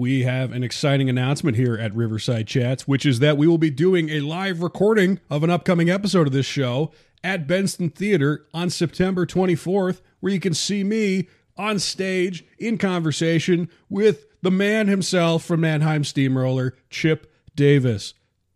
we 0.00 0.22
have 0.22 0.50
an 0.52 0.64
exciting 0.64 1.10
announcement 1.10 1.58
here 1.58 1.76
at 1.76 1.94
Riverside 1.94 2.46
Chats, 2.46 2.88
which 2.88 3.04
is 3.04 3.18
that 3.18 3.36
we 3.36 3.46
will 3.46 3.58
be 3.58 3.68
doing 3.68 4.08
a 4.08 4.20
live 4.20 4.62
recording 4.62 5.20
of 5.28 5.44
an 5.44 5.50
upcoming 5.50 5.90
episode 5.90 6.26
of 6.26 6.32
this 6.32 6.46
show 6.46 6.90
at 7.22 7.46
Benson 7.46 7.90
Theater 7.90 8.46
on 8.54 8.70
September 8.70 9.26
24th, 9.26 10.00
where 10.20 10.32
you 10.32 10.40
can 10.40 10.54
see 10.54 10.82
me 10.82 11.28
on 11.58 11.78
stage 11.78 12.46
in 12.58 12.78
conversation 12.78 13.68
with 13.90 14.24
the 14.40 14.50
man 14.50 14.88
himself 14.88 15.44
from 15.44 15.60
Mannheim 15.60 16.02
Steamroller, 16.02 16.74
Chip 16.88 17.30
Davis. 17.54 18.14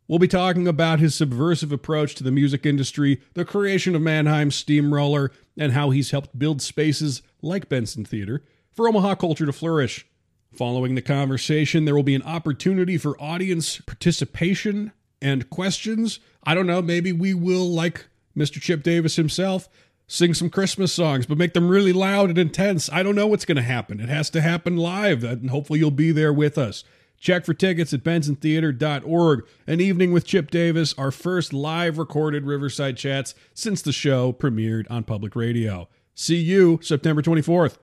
We'll 0.09 0.19
be 0.19 0.27
talking 0.27 0.67
about 0.67 0.99
his 0.99 1.15
subversive 1.15 1.73
approach 1.73 2.15
to 2.15 2.25
the 2.25 2.33
music 2.33 2.65
industry, 2.65 3.21
the 3.35 3.45
creation 3.45 3.95
of 3.95 4.01
Mannheim 4.01 4.51
Steamroller, 4.51 5.31
and 5.59 5.73
how 5.73 5.91
he's 5.91 6.11
helped 6.11 6.39
build 6.39 6.63
spaces 6.63 7.21
like 7.43 7.69
Benson 7.69 8.07
Theater 8.07 8.43
for 8.73 8.89
Omaha 8.89 9.17
culture 9.17 9.45
to 9.45 9.53
flourish. 9.53 10.07
Following 10.55 10.95
the 10.95 11.03
conversation, 11.03 11.85
there 11.85 11.97
will 11.97 12.05
be 12.05 12.15
an 12.15 12.23
opportunity 12.23 12.97
for 12.97 13.21
audience 13.21 13.81
participation 13.81 14.93
and 15.21 15.51
questions. 15.51 16.21
I 16.45 16.55
don't 16.55 16.67
know, 16.67 16.81
maybe 16.81 17.13
we 17.13 17.35
will, 17.35 17.69
like 17.69 18.07
Mr. 18.37 18.61
Chip 18.61 18.85
Davis 18.85 19.17
himself, 19.17 19.69
sing 20.07 20.33
some 20.33 20.51
Christmas 20.51 20.93
songs, 20.93 21.27
but 21.27 21.39
make 21.39 21.55
them 21.55 21.69
really 21.69 21.93
loud 21.93 22.29
and 22.29 22.39
intense. 22.39 22.89
I 22.93 23.03
don't 23.03 23.17
know 23.17 23.27
what's 23.27 23.45
going 23.45 23.57
to 23.57 23.63
happen. 23.63 23.99
It 23.99 24.09
has 24.09 24.31
to 24.31 24.41
happen 24.41 24.77
live, 24.77 25.25
and 25.25 25.51
hopefully 25.51 25.81
you'll 25.81 25.91
be 25.91 26.13
there 26.13 26.33
with 26.33 26.57
us. 26.57 26.85
Check 27.19 27.45
for 27.45 27.55
tickets 27.55 27.93
at 27.93 28.05
bensontheater.org. 28.05 29.47
An 29.67 29.81
evening 29.81 30.13
with 30.13 30.27
Chip 30.27 30.51
Davis, 30.53 30.95
our 30.99 31.11
first 31.11 31.53
live 31.53 31.99
recorded 31.99 32.45
Riverside 32.45 32.97
Chats 32.97 33.35
since 33.55 33.83
the 33.83 33.93
show 33.93 34.33
premiered 34.33 34.89
on 34.89 35.03
public 35.03 35.35
radio. 35.35 35.89
See 36.15 36.37
you 36.37 36.79
September 36.83 37.23
24th. 37.23 37.79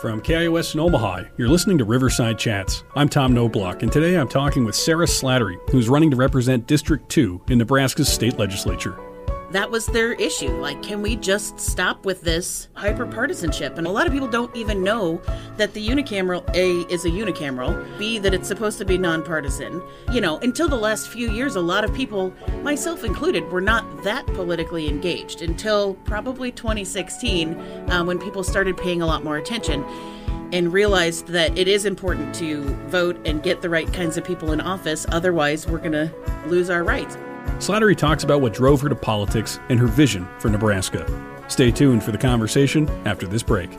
From 0.00 0.22
KIOS 0.22 0.72
in 0.72 0.80
Omaha, 0.80 1.24
you're 1.36 1.50
listening 1.50 1.76
to 1.76 1.84
Riverside 1.84 2.38
Chats. 2.38 2.84
I'm 2.96 3.06
Tom 3.06 3.34
Noblock, 3.34 3.82
and 3.82 3.92
today 3.92 4.14
I'm 4.14 4.30
talking 4.30 4.64
with 4.64 4.74
Sarah 4.74 5.04
Slattery, 5.04 5.58
who's 5.68 5.90
running 5.90 6.10
to 6.10 6.16
represent 6.16 6.66
District 6.66 7.06
2 7.10 7.42
in 7.50 7.58
Nebraska's 7.58 8.10
state 8.10 8.38
legislature 8.38 8.98
that 9.50 9.70
was 9.70 9.86
their 9.86 10.12
issue. 10.12 10.52
Like, 10.60 10.82
can 10.82 11.02
we 11.02 11.16
just 11.16 11.58
stop 11.58 12.04
with 12.04 12.20
this 12.22 12.68
hyper 12.74 13.06
partisanship? 13.06 13.78
And 13.78 13.86
a 13.86 13.90
lot 13.90 14.06
of 14.06 14.12
people 14.12 14.28
don't 14.28 14.54
even 14.54 14.84
know 14.84 15.20
that 15.56 15.74
the 15.74 15.86
unicameral, 15.86 16.48
A, 16.54 16.92
is 16.92 17.04
a 17.04 17.10
unicameral, 17.10 17.98
B, 17.98 18.18
that 18.18 18.32
it's 18.32 18.46
supposed 18.46 18.78
to 18.78 18.84
be 18.84 18.96
nonpartisan. 18.96 19.82
You 20.12 20.20
know, 20.20 20.38
until 20.38 20.68
the 20.68 20.76
last 20.76 21.08
few 21.08 21.30
years, 21.30 21.56
a 21.56 21.60
lot 21.60 21.84
of 21.84 21.92
people, 21.92 22.32
myself 22.62 23.02
included, 23.02 23.50
were 23.50 23.60
not 23.60 24.04
that 24.04 24.26
politically 24.28 24.88
engaged 24.88 25.42
until 25.42 25.94
probably 26.04 26.52
2016 26.52 27.54
uh, 27.54 28.04
when 28.04 28.18
people 28.18 28.44
started 28.44 28.76
paying 28.76 29.02
a 29.02 29.06
lot 29.06 29.24
more 29.24 29.36
attention 29.36 29.84
and 30.52 30.72
realized 30.72 31.28
that 31.28 31.56
it 31.56 31.68
is 31.68 31.84
important 31.84 32.34
to 32.34 32.62
vote 32.88 33.20
and 33.24 33.42
get 33.42 33.62
the 33.62 33.68
right 33.68 33.92
kinds 33.92 34.16
of 34.16 34.24
people 34.24 34.52
in 34.52 34.60
office. 34.60 35.06
Otherwise, 35.10 35.66
we're 35.66 35.78
going 35.78 35.92
to 35.92 36.12
lose 36.46 36.70
our 36.70 36.82
rights. 36.82 37.16
Slattery 37.58 37.96
talks 37.96 38.24
about 38.24 38.40
what 38.40 38.52
drove 38.52 38.80
her 38.80 38.88
to 38.88 38.94
politics 38.94 39.58
and 39.68 39.78
her 39.78 39.86
vision 39.86 40.26
for 40.38 40.48
Nebraska. 40.48 41.06
Stay 41.48 41.70
tuned 41.70 42.02
for 42.02 42.12
the 42.12 42.18
conversation 42.18 42.88
after 43.04 43.26
this 43.26 43.42
break. 43.42 43.70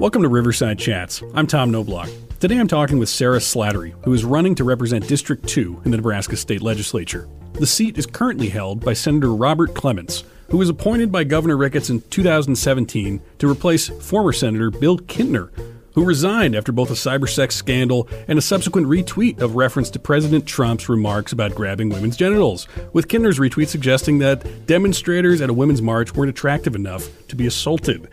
Welcome 0.00 0.22
to 0.22 0.28
Riverside 0.30 0.78
Chats. 0.78 1.22
I'm 1.34 1.46
Tom 1.46 1.70
Noblock. 1.70 2.29
Today 2.40 2.56
I'm 2.56 2.68
talking 2.68 2.98
with 2.98 3.10
Sarah 3.10 3.38
Slattery, 3.38 3.92
who 4.02 4.14
is 4.14 4.24
running 4.24 4.54
to 4.54 4.64
represent 4.64 5.06
District 5.06 5.46
2 5.46 5.82
in 5.84 5.90
the 5.90 5.98
Nebraska 5.98 6.38
State 6.38 6.62
Legislature. 6.62 7.28
The 7.52 7.66
seat 7.66 7.98
is 7.98 8.06
currently 8.06 8.48
held 8.48 8.82
by 8.82 8.94
Senator 8.94 9.34
Robert 9.34 9.74
Clements, 9.74 10.24
who 10.48 10.56
was 10.56 10.70
appointed 10.70 11.12
by 11.12 11.24
Governor 11.24 11.58
Ricketts 11.58 11.90
in 11.90 12.00
2017 12.00 13.20
to 13.40 13.50
replace 13.50 13.88
former 13.88 14.32
Senator 14.32 14.70
Bill 14.70 14.96
Kintner, 14.96 15.50
who 15.92 16.02
resigned 16.02 16.56
after 16.56 16.72
both 16.72 16.90
a 16.90 16.94
cybersex 16.94 17.52
scandal 17.52 18.08
and 18.26 18.38
a 18.38 18.42
subsequent 18.42 18.86
retweet 18.86 19.42
of 19.42 19.54
reference 19.54 19.90
to 19.90 19.98
President 19.98 20.46
Trump's 20.46 20.88
remarks 20.88 21.32
about 21.32 21.54
grabbing 21.54 21.90
women's 21.90 22.16
genitals, 22.16 22.66
with 22.94 23.08
Kintner's 23.08 23.38
retweet 23.38 23.68
suggesting 23.68 24.18
that 24.20 24.66
demonstrators 24.66 25.42
at 25.42 25.50
a 25.50 25.54
women's 25.54 25.82
march 25.82 26.14
weren't 26.14 26.30
attractive 26.30 26.74
enough 26.74 27.06
to 27.28 27.36
be 27.36 27.46
assaulted. 27.46 28.08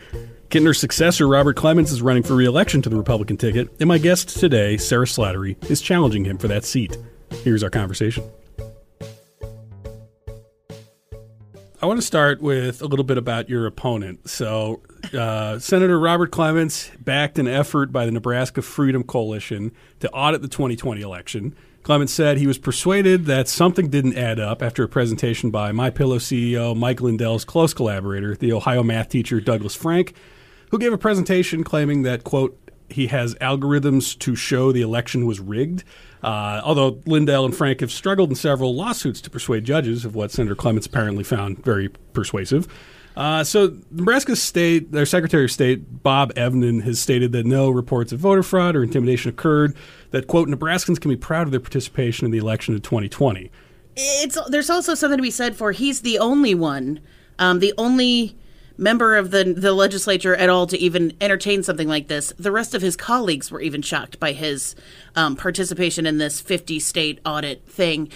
Kintner's 0.50 0.78
successor, 0.78 1.28
Robert 1.28 1.56
Clements, 1.56 1.92
is 1.92 2.00
running 2.00 2.22
for 2.22 2.34
re 2.34 2.46
election 2.46 2.80
to 2.80 2.88
the 2.88 2.96
Republican 2.96 3.36
ticket, 3.36 3.68
and 3.80 3.86
my 3.86 3.98
guest 3.98 4.40
today, 4.40 4.78
Sarah 4.78 5.04
Slattery, 5.04 5.62
is 5.70 5.82
challenging 5.82 6.24
him 6.24 6.38
for 6.38 6.48
that 6.48 6.64
seat. 6.64 6.96
Here's 7.44 7.62
our 7.62 7.68
conversation. 7.68 8.24
I 11.82 11.86
want 11.86 12.00
to 12.00 12.06
start 12.06 12.40
with 12.40 12.80
a 12.80 12.86
little 12.86 13.04
bit 13.04 13.18
about 13.18 13.50
your 13.50 13.66
opponent. 13.66 14.28
So, 14.30 14.80
uh, 15.12 15.58
Senator 15.58 16.00
Robert 16.00 16.30
Clements 16.30 16.90
backed 16.98 17.38
an 17.38 17.46
effort 17.46 17.92
by 17.92 18.06
the 18.06 18.10
Nebraska 18.10 18.62
Freedom 18.62 19.04
Coalition 19.04 19.70
to 20.00 20.10
audit 20.12 20.40
the 20.40 20.48
2020 20.48 21.02
election. 21.02 21.54
Clements 21.82 22.12
said 22.12 22.38
he 22.38 22.46
was 22.46 22.58
persuaded 22.58 23.26
that 23.26 23.48
something 23.48 23.90
didn't 23.90 24.16
add 24.16 24.40
up 24.40 24.62
after 24.62 24.82
a 24.82 24.88
presentation 24.88 25.50
by 25.50 25.72
My 25.72 25.90
Pillow 25.90 26.18
CEO 26.18 26.74
Mike 26.74 27.02
Lindell's 27.02 27.44
close 27.44 27.74
collaborator, 27.74 28.34
the 28.34 28.52
Ohio 28.52 28.82
math 28.82 29.10
teacher 29.10 29.40
Douglas 29.40 29.74
Frank, 29.74 30.14
who 30.70 30.78
gave 30.78 30.92
a 30.92 30.98
presentation 30.98 31.64
claiming 31.64 32.02
that, 32.02 32.24
quote, 32.24 32.58
he 32.90 33.08
has 33.08 33.34
algorithms 33.36 34.18
to 34.18 34.34
show 34.34 34.72
the 34.72 34.82
election 34.82 35.26
was 35.26 35.40
rigged. 35.40 35.84
Uh, 36.22 36.60
although 36.64 37.00
Lindell 37.06 37.44
and 37.44 37.54
Frank 37.54 37.80
have 37.80 37.92
struggled 37.92 38.30
in 38.30 38.34
several 38.34 38.74
lawsuits 38.74 39.20
to 39.20 39.30
persuade 39.30 39.64
judges 39.64 40.04
of 40.04 40.14
what 40.14 40.30
Senator 40.30 40.56
Clements 40.56 40.86
apparently 40.86 41.22
found 41.22 41.64
very 41.64 41.88
persuasive. 42.12 42.66
Uh, 43.16 43.42
so, 43.42 43.76
Nebraska 43.90 44.36
State, 44.36 44.92
their 44.92 45.06
Secretary 45.06 45.44
of 45.44 45.50
State, 45.50 46.02
Bob 46.04 46.32
Evnen, 46.34 46.82
has 46.84 47.00
stated 47.00 47.32
that 47.32 47.46
no 47.46 47.68
reports 47.68 48.12
of 48.12 48.20
voter 48.20 48.44
fraud 48.44 48.76
or 48.76 48.82
intimidation 48.82 49.28
occurred, 49.28 49.76
that, 50.12 50.28
quote, 50.28 50.48
Nebraskans 50.48 51.00
can 51.00 51.10
be 51.10 51.16
proud 51.16 51.42
of 51.42 51.50
their 51.50 51.58
participation 51.58 52.26
in 52.26 52.30
the 52.30 52.38
election 52.38 52.76
of 52.76 52.82
2020. 52.82 53.50
It's, 53.96 54.38
there's 54.48 54.70
also 54.70 54.94
something 54.94 55.18
to 55.18 55.22
be 55.22 55.32
said 55.32 55.56
for 55.56 55.72
he's 55.72 56.02
the 56.02 56.20
only 56.20 56.54
one, 56.54 57.00
um, 57.40 57.58
the 57.58 57.74
only 57.76 58.36
member 58.78 59.16
of 59.16 59.32
the 59.32 59.44
the 59.44 59.72
legislature 59.72 60.34
at 60.34 60.48
all 60.48 60.66
to 60.68 60.78
even 60.78 61.12
entertain 61.20 61.62
something 61.62 61.88
like 61.88 62.08
this. 62.08 62.32
The 62.38 62.52
rest 62.52 62.74
of 62.74 62.80
his 62.80 62.96
colleagues 62.96 63.50
were 63.50 63.60
even 63.60 63.82
shocked 63.82 64.18
by 64.18 64.32
his 64.32 64.74
um, 65.16 65.36
participation 65.36 66.06
in 66.06 66.18
this 66.18 66.40
50 66.40 66.78
state 66.78 67.18
audit 67.26 67.66
thing. 67.66 68.10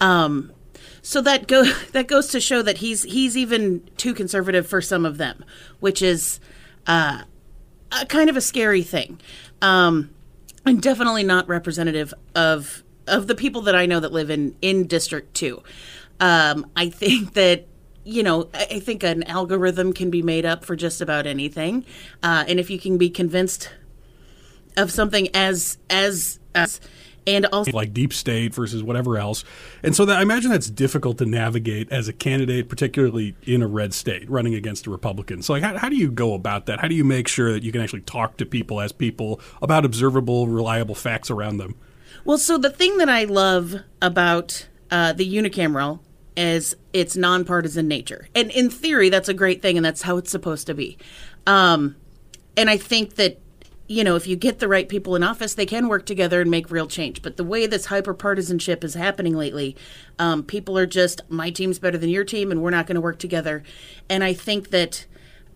Um, 0.00 0.52
so 1.00 1.22
that 1.22 1.46
go 1.46 1.64
that 1.92 2.08
goes 2.08 2.28
to 2.28 2.40
show 2.40 2.60
that 2.62 2.78
he's 2.78 3.04
he's 3.04 3.36
even 3.36 3.88
too 3.96 4.12
conservative 4.12 4.66
for 4.66 4.82
some 4.82 5.06
of 5.06 5.16
them, 5.16 5.44
which 5.80 6.02
is 6.02 6.40
uh, 6.86 7.22
a 7.92 8.06
kind 8.06 8.28
of 8.28 8.36
a 8.36 8.40
scary 8.40 8.82
thing, 8.82 9.20
um, 9.62 10.10
and 10.66 10.82
definitely 10.82 11.22
not 11.22 11.48
representative 11.48 12.12
of 12.34 12.82
of 13.06 13.26
the 13.26 13.34
people 13.34 13.62
that 13.62 13.74
I 13.74 13.86
know 13.86 14.00
that 14.00 14.12
live 14.12 14.30
in 14.30 14.56
in 14.60 14.86
District 14.86 15.32
Two. 15.32 15.62
Um, 16.20 16.66
I 16.74 16.88
think 16.90 17.34
that 17.34 17.67
you 18.08 18.22
know, 18.22 18.48
I 18.54 18.80
think 18.80 19.02
an 19.02 19.22
algorithm 19.24 19.92
can 19.92 20.08
be 20.10 20.22
made 20.22 20.46
up 20.46 20.64
for 20.64 20.74
just 20.74 21.02
about 21.02 21.26
anything, 21.26 21.84
uh, 22.22 22.44
and 22.48 22.58
if 22.58 22.70
you 22.70 22.78
can 22.78 22.96
be 22.96 23.10
convinced 23.10 23.70
of 24.78 24.90
something 24.90 25.28
as 25.34 25.76
as 25.90 26.40
as 26.54 26.80
and 27.26 27.44
also 27.46 27.70
like 27.72 27.92
deep 27.92 28.14
state 28.14 28.54
versus 28.54 28.82
whatever 28.82 29.18
else, 29.18 29.44
and 29.82 29.94
so 29.94 30.06
that 30.06 30.16
I 30.16 30.22
imagine 30.22 30.50
that's 30.50 30.70
difficult 30.70 31.18
to 31.18 31.26
navigate 31.26 31.92
as 31.92 32.08
a 32.08 32.14
candidate, 32.14 32.70
particularly 32.70 33.36
in 33.42 33.60
a 33.60 33.66
red 33.66 33.92
state 33.92 34.28
running 34.30 34.54
against 34.54 34.86
a 34.86 34.90
Republican. 34.90 35.42
So, 35.42 35.52
like, 35.52 35.62
how, 35.62 35.76
how 35.76 35.90
do 35.90 35.96
you 35.96 36.10
go 36.10 36.32
about 36.32 36.64
that? 36.64 36.80
How 36.80 36.88
do 36.88 36.94
you 36.94 37.04
make 37.04 37.28
sure 37.28 37.52
that 37.52 37.62
you 37.62 37.72
can 37.72 37.82
actually 37.82 38.00
talk 38.00 38.38
to 38.38 38.46
people 38.46 38.80
as 38.80 38.90
people 38.90 39.38
about 39.60 39.84
observable, 39.84 40.48
reliable 40.48 40.94
facts 40.94 41.30
around 41.30 41.58
them? 41.58 41.74
Well, 42.24 42.38
so 42.38 42.56
the 42.56 42.70
thing 42.70 42.96
that 42.96 43.10
I 43.10 43.24
love 43.24 43.74
about 44.00 44.66
uh, 44.90 45.12
the 45.12 45.30
unicameral 45.30 46.00
as 46.38 46.76
its 46.92 47.16
nonpartisan 47.16 47.88
nature. 47.88 48.28
And 48.34 48.50
in 48.52 48.70
theory, 48.70 49.10
that's 49.10 49.28
a 49.28 49.34
great 49.34 49.60
thing, 49.60 49.76
and 49.76 49.84
that's 49.84 50.02
how 50.02 50.16
it's 50.16 50.30
supposed 50.30 50.68
to 50.68 50.74
be. 50.74 50.96
Um, 51.46 51.96
and 52.56 52.70
I 52.70 52.76
think 52.76 53.16
that 53.16 53.40
you 53.90 54.04
know, 54.04 54.16
if 54.16 54.26
you 54.26 54.36
get 54.36 54.58
the 54.58 54.68
right 54.68 54.86
people 54.86 55.16
in 55.16 55.22
office, 55.22 55.54
they 55.54 55.64
can 55.64 55.88
work 55.88 56.04
together 56.04 56.42
and 56.42 56.50
make 56.50 56.70
real 56.70 56.86
change. 56.86 57.22
But 57.22 57.38
the 57.38 57.44
way 57.44 57.66
this 57.66 57.86
hyper 57.86 58.12
partisanship 58.12 58.84
is 58.84 58.92
happening 58.92 59.34
lately, 59.34 59.76
um, 60.18 60.42
people 60.42 60.76
are 60.76 60.84
just, 60.84 61.22
my 61.30 61.48
team's 61.48 61.78
better 61.78 61.96
than 61.96 62.10
your 62.10 62.24
team, 62.24 62.50
and 62.50 62.62
we're 62.62 62.68
not 62.68 62.86
going 62.86 62.96
to 62.96 63.00
work 63.00 63.18
together. 63.18 63.62
And 64.10 64.22
I 64.22 64.34
think 64.34 64.68
that 64.70 65.06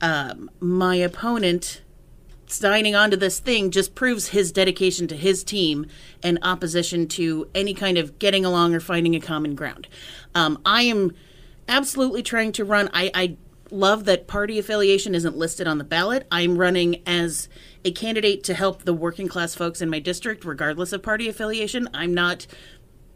um, 0.00 0.50
my 0.60 0.96
opponent 0.96 1.82
signing 2.52 2.94
on 2.94 3.10
to 3.10 3.16
this 3.16 3.40
thing 3.40 3.70
just 3.70 3.94
proves 3.94 4.28
his 4.28 4.52
dedication 4.52 5.08
to 5.08 5.16
his 5.16 5.42
team 5.42 5.86
and 6.22 6.38
opposition 6.42 7.08
to 7.08 7.48
any 7.54 7.74
kind 7.74 7.98
of 7.98 8.18
getting 8.18 8.44
along 8.44 8.74
or 8.74 8.80
finding 8.80 9.14
a 9.14 9.20
common 9.20 9.54
ground. 9.54 9.88
Um, 10.34 10.60
I 10.64 10.82
am 10.82 11.12
absolutely 11.68 12.22
trying 12.22 12.52
to 12.52 12.64
run. 12.64 12.90
I, 12.92 13.10
I 13.14 13.36
love 13.70 14.04
that 14.04 14.26
party 14.26 14.58
affiliation 14.58 15.14
isn't 15.14 15.36
listed 15.36 15.66
on 15.66 15.78
the 15.78 15.84
ballot. 15.84 16.26
I'm 16.30 16.58
running 16.58 17.02
as 17.06 17.48
a 17.84 17.90
candidate 17.90 18.44
to 18.44 18.54
help 18.54 18.82
the 18.82 18.94
working 18.94 19.28
class 19.28 19.54
folks 19.54 19.80
in 19.80 19.88
my 19.88 19.98
district, 19.98 20.44
regardless 20.44 20.92
of 20.92 21.02
party 21.02 21.28
affiliation. 21.28 21.88
I'm 21.94 22.14
not 22.14 22.46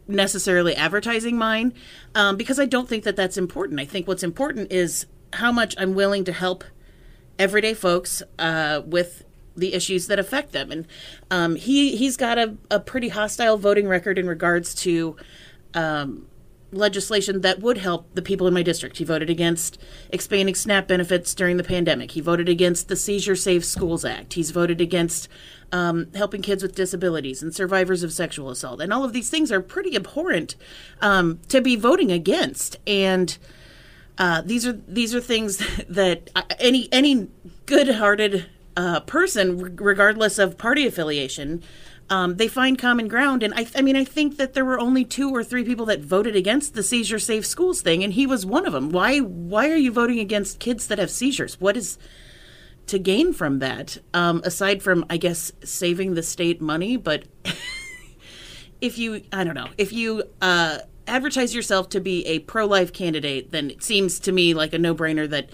necessarily 0.07 0.75
advertising 0.75 1.37
mine 1.37 1.73
um, 2.15 2.37
because 2.37 2.59
I 2.59 2.65
don't 2.65 2.87
think 2.87 3.03
that 3.03 3.15
that's 3.15 3.37
important. 3.37 3.79
I 3.79 3.85
think 3.85 4.07
what's 4.07 4.23
important 4.23 4.71
is 4.71 5.05
how 5.33 5.51
much 5.51 5.75
I'm 5.77 5.93
willing 5.93 6.23
to 6.25 6.33
help 6.33 6.63
everyday 7.37 7.73
folks 7.73 8.23
uh, 8.39 8.81
with 8.85 9.23
the 9.57 9.73
issues 9.73 10.07
that 10.07 10.19
affect 10.19 10.51
them. 10.51 10.71
And 10.71 10.87
um, 11.31 11.55
he 11.55 11.97
he's 11.97 12.15
got 12.15 12.37
a, 12.37 12.55
a 12.71 12.79
pretty 12.79 13.09
hostile 13.09 13.57
voting 13.57 13.87
record 13.87 14.17
in 14.17 14.27
regards 14.27 14.73
to 14.75 15.17
um, 15.73 16.27
legislation 16.71 17.41
that 17.41 17.59
would 17.59 17.77
help 17.77 18.13
the 18.13 18.21
people 18.21 18.47
in 18.47 18.53
my 18.53 18.63
district. 18.63 18.97
He 18.97 19.03
voted 19.03 19.29
against 19.29 19.81
expanding 20.09 20.55
SNAP 20.55 20.87
benefits 20.87 21.33
during 21.33 21.57
the 21.57 21.63
pandemic. 21.63 22.11
He 22.11 22.21
voted 22.21 22.49
against 22.49 22.87
the 22.87 22.95
Seizure 22.95 23.35
Safe 23.35 23.63
Schools 23.63 24.03
Act. 24.03 24.33
He's 24.33 24.51
voted 24.51 24.81
against 24.81 25.29
um, 25.71 26.07
helping 26.13 26.41
kids 26.41 26.63
with 26.63 26.75
disabilities 26.75 27.41
and 27.41 27.53
survivors 27.53 28.03
of 28.03 28.13
sexual 28.13 28.49
assault. 28.49 28.81
And 28.81 28.93
all 28.93 29.03
of 29.03 29.13
these 29.13 29.29
things 29.29 29.51
are 29.51 29.61
pretty 29.61 29.95
abhorrent 29.95 30.55
um, 31.01 31.39
to 31.49 31.61
be 31.61 31.75
voting 31.75 32.11
against. 32.11 32.77
And 32.85 33.37
uh, 34.17 34.41
these 34.41 34.65
are 34.65 34.73
these 34.73 35.13
are 35.13 35.21
things 35.21 35.57
that 35.89 36.29
any 36.59 36.89
any 36.91 37.29
good-hearted 37.65 38.47
uh, 38.77 38.99
person, 39.01 39.75
regardless 39.75 40.37
of 40.37 40.57
party 40.57 40.85
affiliation, 40.85 41.63
um, 42.11 42.35
they 42.35 42.47
find 42.47 42.77
common 42.77 43.07
ground. 43.07 43.41
And 43.41 43.53
I, 43.55 43.65
I 43.75 43.81
mean, 43.81 43.95
I 43.95 44.03
think 44.03 44.37
that 44.37 44.53
there 44.53 44.63
were 44.63 44.79
only 44.79 45.03
two 45.03 45.35
or 45.35 45.43
three 45.43 45.65
people 45.65 45.85
that 45.87 45.99
voted 45.99 46.35
against 46.35 46.75
the 46.75 46.83
seizure 46.83 47.19
safe 47.19 47.45
schools 47.45 47.81
thing, 47.81 48.03
and 48.03 48.13
he 48.13 48.27
was 48.27 48.45
one 48.45 48.65
of 48.65 48.73
them. 48.73 48.91
Why? 48.91 49.17
Why 49.17 49.69
are 49.71 49.75
you 49.75 49.91
voting 49.91 50.19
against 50.19 50.59
kids 50.59 50.87
that 50.87 50.99
have 50.99 51.09
seizures? 51.09 51.59
What 51.59 51.75
is 51.75 51.97
to 52.85 52.99
gain 52.99 53.33
from 53.33 53.59
that? 53.59 53.97
Um, 54.13 54.41
aside 54.45 54.83
from, 54.83 55.05
I 55.09 55.17
guess, 55.17 55.51
saving 55.63 56.13
the 56.13 56.23
state 56.23 56.61
money, 56.61 56.97
but 56.97 57.25
if 58.79 58.99
you, 58.99 59.23
I 59.33 59.43
don't 59.43 59.55
know, 59.55 59.69
if 59.77 59.91
you. 59.91 60.23
Uh, 60.41 60.79
advertise 61.09 61.55
yourself 61.55 61.87
to 61.87 62.01
be 62.01 62.25
a 62.25 62.39
pro-life 62.39 62.91
candidate, 62.91 63.49
then 63.51 63.71
it 63.71 63.81
seems 63.81 64.19
to 64.19 64.29
me 64.33 64.53
like 64.53 64.73
a 64.73 64.77
no-brainer 64.77 65.29
that 65.29 65.49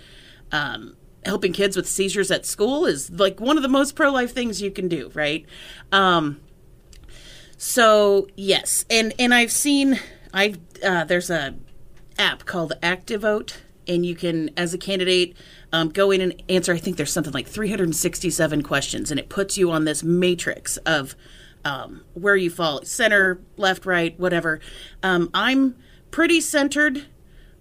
um, 0.51 0.95
helping 1.25 1.53
kids 1.53 1.75
with 1.75 1.87
seizures 1.87 2.31
at 2.31 2.45
school 2.45 2.85
is 2.85 3.09
like 3.11 3.39
one 3.39 3.57
of 3.57 3.63
the 3.63 3.69
most 3.69 3.95
pro-life 3.95 4.33
things 4.33 4.61
you 4.61 4.71
can 4.71 4.87
do, 4.87 5.11
right? 5.13 5.45
Um, 5.91 6.39
so 7.57 8.27
yes, 8.35 8.85
and 8.89 9.13
and 9.17 9.33
I've 9.33 9.51
seen 9.51 9.99
I 10.33 10.55
uh, 10.83 11.05
there's 11.05 11.29
a 11.29 11.55
app 12.17 12.45
called 12.45 12.73
ActiVote, 12.81 13.55
and 13.87 14.05
you 14.05 14.15
can 14.15 14.49
as 14.57 14.73
a 14.73 14.77
candidate 14.77 15.35
um, 15.71 15.89
go 15.89 16.11
in 16.11 16.21
and 16.21 16.41
answer. 16.49 16.73
I 16.73 16.77
think 16.77 16.97
there's 16.97 17.13
something 17.13 17.33
like 17.33 17.47
367 17.47 18.63
questions, 18.63 19.11
and 19.11 19.19
it 19.19 19.29
puts 19.29 19.57
you 19.57 19.71
on 19.71 19.85
this 19.85 20.03
matrix 20.03 20.77
of 20.77 21.15
um, 21.65 22.03
where 22.13 22.35
you 22.35 22.49
fall 22.49 22.83
center, 22.83 23.39
left, 23.57 23.85
right, 23.85 24.19
whatever. 24.19 24.59
Um, 25.01 25.29
I'm 25.33 25.75
pretty 26.11 26.41
centered 26.41 27.05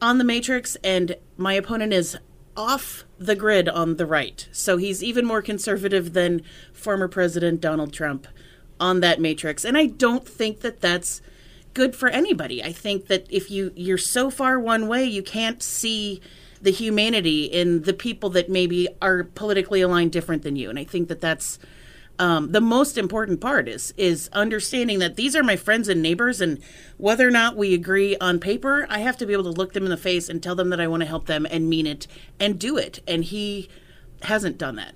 on 0.01 0.19
the 0.19 0.25
matrix, 0.25 0.77
and 0.83 1.17
my 1.37 1.55
opponent 1.55 1.93
is 1.93 2.19
off 2.57 3.05
the 3.19 3.35
grid 3.35 3.69
on 3.69 3.97
the 3.97 4.07
right. 4.07 4.49
So 4.53 4.77
he's 4.77 5.03
even 5.03 5.25
more 5.25 5.43
conservative 5.43 6.13
than 6.13 6.43
former 6.73 7.09
President 7.09 7.61
Donald 7.61 7.93
Trump 7.93 8.27
on 8.79 9.01
that 9.01 9.21
matrix. 9.21 9.65
And 9.65 9.79
I 9.79 9.87
don't 9.87 10.27
think 10.27 10.61
that 10.61 10.81
that's 10.81 11.23
good 11.75 11.97
for 11.97 12.09
anybody. 12.09 12.63
I 12.63 12.73
think 12.73 13.07
that 13.07 13.27
if 13.31 13.51
you 13.51 13.73
you're 13.75 13.99
so 13.99 14.31
far 14.31 14.59
one 14.59 14.89
way, 14.89 15.05
you 15.05 15.23
can't 15.23 15.63
see 15.63 16.21
the 16.61 16.71
humanity 16.71 17.45
in 17.45 17.83
the 17.83 17.93
people 17.93 18.31
that 18.31 18.49
maybe 18.49 18.89
are 19.01 19.25
politically 19.25 19.81
aligned 19.81 20.13
different 20.13 20.43
than 20.43 20.57
you. 20.57 20.71
And 20.71 20.79
I 20.79 20.85
think 20.85 21.09
that 21.09 21.21
that's 21.21 21.59
um, 22.19 22.53
the 22.53 22.61
most 22.61 22.99
important 22.99 23.41
part 23.41 23.69
is 23.69 23.93
is 23.97 24.29
understanding 24.33 24.99
that 25.01 25.17
these 25.17 25.35
are 25.35 25.43
my 25.43 25.57
friends 25.57 25.89
and 25.89 26.03
neighbors, 26.03 26.41
and 26.41 26.59
whether 26.97 27.27
or 27.27 27.31
not 27.31 27.57
we 27.57 27.75
agree 27.75 28.17
on 28.19 28.39
paper, 28.39 28.87
I 28.89 29.01
have 29.01 29.17
to 29.19 29.27
be 29.27 29.33
able 29.33 29.45
to 29.45 29.51
look 29.51 29.73
them 29.73 29.85
in 29.85 29.91
the 29.91 29.97
face 29.97 30.29
and 30.29 30.43
tell 30.43 30.55
them 30.55 30.71
that 30.71 30.81
I 30.81 30.87
want 30.87 31.03
to 31.03 31.07
help 31.07 31.27
them 31.27 31.47
and 31.51 31.69
mean 31.69 31.87
it 31.87 32.07
and 32.39 32.59
do 32.59 32.77
it. 32.77 33.01
And 33.09 33.25
he 33.25 33.69
hasn't 34.23 34.59
done 34.59 34.77
that. 34.77 34.95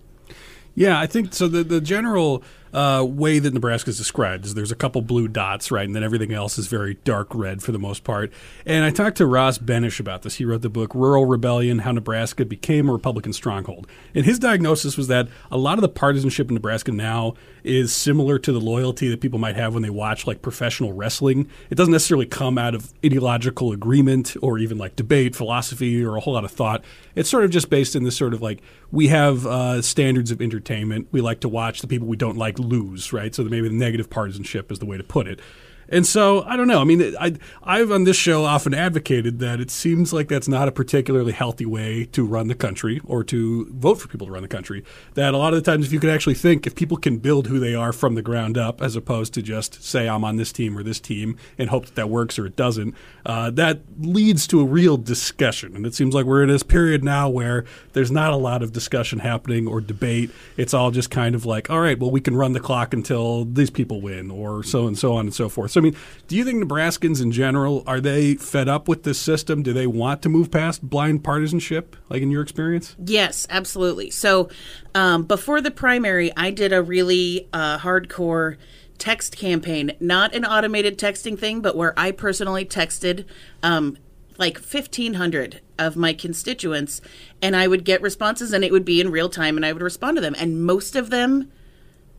Yeah, 0.74 1.00
I 1.00 1.06
think 1.06 1.32
so. 1.32 1.48
The 1.48 1.64
the 1.64 1.80
general 1.80 2.42
uh, 2.76 3.02
way 3.02 3.38
that 3.38 3.54
Nebraska 3.54 3.88
is 3.88 3.96
described 3.96 4.44
is 4.44 4.52
there's 4.52 4.70
a 4.70 4.76
couple 4.76 5.00
blue 5.00 5.28
dots, 5.28 5.70
right, 5.70 5.86
and 5.86 5.96
then 5.96 6.04
everything 6.04 6.32
else 6.32 6.58
is 6.58 6.66
very 6.66 6.94
dark 7.04 7.34
red 7.34 7.62
for 7.62 7.72
the 7.72 7.78
most 7.78 8.04
part. 8.04 8.30
And 8.66 8.84
I 8.84 8.90
talked 8.90 9.16
to 9.16 9.26
Ross 9.26 9.56
Benes 9.56 9.98
about 9.98 10.22
this. 10.22 10.34
He 10.34 10.44
wrote 10.44 10.60
the 10.60 10.68
book 10.68 10.94
Rural 10.94 11.24
Rebellion: 11.24 11.80
How 11.80 11.92
Nebraska 11.92 12.44
Became 12.44 12.90
a 12.90 12.92
Republican 12.92 13.32
Stronghold. 13.32 13.86
And 14.14 14.26
his 14.26 14.38
diagnosis 14.38 14.98
was 14.98 15.08
that 15.08 15.28
a 15.50 15.56
lot 15.56 15.78
of 15.78 15.82
the 15.82 15.88
partisanship 15.88 16.48
in 16.48 16.54
Nebraska 16.54 16.92
now 16.92 17.32
is 17.66 17.94
similar 17.94 18.38
to 18.38 18.52
the 18.52 18.60
loyalty 18.60 19.08
that 19.08 19.20
people 19.20 19.38
might 19.38 19.56
have 19.56 19.74
when 19.74 19.82
they 19.82 19.90
watch 19.90 20.26
like 20.26 20.40
professional 20.42 20.92
wrestling. 20.92 21.48
It 21.70 21.74
doesn't 21.74 21.92
necessarily 21.92 22.26
come 22.26 22.58
out 22.58 22.74
of 22.74 22.92
ideological 23.04 23.72
agreement 23.72 24.36
or 24.42 24.58
even 24.58 24.78
like 24.78 24.96
debate, 24.96 25.34
philosophy, 25.34 26.04
or 26.04 26.16
a 26.16 26.20
whole 26.20 26.34
lot 26.34 26.44
of 26.44 26.50
thought. 26.50 26.84
It's 27.14 27.28
sort 27.28 27.44
of 27.44 27.50
just 27.50 27.68
based 27.68 27.96
in 27.96 28.04
this 28.04 28.16
sort 28.16 28.34
of 28.34 28.42
like 28.42 28.62
we 28.90 29.08
have 29.08 29.46
uh, 29.46 29.82
standards 29.82 30.30
of 30.30 30.40
entertainment. 30.40 31.08
We 31.10 31.20
like 31.20 31.40
to 31.40 31.48
watch 31.48 31.80
the 31.80 31.88
people 31.88 32.06
we 32.06 32.16
don't 32.16 32.36
like 32.36 32.58
lose, 32.58 33.12
right? 33.12 33.34
So 33.34 33.44
maybe 33.44 33.68
the 33.68 33.74
negative 33.74 34.08
partisanship 34.08 34.70
is 34.70 34.78
the 34.78 34.86
way 34.86 34.96
to 34.96 35.04
put 35.04 35.26
it. 35.26 35.40
And 35.88 36.06
so 36.06 36.42
I 36.44 36.56
don't 36.56 36.68
know. 36.68 36.80
I 36.80 36.84
mean, 36.84 37.14
I 37.20 37.34
I've 37.62 37.90
on 37.90 38.04
this 38.04 38.16
show 38.16 38.44
often 38.44 38.74
advocated 38.74 39.38
that 39.40 39.60
it 39.60 39.70
seems 39.70 40.12
like 40.12 40.28
that's 40.28 40.48
not 40.48 40.68
a 40.68 40.72
particularly 40.72 41.32
healthy 41.32 41.66
way 41.66 42.06
to 42.06 42.24
run 42.24 42.48
the 42.48 42.54
country 42.54 43.00
or 43.04 43.22
to 43.24 43.66
vote 43.72 43.96
for 43.96 44.08
people 44.08 44.26
to 44.26 44.32
run 44.32 44.42
the 44.42 44.48
country. 44.48 44.84
That 45.14 45.34
a 45.34 45.38
lot 45.38 45.54
of 45.54 45.62
the 45.62 45.70
times, 45.70 45.86
if 45.86 45.92
you 45.92 46.00
could 46.00 46.10
actually 46.10 46.34
think, 46.34 46.66
if 46.66 46.74
people 46.74 46.96
can 46.96 47.18
build 47.18 47.46
who 47.46 47.58
they 47.58 47.74
are 47.74 47.92
from 47.92 48.14
the 48.14 48.22
ground 48.22 48.56
up, 48.56 48.82
as 48.82 48.96
opposed 48.96 49.34
to 49.34 49.42
just 49.42 49.82
say 49.82 50.08
I'm 50.08 50.24
on 50.24 50.36
this 50.36 50.52
team 50.52 50.76
or 50.76 50.82
this 50.82 51.00
team 51.00 51.36
and 51.58 51.70
hope 51.70 51.86
that 51.86 51.94
that 51.94 52.08
works 52.08 52.38
or 52.38 52.46
it 52.46 52.56
doesn't, 52.56 52.94
uh, 53.24 53.50
that 53.50 53.80
leads 53.98 54.46
to 54.48 54.60
a 54.60 54.64
real 54.64 54.96
discussion. 54.96 55.74
And 55.76 55.86
it 55.86 55.94
seems 55.94 56.14
like 56.14 56.26
we're 56.26 56.42
in 56.42 56.48
this 56.48 56.62
period 56.62 57.02
now 57.04 57.28
where 57.28 57.64
there's 57.92 58.10
not 58.10 58.32
a 58.32 58.36
lot 58.36 58.62
of 58.62 58.72
discussion 58.72 59.18
happening 59.18 59.66
or 59.66 59.80
debate. 59.80 60.30
It's 60.56 60.74
all 60.74 60.90
just 60.90 61.10
kind 61.10 61.34
of 61.34 61.44
like, 61.44 61.70
all 61.70 61.80
right, 61.80 61.98
well, 61.98 62.10
we 62.10 62.20
can 62.20 62.36
run 62.36 62.52
the 62.52 62.60
clock 62.60 62.94
until 62.94 63.44
these 63.44 63.70
people 63.70 64.00
win, 64.00 64.30
or 64.30 64.62
so 64.62 64.86
and 64.86 64.96
so 64.96 65.14
on 65.14 65.26
and 65.26 65.34
so 65.34 65.48
forth. 65.48 65.70
So, 65.76 65.80
I 65.80 65.84
mean, 65.84 65.96
do 66.26 66.36
you 66.36 66.42
think 66.42 66.64
Nebraskans 66.64 67.20
in 67.20 67.30
general 67.30 67.84
are 67.86 68.00
they 68.00 68.36
fed 68.36 68.66
up 68.66 68.88
with 68.88 69.02
this 69.02 69.20
system? 69.20 69.62
Do 69.62 69.74
they 69.74 69.86
want 69.86 70.22
to 70.22 70.30
move 70.30 70.50
past 70.50 70.80
blind 70.82 71.22
partisanship, 71.22 71.96
like 72.08 72.22
in 72.22 72.30
your 72.30 72.40
experience? 72.40 72.96
Yes, 73.04 73.46
absolutely. 73.50 74.08
So, 74.08 74.48
um, 74.94 75.24
before 75.24 75.60
the 75.60 75.70
primary, 75.70 76.34
I 76.34 76.50
did 76.50 76.72
a 76.72 76.82
really 76.82 77.46
uh, 77.52 77.76
hardcore 77.76 78.56
text 78.96 79.36
campaign, 79.36 79.92
not 80.00 80.34
an 80.34 80.46
automated 80.46 80.98
texting 80.98 81.38
thing, 81.38 81.60
but 81.60 81.76
where 81.76 81.92
I 81.94 82.10
personally 82.10 82.64
texted 82.64 83.26
um, 83.62 83.98
like 84.38 84.56
1,500 84.56 85.60
of 85.78 85.94
my 85.94 86.14
constituents, 86.14 87.02
and 87.42 87.54
I 87.54 87.66
would 87.66 87.84
get 87.84 88.00
responses, 88.00 88.54
and 88.54 88.64
it 88.64 88.72
would 88.72 88.86
be 88.86 88.98
in 88.98 89.10
real 89.10 89.28
time, 89.28 89.56
and 89.56 89.66
I 89.66 89.74
would 89.74 89.82
respond 89.82 90.16
to 90.16 90.22
them. 90.22 90.34
And 90.38 90.64
most 90.64 90.96
of 90.96 91.10
them, 91.10 91.52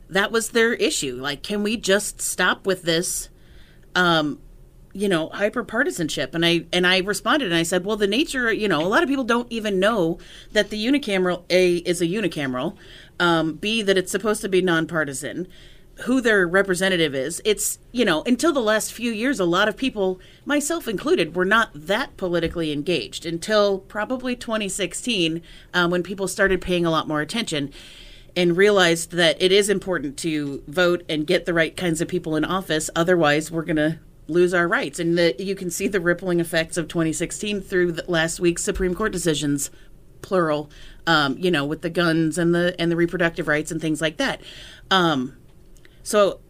that 0.08 0.31
was 0.31 0.50
their 0.50 0.75
issue. 0.75 1.15
Like, 1.20 1.41
can 1.41 1.63
we 1.63 1.75
just 1.75 2.22
stop 2.22 2.67
with 2.67 2.84
this? 2.84 3.29
Um, 3.98 4.39
you 4.94 5.10
know, 5.10 5.30
hyper 5.30 5.63
partisanship. 5.63 6.34
And 6.34 6.46
I 6.46 6.66
and 6.72 6.88
I 6.88 7.00
responded 7.00 7.48
and 7.48 7.56
I 7.56 7.63
said, 7.63 7.84
well, 7.84 7.98
the 7.98 8.08
nature, 8.08 8.51
you 8.54 8.68
know, 8.68 8.82
a 8.82 8.88
lot 8.88 9.04
of 9.04 9.10
people 9.10 9.25
don't 9.25 9.51
even 9.51 9.80
know 9.80 10.20
that 10.54 10.70
the 10.70 10.84
unicameral 10.84 11.44
A 11.50 11.77
is 11.77 12.01
a 12.01 12.08
unicameral, 12.08 12.77
um, 13.20 13.56
B 13.56 13.82
that 13.82 13.98
it's 13.98 14.12
supposed 14.12 14.42
to 14.42 14.50
be 14.50 14.62
nonpartisan, 14.62 15.48
who 16.06 16.22
their 16.22 16.48
representative 16.48 17.13
is. 17.13 17.42
It's 17.44 17.80
you 17.92 18.06
know, 18.06 18.24
until 18.24 18.54
the 18.54 18.62
last 18.62 18.94
few 18.94 19.12
years, 19.12 19.39
a 19.39 19.46
lot 19.46 19.68
of 19.68 19.75
people, 19.75 20.20
myself 20.46 20.88
included, 20.88 21.36
were 21.36 21.46
not 21.46 21.70
that 21.74 22.16
politically 22.18 22.72
engaged 22.72 23.25
until 23.25 23.80
probably 23.80 24.36
2016, 24.36 25.42
um, 25.74 25.92
when 25.92 26.04
people 26.04 26.27
started 26.27 26.62
paying 26.62 26.86
a 26.86 26.92
lot 26.92 27.08
more 27.08 27.22
attention 27.22 27.72
and 28.38 28.56
realized 28.56 29.13
that 29.13 29.41
it 29.41 29.51
is 29.51 29.67
important 29.67 30.15
to 30.20 30.63
vote 30.67 31.03
and 31.10 31.25
get 31.25 31.46
the 31.46 31.53
right 31.56 31.75
kinds 31.75 32.00
of 32.01 32.08
people 32.08 32.36
in 32.36 32.46
office. 32.46 32.88
Otherwise, 32.96 33.51
we're 33.51 33.63
going 33.63 33.77
to 33.77 33.98
lose 34.27 34.53
our 34.53 34.67
rights. 34.67 35.00
And 35.00 35.17
the, 35.17 35.36
you 35.39 35.56
can 35.56 35.72
see 35.72 35.88
the 35.88 36.00
rippling 36.00 36.39
effects 36.39 36.77
of 36.77 36.88
2016 36.88 37.62
through 37.62 37.98
last 38.08 38.39
week's 38.39 38.63
Supreme 38.63 38.94
Court 38.94 39.12
decisions, 39.12 39.72
plural. 40.22 40.70
Um, 41.08 41.38
you 41.39 41.50
know, 41.50 41.65
with 41.65 41.82
the 41.82 41.89
guns 41.89 42.38
and 42.38 42.53
the 42.53 42.75
and 42.77 42.91
the 42.91 42.98
reproductive 42.98 43.48
rights 43.48 43.72
and 43.72 43.82
things 43.82 44.01
like 44.01 44.17
that. 44.17 44.41
Um, 44.91 45.38
so 46.03 46.41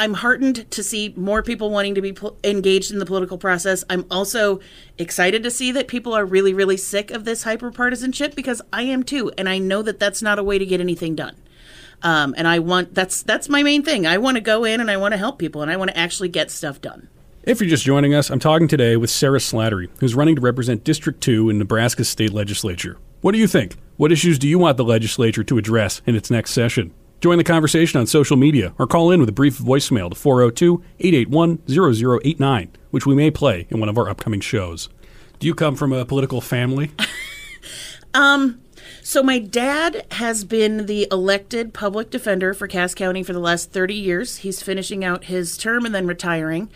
I'm 0.00 0.14
heartened 0.14 0.70
to 0.70 0.82
see 0.82 1.12
more 1.14 1.42
people 1.42 1.70
wanting 1.70 1.94
to 1.94 2.00
be 2.00 2.14
pl- 2.14 2.34
engaged 2.42 2.90
in 2.90 3.00
the 3.00 3.04
political 3.04 3.36
process. 3.36 3.84
I'm 3.90 4.06
also 4.10 4.60
excited 4.96 5.42
to 5.42 5.50
see 5.50 5.72
that 5.72 5.88
people 5.88 6.14
are 6.14 6.24
really, 6.24 6.54
really 6.54 6.78
sick 6.78 7.10
of 7.10 7.26
this 7.26 7.42
hyper 7.42 7.70
partisanship 7.70 8.34
because 8.34 8.62
I 8.72 8.84
am 8.84 9.02
too, 9.02 9.30
and 9.36 9.46
I 9.46 9.58
know 9.58 9.82
that 9.82 10.00
that's 10.00 10.22
not 10.22 10.38
a 10.38 10.42
way 10.42 10.58
to 10.58 10.64
get 10.64 10.80
anything 10.80 11.14
done. 11.14 11.36
Um, 12.02 12.34
and 12.38 12.48
I 12.48 12.60
want 12.60 12.94
that's 12.94 13.22
that's 13.22 13.50
my 13.50 13.62
main 13.62 13.82
thing. 13.82 14.06
I 14.06 14.16
want 14.16 14.36
to 14.36 14.40
go 14.40 14.64
in 14.64 14.80
and 14.80 14.90
I 14.90 14.96
want 14.96 15.12
to 15.12 15.18
help 15.18 15.38
people 15.38 15.60
and 15.60 15.70
I 15.70 15.76
want 15.76 15.90
to 15.90 15.98
actually 15.98 16.30
get 16.30 16.50
stuff 16.50 16.80
done. 16.80 17.08
If 17.42 17.60
you're 17.60 17.68
just 17.68 17.84
joining 17.84 18.14
us, 18.14 18.30
I'm 18.30 18.38
talking 18.38 18.68
today 18.68 18.96
with 18.96 19.10
Sarah 19.10 19.38
Slattery, 19.38 19.90
who's 19.98 20.14
running 20.14 20.36
to 20.36 20.40
represent 20.40 20.82
District 20.82 21.20
2 21.20 21.50
in 21.50 21.58
Nebraska's 21.58 22.08
state 22.08 22.32
legislature. 22.32 22.96
What 23.20 23.32
do 23.32 23.38
you 23.38 23.46
think? 23.46 23.76
What 23.98 24.12
issues 24.12 24.38
do 24.38 24.48
you 24.48 24.58
want 24.58 24.78
the 24.78 24.84
legislature 24.84 25.44
to 25.44 25.58
address 25.58 26.00
in 26.06 26.16
its 26.16 26.30
next 26.30 26.52
session? 26.52 26.94
Join 27.20 27.36
the 27.36 27.44
conversation 27.44 28.00
on 28.00 28.06
social 28.06 28.38
media 28.38 28.72
or 28.78 28.86
call 28.86 29.10
in 29.10 29.20
with 29.20 29.28
a 29.28 29.32
brief 29.32 29.58
voicemail 29.58 30.08
to 30.08 30.16
402 30.16 30.82
881 31.00 31.58
0089, 31.68 32.70
which 32.90 33.04
we 33.04 33.14
may 33.14 33.30
play 33.30 33.66
in 33.68 33.78
one 33.78 33.90
of 33.90 33.98
our 33.98 34.08
upcoming 34.08 34.40
shows. 34.40 34.88
Do 35.38 35.46
you 35.46 35.54
come 35.54 35.76
from 35.76 35.92
a 35.92 36.06
political 36.06 36.40
family? 36.40 36.92
um, 38.14 38.62
so 39.02 39.22
my 39.22 39.38
dad 39.38 40.06
has 40.12 40.44
been 40.44 40.86
the 40.86 41.08
elected 41.12 41.74
public 41.74 42.10
defender 42.10 42.54
for 42.54 42.66
Cass 42.66 42.94
County 42.94 43.22
for 43.22 43.34
the 43.34 43.38
last 43.38 43.70
30 43.70 43.94
years. 43.94 44.38
He's 44.38 44.62
finishing 44.62 45.04
out 45.04 45.24
his 45.24 45.58
term 45.58 45.84
and 45.84 45.94
then 45.94 46.06
retiring. 46.06 46.70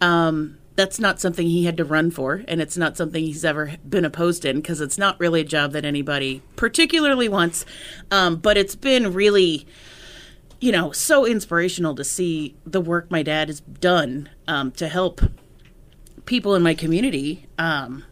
Um, 0.00 0.58
that's 0.76 0.98
not 0.98 1.20
something 1.20 1.46
he 1.46 1.64
had 1.64 1.76
to 1.76 1.84
run 1.84 2.10
for, 2.10 2.42
and 2.48 2.60
it's 2.60 2.76
not 2.76 2.96
something 2.96 3.24
he's 3.24 3.44
ever 3.44 3.76
been 3.88 4.04
opposed 4.04 4.44
in 4.44 4.56
because 4.56 4.80
it's 4.80 4.98
not 4.98 5.18
really 5.20 5.40
a 5.40 5.44
job 5.44 5.72
that 5.72 5.84
anybody 5.84 6.42
particularly 6.56 7.28
wants. 7.28 7.64
Um, 8.10 8.36
but 8.36 8.56
it's 8.56 8.74
been 8.74 9.12
really, 9.12 9.66
you 10.60 10.72
know, 10.72 10.90
so 10.90 11.24
inspirational 11.24 11.94
to 11.94 12.02
see 12.02 12.56
the 12.66 12.80
work 12.80 13.10
my 13.10 13.22
dad 13.22 13.48
has 13.48 13.60
done 13.60 14.30
um, 14.48 14.72
to 14.72 14.88
help 14.88 15.20
people 16.26 16.54
in 16.54 16.62
my 16.62 16.74
community, 16.74 17.46
um, 17.56 18.04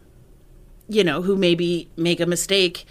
you 0.89 1.03
know, 1.03 1.23
who 1.23 1.35
maybe 1.35 1.91
make 1.97 2.21
a 2.21 2.27
mistake, 2.27 2.87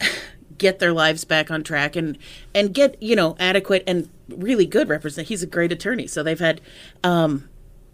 get 0.58 0.78
their 0.78 0.92
lives 0.92 1.24
back 1.24 1.50
on 1.50 1.64
track, 1.64 1.96
and 1.96 2.16
and 2.54 2.72
get 2.72 3.02
you 3.02 3.16
know 3.16 3.34
adequate 3.40 3.82
and 3.88 4.08
really 4.28 4.66
good 4.66 4.88
represent. 4.88 5.26
He's 5.26 5.42
a 5.42 5.48
great 5.48 5.72
attorney, 5.72 6.06
so 6.06 6.22
they've 6.22 6.38
had. 6.38 6.60
Um, 7.02 7.48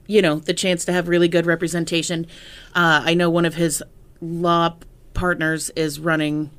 you 0.07 0.23
know 0.23 0.37
the 0.37 0.55
chance 0.55 0.85
to 0.87 0.93
have 0.93 1.09
really 1.09 1.29
good 1.29 1.47
representation. 1.47 2.27
Uh, 2.75 3.03
I 3.05 3.15
know 3.15 3.31
one 3.31 3.45
of 3.45 3.55
his 3.55 3.83
law 4.21 4.77
partners 5.15 5.71
is 5.71 6.01
running 6.01 6.51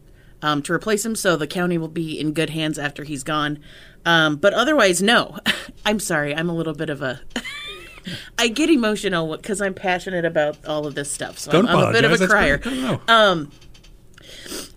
um, 0.41 0.61
to 0.63 0.73
replace 0.73 1.05
him, 1.05 1.15
so 1.15 1.35
the 1.35 1.47
county 1.47 1.77
will 1.77 1.87
be 1.87 2.19
in 2.19 2.33
good 2.33 2.49
hands 2.51 2.77
after 2.77 3.03
he's 3.03 3.23
gone. 3.23 3.59
Um, 4.05 4.35
but 4.35 4.53
otherwise, 4.53 5.01
no. 5.01 5.37
I'm 5.85 5.99
sorry. 5.99 6.35
I'm 6.35 6.49
a 6.49 6.55
little 6.55 6.73
bit 6.73 6.89
of 6.89 7.01
a. 7.01 7.21
I 8.37 8.49
get 8.49 8.69
emotional 8.69 9.37
because 9.37 9.61
I'm 9.61 9.73
passionate 9.73 10.25
about 10.25 10.65
all 10.65 10.85
of 10.85 10.95
this 10.95 11.09
stuff. 11.09 11.39
So 11.39 11.51
Don't 11.51 11.67
I'm, 11.67 11.77
I'm 11.77 11.89
a 11.89 11.91
bit 11.93 12.03
of 12.03 12.11
a 12.19 12.27
crier. 12.27 12.57
That's 12.57 12.67
great. 12.67 12.81
No, 12.81 13.01
no. 13.07 13.13
Um, 13.13 13.51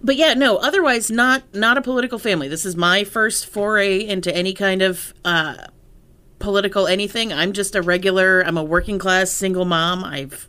but 0.03 0.15
yeah, 0.17 0.35
no. 0.35 0.57
Otherwise, 0.59 1.11
not 1.11 1.43
not 1.53 1.77
a 1.77 1.83
political 1.83 2.21
family. 2.21 2.47
This 2.47 2.65
is 2.65 2.77
my 2.77 3.03
first 3.03 3.47
foray 3.47 3.99
into 3.99 4.35
any 4.35 4.55
kind 4.55 4.83
of 4.83 5.13
uh, 5.25 5.57
political 6.39 6.87
anything. 6.87 7.33
I'm 7.33 7.53
just 7.53 7.75
a 7.75 7.83
regular. 7.83 8.43
I'm 8.43 8.57
a 8.57 8.65
working 8.65 8.99
class 8.99 9.31
single 9.31 9.65
mom. 9.65 10.05
I've, 10.05 10.49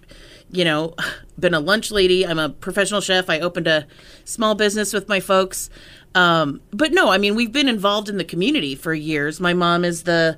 you 0.52 0.66
know, 0.66 0.96
been 1.40 1.54
a 1.54 1.60
lunch 1.60 1.92
lady. 1.92 2.26
I'm 2.26 2.40
a 2.40 2.50
professional 2.50 3.02
chef. 3.02 3.30
I 3.30 3.40
opened 3.40 3.68
a 3.68 3.88
small 4.26 4.56
business 4.56 4.94
with 4.94 5.08
my 5.08 5.20
folks. 5.20 5.70
Um, 6.16 6.62
but 6.72 6.94
no, 6.94 7.10
I 7.10 7.18
mean, 7.18 7.36
we've 7.36 7.52
been 7.52 7.70
involved 7.70 8.10
in 8.10 8.18
the 8.18 8.24
community 8.24 8.76
for 8.76 8.94
years. 8.94 9.40
My 9.40 9.54
mom 9.54 9.86
is 9.86 10.04
the 10.04 10.38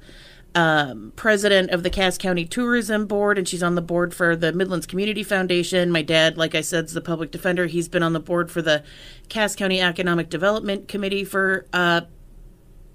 um, 0.55 1.13
president 1.15 1.71
of 1.71 1.83
the 1.83 1.89
Cass 1.89 2.17
County 2.17 2.45
Tourism 2.45 3.05
Board, 3.05 3.37
and 3.37 3.47
she's 3.47 3.63
on 3.63 3.75
the 3.75 3.81
board 3.81 4.13
for 4.13 4.35
the 4.35 4.51
Midlands 4.51 4.85
Community 4.85 5.23
Foundation. 5.23 5.91
My 5.91 6.01
dad, 6.01 6.37
like 6.37 6.55
I 6.55 6.61
said, 6.61 6.85
is 6.85 6.93
the 6.93 7.01
public 7.01 7.31
defender. 7.31 7.67
He's 7.67 7.87
been 7.87 8.03
on 8.03 8.13
the 8.13 8.19
board 8.19 8.51
for 8.51 8.61
the 8.61 8.83
Cass 9.29 9.55
County 9.55 9.79
Economic 9.79 10.29
Development 10.29 10.87
Committee 10.87 11.23
for 11.23 11.65
uh, 11.71 12.01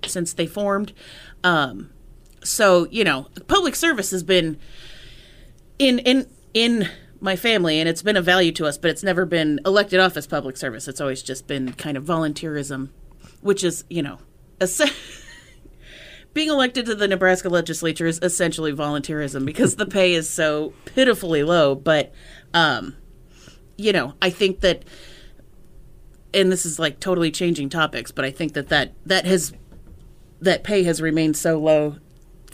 since 0.04 0.32
they 0.32 0.46
formed. 0.46 0.92
Um, 1.42 1.90
so 2.44 2.86
you 2.90 3.04
know, 3.04 3.26
public 3.48 3.74
service 3.74 4.10
has 4.12 4.22
been 4.22 4.58
in 5.78 5.98
in 6.00 6.28
in 6.52 6.88
my 7.20 7.36
family, 7.36 7.80
and 7.80 7.88
it's 7.88 8.02
been 8.02 8.16
a 8.16 8.22
value 8.22 8.52
to 8.52 8.66
us. 8.66 8.78
But 8.78 8.90
it's 8.90 9.02
never 9.02 9.24
been 9.26 9.60
elected 9.66 9.98
office 9.98 10.26
public 10.26 10.56
service. 10.56 10.86
It's 10.86 11.00
always 11.00 11.22
just 11.22 11.46
been 11.46 11.72
kind 11.72 11.96
of 11.96 12.04
volunteerism, 12.04 12.90
which 13.40 13.64
is 13.64 13.84
you 13.90 14.02
know. 14.02 14.18
A 14.60 14.68
being 16.34 16.48
elected 16.48 16.84
to 16.86 16.94
the 16.94 17.08
Nebraska 17.08 17.48
legislature 17.48 18.06
is 18.06 18.18
essentially 18.20 18.72
volunteerism 18.72 19.46
because 19.46 19.76
the 19.76 19.86
pay 19.86 20.12
is 20.12 20.28
so 20.28 20.74
pitifully 20.84 21.44
low. 21.44 21.76
But, 21.76 22.12
um, 22.52 22.96
you 23.78 23.92
know, 23.92 24.14
I 24.20 24.30
think 24.30 24.60
that, 24.60 24.84
and 26.34 26.50
this 26.50 26.66
is 26.66 26.78
like 26.78 26.98
totally 26.98 27.30
changing 27.30 27.68
topics, 27.68 28.10
but 28.10 28.24
I 28.24 28.32
think 28.32 28.54
that 28.54 28.68
that, 28.68 28.94
that 29.06 29.24
has, 29.24 29.54
that 30.40 30.64
pay 30.64 30.82
has 30.82 31.00
remained 31.00 31.36
so 31.36 31.58
low 31.58 31.96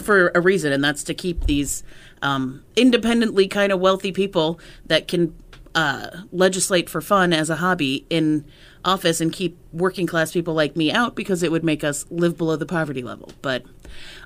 for 0.00 0.32
a 0.34 0.40
reason, 0.40 0.72
and 0.72 0.82
that's 0.82 1.04
to 1.04 1.14
keep 1.14 1.44
these 1.44 1.82
um, 2.22 2.62
independently 2.76 3.48
kind 3.48 3.72
of 3.72 3.80
wealthy 3.80 4.12
people 4.12 4.60
that 4.86 5.08
can 5.08 5.34
uh, 5.74 6.08
legislate 6.32 6.88
for 6.90 7.00
fun 7.00 7.32
as 7.32 7.48
a 7.48 7.56
hobby 7.56 8.06
in 8.10 8.44
office 8.84 9.20
and 9.20 9.32
keep 9.32 9.58
working 9.72 10.06
class 10.06 10.32
people 10.32 10.54
like 10.54 10.74
me 10.74 10.90
out 10.90 11.14
because 11.14 11.42
it 11.42 11.52
would 11.52 11.62
make 11.62 11.84
us 11.84 12.06
live 12.10 12.36
below 12.36 12.56
the 12.56 12.66
poverty 12.66 13.02
level. 13.02 13.30
But 13.42 13.64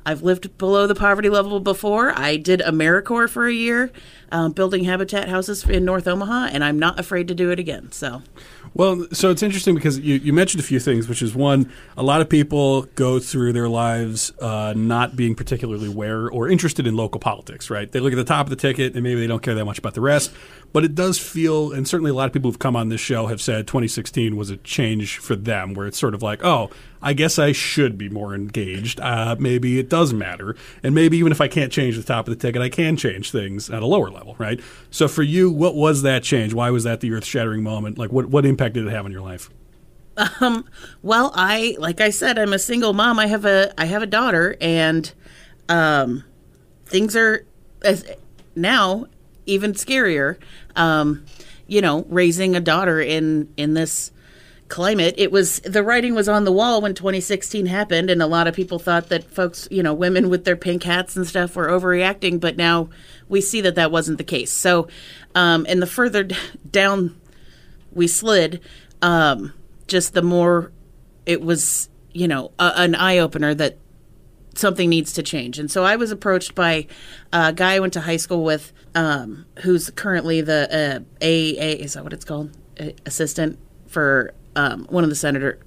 I've 0.07 0.23
lived 0.23 0.57
below 0.59 0.87
the 0.87 0.95
poverty 0.95 1.29
level 1.29 1.61
before. 1.61 2.17
I 2.17 2.37
did 2.37 2.61
AmeriCorps 2.61 3.31
for 3.31 3.47
a 3.47 3.53
year, 3.53 3.91
um, 4.31 4.53
building 4.53 4.85
habitat 4.85 5.29
houses 5.29 5.65
in 5.65 5.85
North 5.85 6.07
Omaha, 6.07 6.51
and 6.53 6.63
I'm 6.63 6.79
not 6.79 6.99
afraid 6.99 7.29
to 7.29 7.35
do 7.35 7.51
it 7.51 7.59
again. 7.59 7.91
So. 7.93 8.23
Well, 8.77 9.07
so 9.13 9.31
it's 9.31 9.43
interesting 9.43 9.77
because 9.77 10.01
you, 10.01 10.17
you 10.17 10.33
mentioned 10.33 10.61
a 10.61 10.67
few 10.67 10.81
things, 10.81 11.09
which 11.09 11.23
is 11.23 11.33
one, 11.33 11.71
a 11.97 12.03
lot 12.03 12.21
of 12.21 12.29
people 12.29 12.83
go 12.97 13.21
through 13.21 13.53
their 13.53 13.69
lives 13.69 14.33
uh, 14.41 14.75
not 14.77 15.15
being 15.15 15.37
particularly 15.37 15.87
aware 15.87 16.29
or 16.29 16.49
interested 16.49 16.85
in 16.85 16.97
local 16.97 17.21
politics, 17.21 17.71
right? 17.71 17.91
They 17.91 18.01
look 18.01 18.13
at 18.13 18.17
the 18.17 18.25
top 18.25 18.47
of 18.47 18.51
the 18.51 18.57
ticket 18.57 18.95
and 18.95 19.05
maybe 19.05 19.21
they 19.21 19.29
don't 19.29 19.43
care 19.43 19.55
that 19.55 19.65
much 19.65 19.79
about 19.79 19.95
the 19.95 20.01
rest. 20.01 20.33
But 20.75 20.85
it 20.85 20.97
does 20.97 21.21
feel, 21.21 21.71
and 21.73 21.87
certainly 21.87 22.11
a 22.11 22.15
lot 22.15 22.27
of 22.27 22.33
people 22.33 22.51
who've 22.51 22.59
come 22.59 22.75
on 22.75 22.89
this 22.89 23.01
show 23.01 23.29
have 23.29 23.41
said 23.41 23.69
2016 23.69 24.35
was 24.35 24.51
a 24.51 24.57
change 24.57 25.19
for 25.19 25.37
them, 25.37 25.73
where 25.73 25.87
it's 25.87 25.97
sort 25.97 26.15
of 26.15 26.23
like, 26.23 26.45
oh, 26.45 26.69
I 27.01 27.13
guess 27.13 27.39
I 27.39 27.53
should 27.53 27.97
be 27.97 28.09
more 28.09 28.35
engaged. 28.35 28.99
Uh, 28.99 29.37
maybe 29.39 29.79
it 29.79 29.89
does 29.89 30.13
matter. 30.13 30.57
And 30.83 30.93
maybe 30.93 31.17
even 31.17 31.31
if 31.31 31.41
I 31.41 31.47
can't 31.47 31.71
change 31.71 31.97
the 31.97 32.03
top 32.03 32.27
of 32.27 32.37
the 32.37 32.41
ticket, 32.41 32.61
I 32.61 32.71
can 32.71 32.97
change 32.97 33.31
things 33.31 33.71
at 33.71 33.85
a 33.85 33.87
lower 33.87 34.11
level, 34.11 34.35
right? 34.37 34.61
So 34.91 35.07
for 35.07 35.23
you, 35.23 35.49
what 35.49 35.77
was 35.77 36.03
that 36.03 36.25
change? 36.25 36.53
Why 36.53 36.71
was 36.71 36.83
that 36.83 37.01
the 37.01 37.13
earth 37.13 37.25
shattering 37.25 37.63
moment? 37.63 37.97
Like, 37.97 38.11
what, 38.11 38.27
what 38.27 38.45
impact 38.45 38.75
did 38.75 38.85
it 38.85 38.91
have 38.91 39.05
on 39.05 39.13
your 39.13 39.23
life? 39.23 39.51
Um, 40.41 40.65
well, 41.03 41.31
I, 41.37 41.77
like 41.79 42.01
I 42.01 42.11
said, 42.11 42.37
I'm 42.37 42.53
a 42.53 42.59
single 42.59 42.95
mom. 42.95 43.21
I 43.21 43.27
have 43.29 43.45
a, 43.45 43.73
I 43.81 43.85
have 43.85 44.03
a 44.03 44.07
daughter 44.07 44.57
and, 44.61 45.13
um, 45.69 46.25
things 46.87 47.15
are 47.15 47.47
as 47.83 48.05
now 48.57 49.07
even 49.47 49.73
scarier. 49.73 50.39
Um, 50.77 51.25
you 51.67 51.81
know, 51.81 52.05
raising 52.09 52.55
a 52.55 52.61
daughter 52.61 53.01
in, 53.01 53.53
in 53.57 53.73
this, 53.73 54.11
climate. 54.69 55.15
It 55.19 55.31
was 55.31 55.61
the 55.61 55.83
writing 55.83 56.15
was 56.15 56.29
on 56.29 56.45
the 56.45 56.53
wall 56.53 56.81
when 56.81 56.95
2016 56.95 57.67
happened, 57.67 58.11
and 58.11 58.23
a 58.23 58.27
lot 58.27 58.47
of 58.47 58.55
people 58.55 58.79
thought 58.79 59.09
that 59.09 59.25
folks, 59.25 59.69
you 59.71 59.83
know, 59.83 59.95
women 59.95 60.29
with 60.29 60.45
their 60.45 60.57
pink 60.57 60.83
hats 60.83 61.17
and 61.17 61.27
stuff 61.27 61.55
were 61.57 61.69
overreacting. 61.69 62.41
But 62.41 62.57
now 62.57 62.89
we 63.29 63.41
see 63.41 63.61
that 63.61 63.75
that 63.77 63.91
wasn't 63.91 64.19
the 64.19 64.25
case. 64.25 64.51
So, 64.51 64.89
um, 65.35 65.67
and 65.69 65.81
the 65.81 65.87
further 65.87 66.29
down 66.71 67.15
we 67.93 68.09
slid, 68.09 68.61
um, 69.03 69.53
just 69.87 70.15
the 70.15 70.23
more 70.23 70.73
it 71.27 71.41
was, 71.41 71.89
you 72.13 72.27
know, 72.27 72.53
a, 72.59 72.73
an 72.77 72.95
eye 72.95 73.19
opener 73.19 73.55
that 73.55 73.79
something 74.57 74.89
needs 74.89 75.13
to 75.15 75.23
change. 75.23 75.59
And 75.59 75.71
so 75.71 75.85
I 75.85 75.97
was 75.97 76.11
approached 76.11 76.55
by 76.55 76.87
a 77.33 77.53
guy 77.53 77.75
I 77.75 77.81
went 77.81 77.93
to 77.95 78.01
high 78.03 78.17
school 78.17 78.45
with, 78.45 78.73
um, 78.95 79.47
who's 79.61 79.91
currently 79.91 80.41
the 80.41 80.69
uh, 80.71 81.25
AA, 81.25 81.83
is 81.83 81.95
that 81.95 82.05
what 82.05 82.13
it's 82.13 82.25
called? 82.25 82.57
A- 82.79 82.95
assistant 83.07 83.59
for 83.87 84.33
um, 84.57 84.87
one 84.91 85.05
of 85.05 85.11
the 85.11 85.17
senator. 85.17 85.59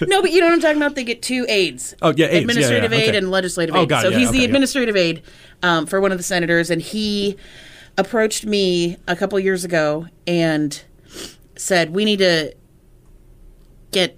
no, 0.00 0.22
but 0.22 0.30
you 0.32 0.40
know 0.40 0.46
what 0.46 0.54
I'm 0.54 0.60
talking 0.60 0.76
about. 0.76 0.94
They 0.94 1.04
get 1.04 1.22
two 1.22 1.44
aides. 1.48 1.94
Oh, 2.02 2.12
yeah, 2.16 2.26
aides. 2.26 2.34
Yeah, 2.34 2.40
administrative 2.40 2.92
yeah, 2.92 2.98
aid 2.98 3.08
okay. 3.10 3.18
and 3.18 3.30
legislative 3.30 3.74
Oh, 3.74 3.82
aid. 3.82 3.88
got 3.88 4.02
so. 4.02 4.10
Yeah, 4.10 4.18
he's 4.18 4.28
okay, 4.28 4.36
the 4.38 4.42
yeah. 4.42 4.46
administrative 4.46 4.96
aid 4.96 5.22
um, 5.62 5.86
for 5.86 6.00
one 6.00 6.12
of 6.12 6.18
the 6.18 6.24
senators, 6.24 6.70
and 6.70 6.80
he 6.80 7.36
approached 7.98 8.46
me 8.46 8.96
a 9.08 9.16
couple 9.16 9.38
years 9.40 9.64
ago 9.64 10.06
and 10.26 10.82
said, 11.56 11.90
"We 11.94 12.04
need 12.04 12.18
to 12.20 12.54
get 13.90 14.16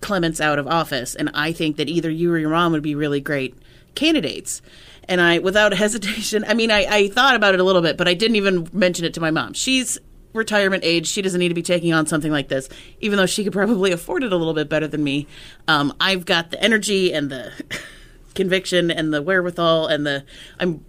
Clements 0.00 0.40
out 0.40 0.58
of 0.58 0.66
office, 0.66 1.14
and 1.14 1.30
I 1.34 1.52
think 1.52 1.76
that 1.76 1.88
either 1.88 2.10
you 2.10 2.32
or 2.32 2.38
your 2.38 2.50
mom 2.50 2.72
would 2.72 2.82
be 2.82 2.94
really 2.94 3.20
great 3.20 3.54
candidates." 3.94 4.62
And 5.08 5.20
I, 5.20 5.38
without 5.38 5.72
hesitation, 5.84 6.44
I 6.46 6.54
mean, 6.54 6.70
I, 6.70 6.84
I 6.84 7.08
thought 7.08 7.34
about 7.34 7.54
it 7.54 7.60
a 7.60 7.64
little 7.64 7.82
bit, 7.82 7.96
but 7.96 8.08
I 8.08 8.14
didn't 8.14 8.36
even 8.36 8.68
mention 8.72 9.04
it 9.04 9.14
to 9.14 9.20
my 9.20 9.30
mom. 9.30 9.54
She's 9.54 9.98
retirement 10.32 10.84
age. 10.84 11.06
She 11.06 11.22
doesn't 11.22 11.38
need 11.38 11.48
to 11.48 11.54
be 11.54 11.62
taking 11.62 11.92
on 11.92 12.06
something 12.06 12.32
like 12.32 12.48
this, 12.48 12.68
even 13.00 13.16
though 13.16 13.26
she 13.26 13.44
could 13.44 13.52
probably 13.52 13.92
afford 13.92 14.22
it 14.22 14.32
a 14.32 14.36
little 14.36 14.54
bit 14.54 14.68
better 14.68 14.86
than 14.86 15.02
me. 15.02 15.26
Um, 15.68 15.94
I've 16.00 16.24
got 16.24 16.50
the 16.50 16.62
energy 16.62 17.12
and 17.12 17.30
the 17.30 17.52
conviction 18.34 18.90
and 18.90 19.12
the 19.12 19.22
wherewithal 19.22 19.88
and 19.88 20.06
the 20.06 20.24
I'm 20.58 20.84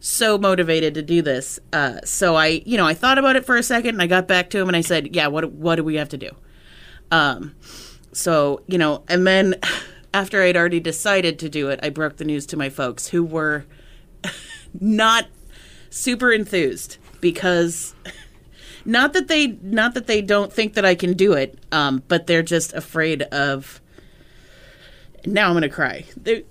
so 0.00 0.36
motivated 0.36 0.94
to 0.94 1.02
do 1.02 1.22
this. 1.22 1.60
Uh, 1.72 2.00
so 2.04 2.34
I, 2.34 2.62
you 2.66 2.76
know, 2.76 2.86
I 2.86 2.94
thought 2.94 3.18
about 3.18 3.36
it 3.36 3.44
for 3.44 3.56
a 3.56 3.62
second 3.62 3.90
and 3.90 4.02
I 4.02 4.06
got 4.06 4.26
back 4.26 4.50
to 4.50 4.58
him 4.58 4.68
and 4.68 4.76
I 4.76 4.80
said, 4.80 5.14
"Yeah, 5.14 5.28
what 5.28 5.52
what 5.52 5.76
do 5.76 5.84
we 5.84 5.96
have 5.96 6.08
to 6.10 6.18
do?" 6.18 6.30
Um, 7.10 7.54
so 8.12 8.62
you 8.66 8.78
know, 8.78 9.02
and 9.08 9.26
then 9.26 9.56
after 10.14 10.42
I'd 10.42 10.56
already 10.56 10.80
decided 10.80 11.38
to 11.40 11.48
do 11.48 11.68
it, 11.68 11.80
I 11.82 11.88
broke 11.88 12.16
the 12.16 12.24
news 12.24 12.46
to 12.46 12.56
my 12.56 12.68
folks 12.68 13.08
who 13.08 13.24
were 13.24 13.64
not 14.80 15.26
super 15.90 16.32
enthused 16.32 16.98
because 17.20 17.94
not 18.84 19.12
that 19.14 19.28
they 19.28 19.58
not 19.62 19.94
that 19.94 20.06
they 20.06 20.22
don't 20.22 20.52
think 20.52 20.74
that 20.74 20.84
I 20.84 20.94
can 20.94 21.14
do 21.14 21.32
it, 21.32 21.58
um, 21.72 22.02
but 22.08 22.26
they're 22.26 22.42
just 22.42 22.72
afraid 22.74 23.22
of. 23.22 23.80
Now 25.24 25.48
I'm 25.48 25.54
gonna 25.54 25.68
cry. 25.68 26.04
They 26.16 26.44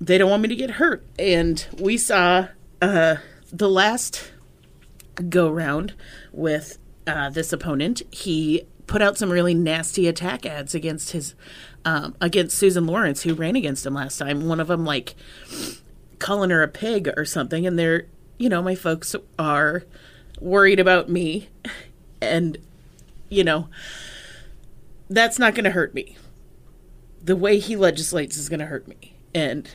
they 0.00 0.18
don't 0.18 0.30
want 0.30 0.42
me 0.42 0.48
to 0.48 0.56
get 0.56 0.70
hurt, 0.70 1.04
and 1.18 1.66
we 1.78 1.96
saw 1.96 2.48
uh, 2.80 3.16
the 3.52 3.68
last 3.68 4.32
go 5.28 5.50
round 5.50 5.94
with 6.32 6.78
uh, 7.06 7.30
this 7.30 7.52
opponent. 7.52 8.02
He 8.10 8.62
put 8.86 9.02
out 9.02 9.18
some 9.18 9.30
really 9.30 9.54
nasty 9.54 10.06
attack 10.06 10.44
ads 10.46 10.74
against 10.74 11.12
his 11.12 11.34
um, 11.84 12.14
against 12.20 12.56
Susan 12.56 12.86
Lawrence, 12.86 13.22
who 13.22 13.34
ran 13.34 13.56
against 13.56 13.86
him 13.86 13.94
last 13.94 14.18
time. 14.18 14.46
One 14.46 14.60
of 14.60 14.68
them 14.68 14.84
like 14.84 15.14
calling 16.18 16.50
her 16.50 16.62
a 16.62 16.68
pig 16.68 17.08
or 17.16 17.24
something, 17.24 17.66
and 17.66 17.78
they're 17.78 18.06
you 18.38 18.48
know 18.48 18.62
my 18.62 18.74
folks 18.74 19.14
are 19.38 19.84
worried 20.40 20.80
about 20.80 21.08
me, 21.08 21.48
and 22.20 22.58
you 23.28 23.44
know 23.44 23.68
that's 25.10 25.38
not 25.38 25.54
going 25.54 25.64
to 25.64 25.70
hurt 25.70 25.94
me. 25.94 26.16
The 27.22 27.36
way 27.36 27.58
he 27.58 27.76
legislates 27.76 28.36
is 28.36 28.48
going 28.48 28.60
to 28.60 28.66
hurt 28.66 28.88
me, 28.88 29.14
and 29.34 29.70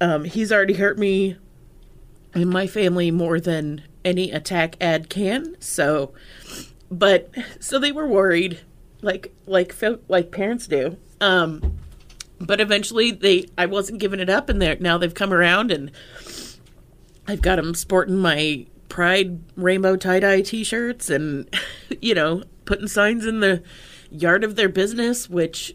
um, 0.00 0.24
he's 0.24 0.52
already 0.52 0.74
hurt 0.74 0.98
me 0.98 1.36
and 2.34 2.50
my 2.50 2.66
family 2.66 3.10
more 3.10 3.40
than 3.40 3.82
any 4.04 4.30
attack 4.30 4.76
ad 4.80 5.08
can. 5.08 5.56
So, 5.60 6.12
but 6.98 7.30
so 7.60 7.78
they 7.78 7.92
were 7.92 8.06
worried, 8.06 8.60
like 9.02 9.32
like 9.46 9.74
like 10.08 10.30
parents 10.30 10.66
do. 10.66 10.96
Um, 11.20 11.78
but 12.40 12.60
eventually 12.60 13.10
they 13.10 13.46
I 13.58 13.66
wasn't 13.66 14.00
giving 14.00 14.20
it 14.20 14.30
up, 14.30 14.48
and 14.48 14.60
they 14.60 14.76
now 14.76 14.98
they've 14.98 15.14
come 15.14 15.32
around, 15.32 15.70
and 15.70 15.90
I've 17.26 17.42
got 17.42 17.56
them 17.56 17.74
sporting 17.74 18.18
my 18.18 18.66
Pride 18.88 19.40
rainbow 19.56 19.96
tie 19.96 20.20
dye 20.20 20.40
T-shirts, 20.40 21.10
and 21.10 21.48
you 22.00 22.14
know 22.14 22.44
putting 22.64 22.86
signs 22.86 23.26
in 23.26 23.40
the 23.40 23.62
yard 24.10 24.44
of 24.44 24.54
their 24.54 24.68
business, 24.68 25.28
which 25.28 25.74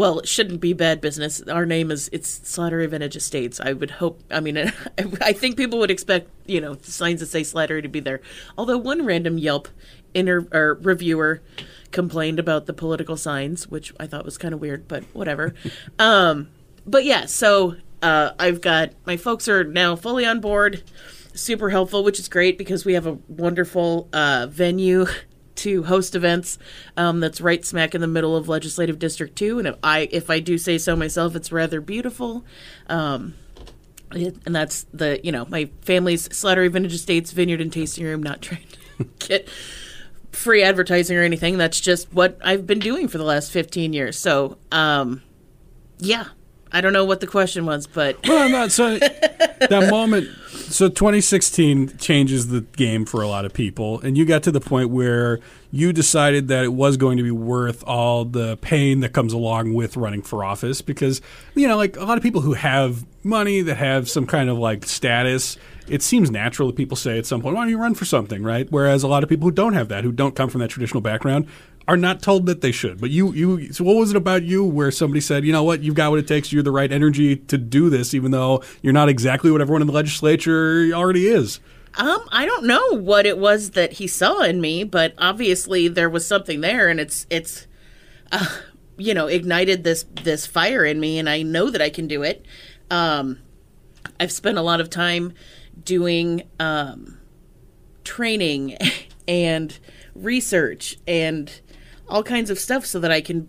well, 0.00 0.20
it 0.20 0.26
shouldn't 0.26 0.62
be 0.62 0.72
bad 0.72 1.02
business. 1.02 1.42
Our 1.42 1.66
name 1.66 1.90
is 1.90 2.08
it's 2.10 2.38
Slattery 2.38 2.88
Vintage 2.88 3.16
Estates. 3.16 3.60
I 3.60 3.74
would 3.74 3.90
hope. 3.90 4.22
I 4.30 4.40
mean, 4.40 4.56
I 5.20 5.34
think 5.34 5.58
people 5.58 5.78
would 5.80 5.90
expect 5.90 6.30
you 6.46 6.58
know 6.58 6.78
signs 6.80 7.20
that 7.20 7.26
say 7.26 7.42
Slattery 7.42 7.82
to 7.82 7.88
be 7.88 8.00
there. 8.00 8.22
Although 8.56 8.78
one 8.78 9.04
random 9.04 9.36
Yelp 9.36 9.68
inter 10.14 10.46
or 10.52 10.78
reviewer 10.80 11.42
complained 11.90 12.38
about 12.38 12.64
the 12.64 12.72
political 12.72 13.18
signs, 13.18 13.68
which 13.68 13.92
I 14.00 14.06
thought 14.06 14.24
was 14.24 14.38
kind 14.38 14.54
of 14.54 14.60
weird, 14.62 14.88
but 14.88 15.04
whatever. 15.12 15.54
um, 15.98 16.48
but 16.86 17.04
yeah, 17.04 17.26
so 17.26 17.76
uh, 18.00 18.30
I've 18.38 18.62
got 18.62 18.92
my 19.04 19.18
folks 19.18 19.48
are 19.48 19.64
now 19.64 19.96
fully 19.96 20.24
on 20.24 20.40
board, 20.40 20.82
super 21.34 21.68
helpful, 21.68 22.02
which 22.02 22.18
is 22.18 22.26
great 22.26 22.56
because 22.56 22.86
we 22.86 22.94
have 22.94 23.06
a 23.06 23.18
wonderful 23.28 24.08
uh, 24.14 24.46
venue 24.48 25.04
to 25.60 25.84
host 25.84 26.14
events. 26.14 26.58
Um, 26.96 27.20
that's 27.20 27.40
right 27.40 27.64
smack 27.64 27.94
in 27.94 28.00
the 28.00 28.06
middle 28.06 28.36
of 28.36 28.48
Legislative 28.48 28.98
District 28.98 29.36
Two, 29.36 29.58
and 29.58 29.68
if 29.68 29.76
I 29.82 30.08
if 30.10 30.30
I 30.30 30.40
do 30.40 30.58
say 30.58 30.78
so 30.78 30.96
myself, 30.96 31.34
it's 31.36 31.52
rather 31.52 31.80
beautiful. 31.80 32.44
Um, 32.88 33.34
it, 34.12 34.36
and 34.46 34.54
that's 34.54 34.86
the 34.92 35.20
you 35.22 35.32
know 35.32 35.46
my 35.46 35.70
family's 35.82 36.28
Slattery 36.28 36.70
Vintage 36.70 36.94
Estates 36.94 37.32
Vineyard 37.32 37.60
and 37.60 37.72
Tasting 37.72 38.04
Room. 38.04 38.22
Not 38.22 38.42
trying 38.42 38.66
to 38.98 39.04
get 39.18 39.48
free 40.32 40.62
advertising 40.62 41.16
or 41.16 41.22
anything. 41.22 41.58
That's 41.58 41.80
just 41.80 42.12
what 42.12 42.38
I've 42.42 42.66
been 42.66 42.80
doing 42.80 43.08
for 43.08 43.18
the 43.18 43.24
last 43.24 43.50
fifteen 43.50 43.92
years. 43.92 44.18
So, 44.18 44.58
um, 44.72 45.22
yeah, 45.98 46.26
I 46.72 46.80
don't 46.80 46.92
know 46.92 47.04
what 47.04 47.20
the 47.20 47.26
question 47.26 47.66
was, 47.66 47.86
but 47.86 48.16
well, 48.26 48.42
I'm 48.42 48.52
not 48.52 48.72
so 48.72 48.98
that 48.98 49.88
moment. 49.90 50.28
So 50.70 50.88
2016 50.88 51.98
changes 51.98 52.46
the 52.46 52.60
game 52.60 53.04
for 53.04 53.22
a 53.22 53.28
lot 53.28 53.44
of 53.44 53.52
people, 53.52 53.98
and 54.02 54.16
you 54.16 54.24
got 54.24 54.44
to 54.44 54.52
the 54.52 54.60
point 54.60 54.90
where 54.90 55.40
you 55.72 55.92
decided 55.92 56.46
that 56.46 56.62
it 56.62 56.72
was 56.72 56.96
going 56.96 57.16
to 57.16 57.24
be 57.24 57.32
worth 57.32 57.82
all 57.88 58.24
the 58.24 58.56
pain 58.58 59.00
that 59.00 59.12
comes 59.12 59.32
along 59.32 59.74
with 59.74 59.96
running 59.96 60.22
for 60.22 60.44
office 60.44 60.80
because 60.80 61.20
you 61.56 61.66
know, 61.66 61.76
like 61.76 61.96
a 61.96 62.04
lot 62.04 62.16
of 62.16 62.22
people 62.22 62.40
who 62.40 62.52
have 62.52 63.04
money 63.24 63.62
that 63.62 63.78
have 63.78 64.08
some 64.08 64.26
kind 64.26 64.48
of 64.48 64.58
like 64.58 64.86
status. 64.86 65.56
It 65.88 66.02
seems 66.02 66.30
natural 66.30 66.68
that 66.68 66.76
people 66.76 66.96
say 66.96 67.18
at 67.18 67.26
some 67.26 67.42
point, 67.42 67.56
"Why 67.56 67.62
don't 67.62 67.70
you 67.70 67.78
run 67.78 67.94
for 67.94 68.04
something?" 68.04 68.44
Right? 68.44 68.70
Whereas 68.70 69.02
a 69.02 69.08
lot 69.08 69.24
of 69.24 69.28
people 69.28 69.48
who 69.48 69.52
don't 69.52 69.72
have 69.72 69.88
that, 69.88 70.04
who 70.04 70.12
don't 70.12 70.36
come 70.36 70.48
from 70.48 70.60
that 70.60 70.68
traditional 70.68 71.00
background, 71.00 71.46
are 71.90 71.96
not 71.96 72.22
told 72.22 72.46
that 72.46 72.60
they 72.60 72.70
should. 72.70 73.00
But 73.00 73.10
you, 73.10 73.32
you. 73.32 73.72
So 73.72 73.82
what 73.82 73.96
was 73.96 74.10
it 74.10 74.16
about 74.16 74.44
you 74.44 74.64
where 74.64 74.92
somebody 74.92 75.20
said, 75.20 75.44
you 75.44 75.52
know 75.52 75.64
what, 75.64 75.82
you've 75.82 75.96
got 75.96 76.10
what 76.10 76.20
it 76.20 76.28
takes. 76.28 76.52
You're 76.52 76.62
the 76.62 76.70
right 76.70 76.90
energy 76.90 77.34
to 77.34 77.58
do 77.58 77.90
this, 77.90 78.14
even 78.14 78.30
though 78.30 78.62
you're 78.80 78.92
not 78.92 79.08
exactly 79.08 79.50
what 79.50 79.60
everyone 79.60 79.82
in 79.82 79.88
the 79.88 79.92
legislature 79.92 80.88
already 80.94 81.26
is. 81.26 81.58
Um, 81.96 82.20
I 82.30 82.46
don't 82.46 82.64
know 82.64 82.90
what 82.92 83.26
it 83.26 83.38
was 83.38 83.70
that 83.70 83.94
he 83.94 84.06
saw 84.06 84.42
in 84.42 84.60
me, 84.60 84.84
but 84.84 85.14
obviously 85.18 85.88
there 85.88 86.08
was 86.08 86.24
something 86.24 86.60
there, 86.60 86.88
and 86.88 87.00
it's 87.00 87.26
it's, 87.28 87.66
uh, 88.30 88.46
you 88.96 89.12
know, 89.12 89.26
ignited 89.26 89.82
this 89.82 90.04
this 90.22 90.46
fire 90.46 90.84
in 90.84 91.00
me, 91.00 91.18
and 91.18 91.28
I 91.28 91.42
know 91.42 91.70
that 91.70 91.82
I 91.82 91.90
can 91.90 92.06
do 92.06 92.22
it. 92.22 92.46
Um, 92.88 93.40
I've 94.20 94.30
spent 94.30 94.58
a 94.58 94.62
lot 94.62 94.80
of 94.80 94.90
time 94.90 95.32
doing 95.82 96.44
um, 96.60 97.18
training 98.04 98.78
and 99.26 99.76
research 100.14 100.96
and 101.08 101.60
all 102.10 102.22
kinds 102.22 102.50
of 102.50 102.58
stuff 102.58 102.84
so 102.84 102.98
that 103.00 103.10
I 103.10 103.20
can 103.20 103.48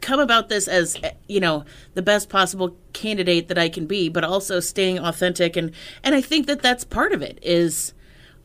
come 0.00 0.20
about 0.20 0.50
this 0.50 0.68
as 0.68 0.98
you 1.28 1.40
know 1.40 1.64
the 1.94 2.02
best 2.02 2.28
possible 2.28 2.76
candidate 2.92 3.48
that 3.48 3.56
I 3.56 3.70
can 3.70 3.86
be 3.86 4.08
but 4.10 4.22
also 4.22 4.60
staying 4.60 4.98
authentic. 4.98 5.56
And 5.56 5.72
and 6.02 6.14
I 6.14 6.20
think 6.20 6.46
that 6.46 6.60
that's 6.60 6.84
part 6.84 7.12
of 7.12 7.22
it 7.22 7.38
is 7.42 7.94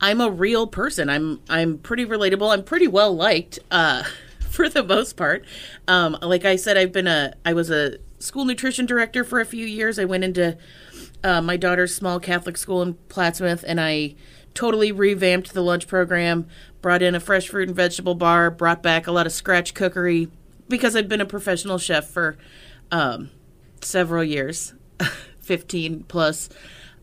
I'm 0.00 0.20
a 0.20 0.30
real 0.30 0.66
person. 0.66 1.10
I'm 1.10 1.40
I'm 1.48 1.78
pretty 1.78 2.06
relatable. 2.06 2.52
I'm 2.52 2.64
pretty 2.64 2.88
well 2.88 3.14
liked 3.14 3.58
uh 3.70 4.04
for 4.50 4.68
the 4.68 4.82
most 4.82 5.16
part. 5.16 5.44
Um 5.86 6.16
like 6.22 6.44
I 6.44 6.56
said 6.56 6.76
I've 6.76 6.92
been 6.92 7.06
a 7.06 7.34
I 7.44 7.52
was 7.52 7.70
a 7.70 7.98
school 8.18 8.44
nutrition 8.44 8.86
director 8.86 9.24
for 9.24 9.40
a 9.40 9.46
few 9.46 9.66
years. 9.66 9.98
I 9.98 10.04
went 10.04 10.24
into 10.24 10.56
uh, 11.22 11.42
my 11.42 11.56
daughter's 11.56 11.94
small 11.94 12.18
Catholic 12.20 12.56
school 12.56 12.80
in 12.82 12.94
Plattsmouth 13.08 13.64
and 13.66 13.80
I 13.80 14.14
totally 14.54 14.92
revamped 14.92 15.54
the 15.54 15.62
lunch 15.62 15.86
program 15.86 16.46
brought 16.80 17.02
in 17.02 17.14
a 17.14 17.20
fresh 17.20 17.48
fruit 17.48 17.68
and 17.68 17.76
vegetable 17.76 18.14
bar, 18.14 18.50
brought 18.50 18.82
back 18.82 19.06
a 19.06 19.12
lot 19.12 19.26
of 19.26 19.32
scratch 19.32 19.74
cookery 19.74 20.28
because 20.68 20.96
I've 20.96 21.08
been 21.08 21.20
a 21.20 21.26
professional 21.26 21.78
chef 21.78 22.06
for 22.06 22.36
um, 22.90 23.30
several 23.82 24.24
years, 24.24 24.74
15 25.40 26.04
plus. 26.04 26.48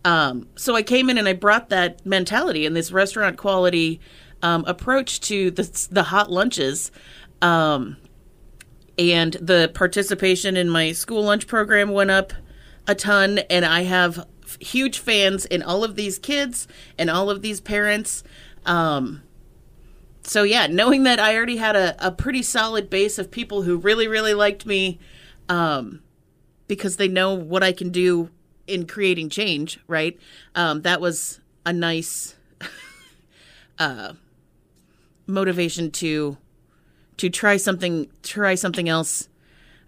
Um, 0.05 0.47
so 0.55 0.75
I 0.75 0.83
came 0.83 1.09
in 1.09 1.17
and 1.17 1.27
I 1.27 1.33
brought 1.33 1.69
that 1.69 2.05
mentality 2.05 2.65
and 2.65 2.75
this 2.75 2.91
restaurant 2.91 3.37
quality 3.37 3.99
um, 4.41 4.63
approach 4.65 5.19
to 5.21 5.51
the, 5.51 5.87
the 5.91 6.03
hot 6.03 6.31
lunches. 6.31 6.91
Um, 7.41 7.97
and 8.97 9.33
the 9.33 9.69
participation 9.73 10.57
in 10.57 10.69
my 10.69 10.91
school 10.91 11.23
lunch 11.23 11.45
program 11.45 11.91
went 11.91 12.09
up 12.09 12.33
a 12.87 12.95
ton, 12.95 13.39
and 13.49 13.63
I 13.65 13.81
have 13.83 14.25
huge 14.59 14.99
fans 14.99 15.45
in 15.45 15.61
all 15.61 15.83
of 15.83 15.95
these 15.95 16.19
kids 16.19 16.67
and 16.97 17.09
all 17.09 17.29
of 17.29 17.41
these 17.41 17.59
parents. 17.59 18.23
Um, 18.65 19.23
so 20.23 20.43
yeah, 20.43 20.67
knowing 20.67 21.03
that 21.03 21.19
I 21.19 21.35
already 21.35 21.57
had 21.57 21.75
a, 21.75 21.95
a 22.05 22.11
pretty 22.11 22.43
solid 22.43 22.89
base 22.89 23.17
of 23.17 23.31
people 23.31 23.61
who 23.63 23.77
really, 23.77 24.07
really 24.07 24.33
liked 24.33 24.65
me, 24.65 24.99
um, 25.49 26.01
because 26.67 26.97
they 26.97 27.07
know 27.07 27.33
what 27.33 27.63
I 27.63 27.71
can 27.71 27.89
do 27.89 28.29
in 28.67 28.85
creating 28.85 29.29
change, 29.29 29.79
right? 29.87 30.19
Um, 30.53 30.81
that 30.81 30.99
was 30.99 31.39
a 31.65 31.71
nice 31.71 32.35
uh, 33.79 34.13
motivation 35.25 35.91
to 35.91 36.37
to 37.17 37.29
try 37.29 37.57
something, 37.57 38.11
try 38.21 38.53
something 38.53 38.87
else 38.87 39.27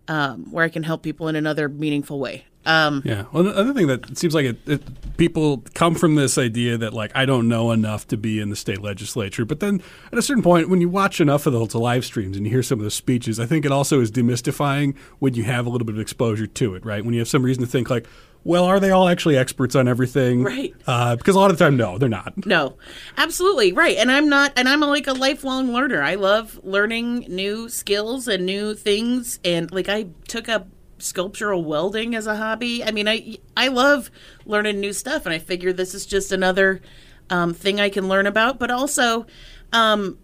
um, 0.08 0.52
where 0.52 0.66
I 0.66 0.70
can 0.70 0.82
help 0.82 1.04
people 1.04 1.28
in 1.28 1.36
another 1.36 1.70
meaningful 1.70 2.20
way. 2.20 2.46
Um, 2.66 3.02
yeah. 3.06 3.26
Well, 3.32 3.48
another 3.48 3.74
thing 3.74 3.88
that 3.88 4.18
seems 4.18 4.36
like 4.36 4.46
it, 4.46 4.58
it, 4.68 5.18
people 5.18 5.64
come 5.74 5.96
from 5.96 6.16
this 6.16 6.38
idea 6.38 6.78
that 6.78 6.94
like 6.94 7.12
I 7.16 7.26
don't 7.26 7.48
know 7.48 7.72
enough 7.72 8.08
to 8.10 8.18
be 8.18 8.40
in 8.40 8.50
the 8.50 8.56
state 8.56 8.82
legislature, 8.82 9.46
but 9.46 9.60
then 9.60 9.82
at 10.12 10.20
a 10.20 10.22
certain 10.22 10.44
point, 10.44 10.70
when 10.70 10.82
you 10.82 10.90
watch 10.90 11.22
enough 11.22 11.46
of 11.46 11.54
the 11.54 11.80
live 11.80 12.06
streams 12.06 12.38
and 12.38 12.46
you 12.46 12.52
hear 12.52 12.64
some 12.64 12.80
of 12.80 12.86
the 12.86 12.92
speeches, 12.92 13.40
I 13.40 13.46
think 13.46 13.66
it 13.66 13.72
also 13.72 14.02
is 14.02 14.12
demystifying 14.12 14.96
when 15.20 15.34
you 15.34 15.44
have 15.44 15.66
a 15.66 15.70
little 15.70 15.86
bit 15.86 15.96
of 15.96 16.02
exposure 16.02 16.48
to 16.48 16.76
it, 16.76 16.86
right? 16.86 17.04
When 17.04 17.14
you 17.14 17.20
have 17.20 17.30
some 17.30 17.44
reason 17.44 17.64
to 17.64 17.70
think 17.70 17.90
like, 17.90 18.08
well, 18.44 18.66
are 18.66 18.80
they 18.80 18.92
all 18.92 19.10
actually 19.10 19.38
experts 19.38 19.76
on 19.76 19.88
everything? 19.88 20.44
Right. 20.44 20.74
Uh, 20.88 21.16
because 21.16 21.36
a 21.36 21.40
lot 21.40 21.52
of 21.52 21.58
the 21.58 21.64
time, 21.64 21.76
no, 21.76 21.98
they're 21.98 22.08
not. 22.08 22.46
No, 22.46 22.78
absolutely 23.18 23.74
right. 23.74 23.98
And 23.98 24.12
I'm 24.12 24.30
not, 24.30 24.54
and 24.56 24.68
I'm 24.70 24.82
a, 24.82 24.88
like 24.88 25.08
a 25.08 25.14
lifelong 25.14 25.74
learner. 25.74 26.02
I 26.02 26.16
love 26.16 26.60
learning 26.64 27.26
new 27.28 27.68
skills 27.68 28.28
and 28.28 28.46
new 28.46 28.76
things. 28.76 29.40
And 29.44 29.72
like 29.72 29.90
I 29.90 30.08
took 30.28 30.48
up 30.48 30.68
sculptural 31.02 31.64
welding 31.64 32.16
as 32.16 32.28
a 32.28 32.36
hobby. 32.36 32.84
I 32.84 32.92
mean, 32.92 33.08
I 33.08 33.38
I 33.56 33.68
love 33.68 34.12
learning 34.46 34.80
new 34.80 34.94
stuff, 34.94 35.26
and 35.26 35.34
I 35.34 35.40
figure 35.40 35.74
this 35.74 35.94
is 35.94 36.06
just 36.06 36.32
another 36.32 36.82
um, 37.30 37.54
thing 37.54 37.80
I 37.80 37.90
can 37.90 38.08
learn 38.08 38.28
about. 38.28 38.60
But 38.60 38.72
also, 38.72 39.26
um, 39.72 40.18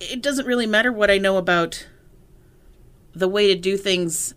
it 0.00 0.22
doesn't 0.22 0.46
really 0.46 0.66
matter 0.66 0.92
what 0.92 1.10
I 1.10 1.18
know 1.18 1.36
about 1.36 1.86
the 3.14 3.28
way 3.28 3.48
to 3.48 3.58
do 3.58 3.76
things 3.76 4.34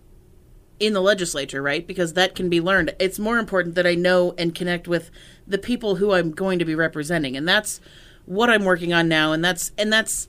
in 0.80 0.94
the 0.94 1.02
legislature, 1.02 1.62
right? 1.62 1.88
Because 1.88 2.14
that 2.14 2.36
can 2.36 2.50
be 2.50 2.60
learned. 2.60 2.94
It's 3.00 3.18
more 3.18 3.38
important 3.38 3.76
that 3.76 3.88
I 3.88 3.96
know 3.96 4.34
and 4.38 4.54
connect 4.54 4.88
with 4.88 5.10
the 5.48 5.58
people 5.58 5.96
who 5.96 6.14
I'm 6.14 6.32
going 6.32 6.60
to 6.60 6.66
be 6.66 6.76
representing, 6.76 7.38
and 7.38 7.48
that's 7.48 7.80
what 8.26 8.50
I'm 8.50 8.66
working 8.66 8.94
on 8.94 9.08
now. 9.08 9.32
And 9.32 9.44
that's 9.44 9.72
and 9.78 9.92
that's 9.92 10.28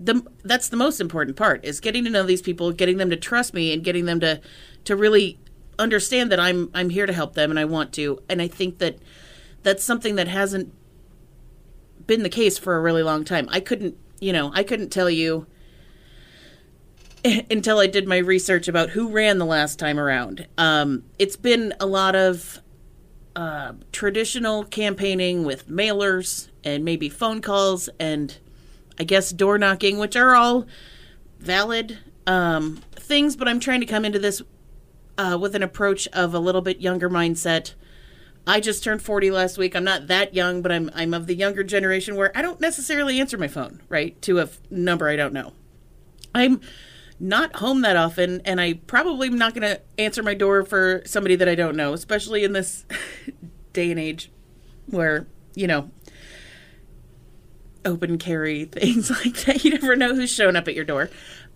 the 0.00 0.24
that's 0.44 0.68
the 0.68 0.76
most 0.76 1.00
important 1.00 1.36
part 1.36 1.64
is 1.64 1.80
getting 1.80 2.04
to 2.04 2.10
know 2.10 2.22
these 2.22 2.42
people, 2.42 2.72
getting 2.72 2.98
them 2.98 3.10
to 3.10 3.16
trust 3.16 3.54
me, 3.54 3.72
and 3.72 3.82
getting 3.82 4.04
them 4.04 4.20
to 4.20 4.40
to 4.84 4.96
really 4.96 5.38
understand 5.78 6.30
that 6.32 6.40
I'm 6.40 6.70
I'm 6.74 6.90
here 6.90 7.06
to 7.06 7.12
help 7.12 7.34
them 7.34 7.50
and 7.50 7.58
I 7.58 7.64
want 7.64 7.92
to. 7.94 8.20
And 8.28 8.40
I 8.40 8.48
think 8.48 8.78
that 8.78 8.98
that's 9.62 9.84
something 9.84 10.16
that 10.16 10.28
hasn't 10.28 10.72
been 12.06 12.22
the 12.22 12.28
case 12.28 12.58
for 12.58 12.76
a 12.76 12.80
really 12.80 13.02
long 13.02 13.24
time. 13.24 13.48
I 13.50 13.60
couldn't, 13.60 13.96
you 14.20 14.32
know, 14.32 14.50
I 14.54 14.62
couldn't 14.62 14.90
tell 14.90 15.10
you 15.10 15.46
until 17.50 17.78
I 17.78 17.86
did 17.86 18.06
my 18.08 18.18
research 18.18 18.68
about 18.68 18.90
who 18.90 19.10
ran 19.10 19.38
the 19.38 19.44
last 19.44 19.78
time 19.78 19.98
around. 19.98 20.46
Um, 20.56 21.04
it's 21.18 21.36
been 21.36 21.74
a 21.80 21.86
lot 21.86 22.14
of 22.14 22.60
uh, 23.36 23.74
traditional 23.92 24.64
campaigning 24.64 25.44
with 25.44 25.68
mailers 25.68 26.48
and 26.64 26.84
maybe 26.84 27.08
phone 27.08 27.40
calls 27.40 27.88
and 28.00 28.38
I 28.98 29.04
guess 29.04 29.30
door 29.30 29.58
knocking, 29.58 29.98
which 29.98 30.16
are 30.16 30.34
all 30.34 30.66
valid 31.38 31.98
um, 32.26 32.82
things, 32.92 33.36
but 33.36 33.48
I'm 33.48 33.60
trying 33.60 33.80
to 33.80 33.86
come 33.86 34.04
into 34.04 34.18
this 34.18 34.42
uh, 35.16 35.38
with 35.40 35.54
an 35.54 35.62
approach 35.62 36.06
of 36.08 36.34
a 36.34 36.38
little 36.38 36.60
bit 36.60 36.80
younger 36.80 37.08
mindset. 37.08 37.74
I 38.46 38.60
just 38.60 38.82
turned 38.82 39.02
40 39.02 39.30
last 39.30 39.58
week. 39.58 39.76
I'm 39.76 39.84
not 39.84 40.06
that 40.06 40.34
young, 40.34 40.62
but 40.62 40.72
I'm 40.72 40.90
I'm 40.94 41.12
of 41.12 41.26
the 41.26 41.34
younger 41.34 41.62
generation 41.62 42.16
where 42.16 42.36
I 42.36 42.42
don't 42.42 42.60
necessarily 42.60 43.20
answer 43.20 43.36
my 43.36 43.48
phone, 43.48 43.82
right, 43.88 44.20
to 44.22 44.38
a 44.38 44.44
f- 44.44 44.60
number 44.70 45.08
I 45.08 45.16
don't 45.16 45.34
know. 45.34 45.52
I'm 46.34 46.60
not 47.20 47.56
home 47.56 47.82
that 47.82 47.96
often, 47.96 48.40
and 48.44 48.60
I 48.60 48.74
probably 48.74 49.28
am 49.28 49.38
not 49.38 49.54
going 49.54 49.68
to 49.68 49.80
answer 49.98 50.22
my 50.22 50.34
door 50.34 50.64
for 50.64 51.02
somebody 51.04 51.36
that 51.36 51.48
I 51.48 51.54
don't 51.54 51.76
know, 51.76 51.92
especially 51.92 52.44
in 52.44 52.52
this 52.52 52.86
day 53.72 53.90
and 53.90 54.00
age 54.00 54.30
where, 54.86 55.26
you 55.54 55.66
know, 55.66 55.90
open 57.84 58.18
carry 58.18 58.64
things 58.66 59.10
like 59.10 59.36
that. 59.44 59.64
You 59.64 59.72
never 59.72 59.96
know 59.96 60.14
who's 60.14 60.30
showing 60.32 60.56
up 60.56 60.68
at 60.68 60.74
your 60.74 60.84
door. 60.84 61.10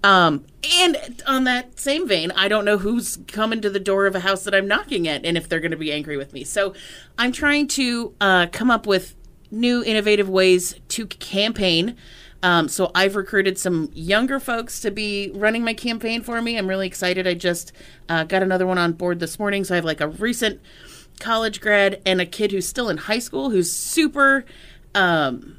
Um, 0.05 0.45
and 0.81 1.23
on 1.27 1.45
that 1.45 1.79
same 1.79 2.09
vein, 2.09 2.33
I 2.33 2.49
don't 2.49 2.65
know 2.65 2.79
who's 2.79 3.19
coming 3.29 3.61
to 3.61 3.71
the 3.71 3.81
door 3.81 4.07
of 4.07 4.15
a 4.15 4.21
house 4.21 4.45
that 4.45 4.55
I'm 4.55 4.67
knocking 4.67 5.07
at 5.07 5.25
and 5.25 5.37
if 5.37 5.49
they're 5.49 5.61
going 5.61 5.71
to 5.71 5.77
be 5.77 5.93
angry 5.93 6.17
with 6.17 6.33
me. 6.33 6.45
So 6.45 6.75
I'm 7.19 7.31
trying 7.31 7.69
to 7.69 8.15
uh, 8.21 8.47
come 8.51 8.71
up 8.71 8.87
with 8.87 9.15
new, 9.51 9.85
innovative 9.85 10.29
ways 10.29 10.75
to 10.89 11.07
campaign. 11.07 11.97
Um, 12.43 12.69
so 12.69 12.91
I've 12.95 13.15
recruited 13.15 13.59
some 13.59 13.91
younger 13.95 14.41
folks 14.41 14.81
to 14.81 14.91
be 14.91 15.31
running 15.35 15.63
my 15.63 15.75
campaign 15.75 16.23
for 16.23 16.43
me. 16.43 16.59
I'm 16.59 16.67
really 16.67 16.89
excited. 16.89 17.29
I 17.29 17.35
just 17.35 17.73
uh, 18.09 18.25
got 18.25 18.43
another 18.43 18.67
one 18.67 18.79
on 18.79 18.95
board 18.95 19.21
this 19.21 19.39
morning. 19.39 19.63
So 19.63 19.75
I 19.75 19.77
have 19.77 19.85
like 19.85 20.01
a 20.01 20.09
recent 20.09 20.61
college 21.21 21.61
grad 21.61 22.03
and 22.05 22.21
a 22.21 22.27
kid 22.27 22.51
who's 22.51 22.67
still 22.67 22.89
in 22.89 22.97
high 22.97 23.21
school 23.21 23.51
who's 23.51 23.71
super. 23.71 24.45
Um, 24.95 25.59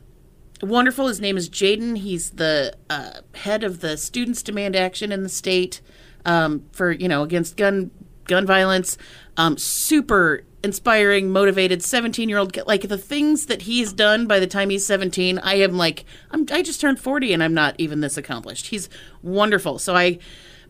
wonderful. 0.63 1.07
His 1.07 1.21
name 1.21 1.37
is 1.37 1.49
Jaden. 1.49 1.97
He's 1.97 2.31
the 2.31 2.75
uh, 2.89 3.21
head 3.35 3.63
of 3.63 3.81
the 3.81 3.97
Students 3.97 4.41
Demand 4.41 4.75
Action 4.75 5.11
in 5.11 5.23
the 5.23 5.29
state 5.29 5.81
um, 6.25 6.65
for 6.71 6.91
you 6.91 7.07
know 7.07 7.23
against 7.23 7.57
gun 7.57 7.91
gun 8.25 8.45
violence. 8.45 8.97
Um, 9.37 9.57
super 9.57 10.43
inspiring, 10.63 11.29
motivated, 11.29 11.83
seventeen 11.83 12.29
year 12.29 12.37
old. 12.37 12.55
Like 12.65 12.87
the 12.87 12.97
things 12.97 13.47
that 13.47 13.63
he's 13.63 13.93
done 13.93 14.27
by 14.27 14.39
the 14.39 14.47
time 14.47 14.69
he's 14.69 14.85
seventeen, 14.85 15.39
I 15.39 15.55
am 15.55 15.77
like 15.77 16.05
I'm. 16.31 16.45
I 16.51 16.61
just 16.61 16.81
turned 16.81 16.99
forty 16.99 17.33
and 17.33 17.43
I'm 17.43 17.53
not 17.53 17.75
even 17.77 18.01
this 18.01 18.17
accomplished. 18.17 18.67
He's 18.67 18.89
wonderful. 19.21 19.79
So 19.79 19.95
I 19.95 20.19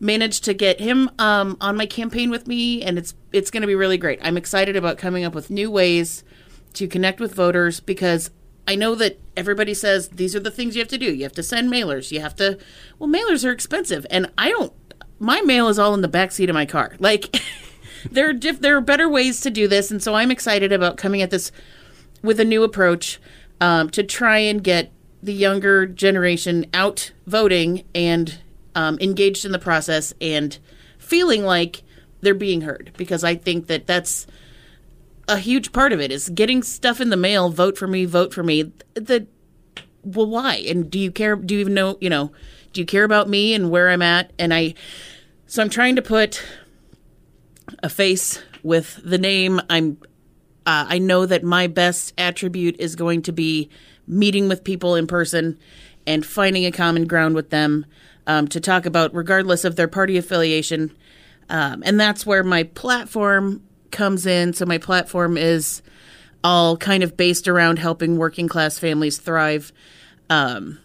managed 0.00 0.44
to 0.44 0.54
get 0.54 0.80
him 0.80 1.10
um, 1.18 1.56
on 1.60 1.76
my 1.76 1.86
campaign 1.86 2.30
with 2.30 2.46
me, 2.46 2.82
and 2.82 2.98
it's 2.98 3.14
it's 3.32 3.50
going 3.50 3.62
to 3.62 3.66
be 3.66 3.74
really 3.74 3.98
great. 3.98 4.18
I'm 4.22 4.36
excited 4.36 4.76
about 4.76 4.98
coming 4.98 5.24
up 5.24 5.34
with 5.34 5.50
new 5.50 5.70
ways 5.70 6.24
to 6.74 6.88
connect 6.88 7.20
with 7.20 7.34
voters 7.34 7.80
because 7.80 8.30
I 8.66 8.74
know 8.74 8.94
that 8.94 9.18
everybody 9.36 9.74
says 9.74 10.08
these 10.08 10.34
are 10.34 10.40
the 10.40 10.50
things 10.50 10.74
you 10.74 10.80
have 10.80 10.88
to 10.88 10.98
do. 10.98 11.12
You 11.12 11.24
have 11.24 11.32
to 11.32 11.42
send 11.42 11.70
mailers. 11.70 12.10
You 12.10 12.20
have 12.20 12.34
to. 12.36 12.58
Well, 12.98 13.10
mailers 13.10 13.46
are 13.46 13.52
expensive, 13.52 14.06
and 14.10 14.30
I 14.38 14.50
don't. 14.50 14.72
My 15.18 15.40
mail 15.42 15.68
is 15.68 15.78
all 15.78 15.94
in 15.94 16.00
the 16.00 16.08
back 16.08 16.32
seat 16.32 16.50
of 16.50 16.54
my 16.54 16.66
car. 16.66 16.96
Like 17.00 17.36
there 18.10 18.28
are 18.28 18.32
diff, 18.32 18.60
there 18.60 18.76
are 18.76 18.82
better 18.82 19.08
ways 19.08 19.40
to 19.42 19.50
do 19.50 19.68
this, 19.68 19.90
and 19.90 20.02
so 20.02 20.14
I'm 20.14 20.30
excited 20.30 20.72
about 20.72 20.96
coming 20.96 21.22
at 21.22 21.30
this 21.30 21.52
with 22.22 22.40
a 22.40 22.44
new 22.44 22.62
approach 22.62 23.20
um, 23.60 23.90
to 23.90 24.02
try 24.02 24.38
and 24.38 24.62
get 24.62 24.92
the 25.22 25.32
younger 25.32 25.86
generation 25.86 26.66
out 26.74 27.12
voting 27.26 27.84
and 27.94 28.38
um, 28.74 28.98
engaged 29.00 29.44
in 29.44 29.52
the 29.52 29.58
process 29.58 30.12
and 30.20 30.58
feeling 30.98 31.44
like 31.44 31.82
they're 32.20 32.34
being 32.34 32.62
heard. 32.62 32.92
Because 32.96 33.24
I 33.24 33.34
think 33.34 33.66
that 33.68 33.86
that's 33.86 34.26
a 35.28 35.38
huge 35.38 35.72
part 35.72 35.92
of 35.92 36.00
it 36.00 36.12
is 36.12 36.28
getting 36.28 36.62
stuff 36.62 37.00
in 37.00 37.10
the 37.10 37.16
mail. 37.16 37.50
Vote 37.50 37.78
for 37.78 37.86
me. 37.86 38.04
Vote 38.04 38.32
for 38.34 38.42
me. 38.42 38.72
The 38.94 39.26
well, 40.02 40.26
why? 40.26 40.56
And 40.56 40.90
do 40.90 40.98
you 40.98 41.10
care? 41.10 41.36
Do 41.36 41.54
you 41.54 41.60
even 41.60 41.74
know? 41.74 41.96
You 42.00 42.10
know, 42.10 42.32
do 42.72 42.80
you 42.80 42.86
care 42.86 43.04
about 43.04 43.28
me 43.28 43.54
and 43.54 43.70
where 43.70 43.90
I'm 43.90 44.02
at? 44.02 44.32
And 44.38 44.52
I, 44.52 44.74
so 45.46 45.62
I'm 45.62 45.70
trying 45.70 45.96
to 45.96 46.02
put 46.02 46.44
a 47.82 47.88
face 47.88 48.42
with 48.62 49.00
the 49.04 49.18
name. 49.18 49.60
I'm. 49.70 49.98
Uh, 50.66 50.86
I 50.88 50.98
know 50.98 51.26
that 51.26 51.44
my 51.44 51.66
best 51.66 52.14
attribute 52.16 52.76
is 52.78 52.96
going 52.96 53.20
to 53.22 53.32
be 53.32 53.68
meeting 54.06 54.48
with 54.48 54.64
people 54.64 54.94
in 54.94 55.06
person 55.06 55.58
and 56.06 56.24
finding 56.24 56.64
a 56.64 56.72
common 56.72 57.06
ground 57.06 57.34
with 57.34 57.50
them 57.50 57.84
um, 58.26 58.48
to 58.48 58.60
talk 58.60 58.86
about, 58.86 59.14
regardless 59.14 59.64
of 59.64 59.76
their 59.76 59.88
party 59.88 60.16
affiliation. 60.16 60.94
Um, 61.50 61.82
and 61.84 62.00
that's 62.00 62.24
where 62.24 62.42
my 62.42 62.62
platform 62.62 63.62
comes 63.94 64.26
in. 64.26 64.52
So 64.52 64.66
my 64.66 64.76
platform 64.76 65.38
is 65.38 65.80
all 66.42 66.76
kind 66.76 67.02
of 67.02 67.16
based 67.16 67.48
around 67.48 67.78
helping 67.78 68.18
working 68.18 68.48
class 68.48 68.78
families 68.78 69.16
thrive, 69.16 69.72
um, 70.28 70.78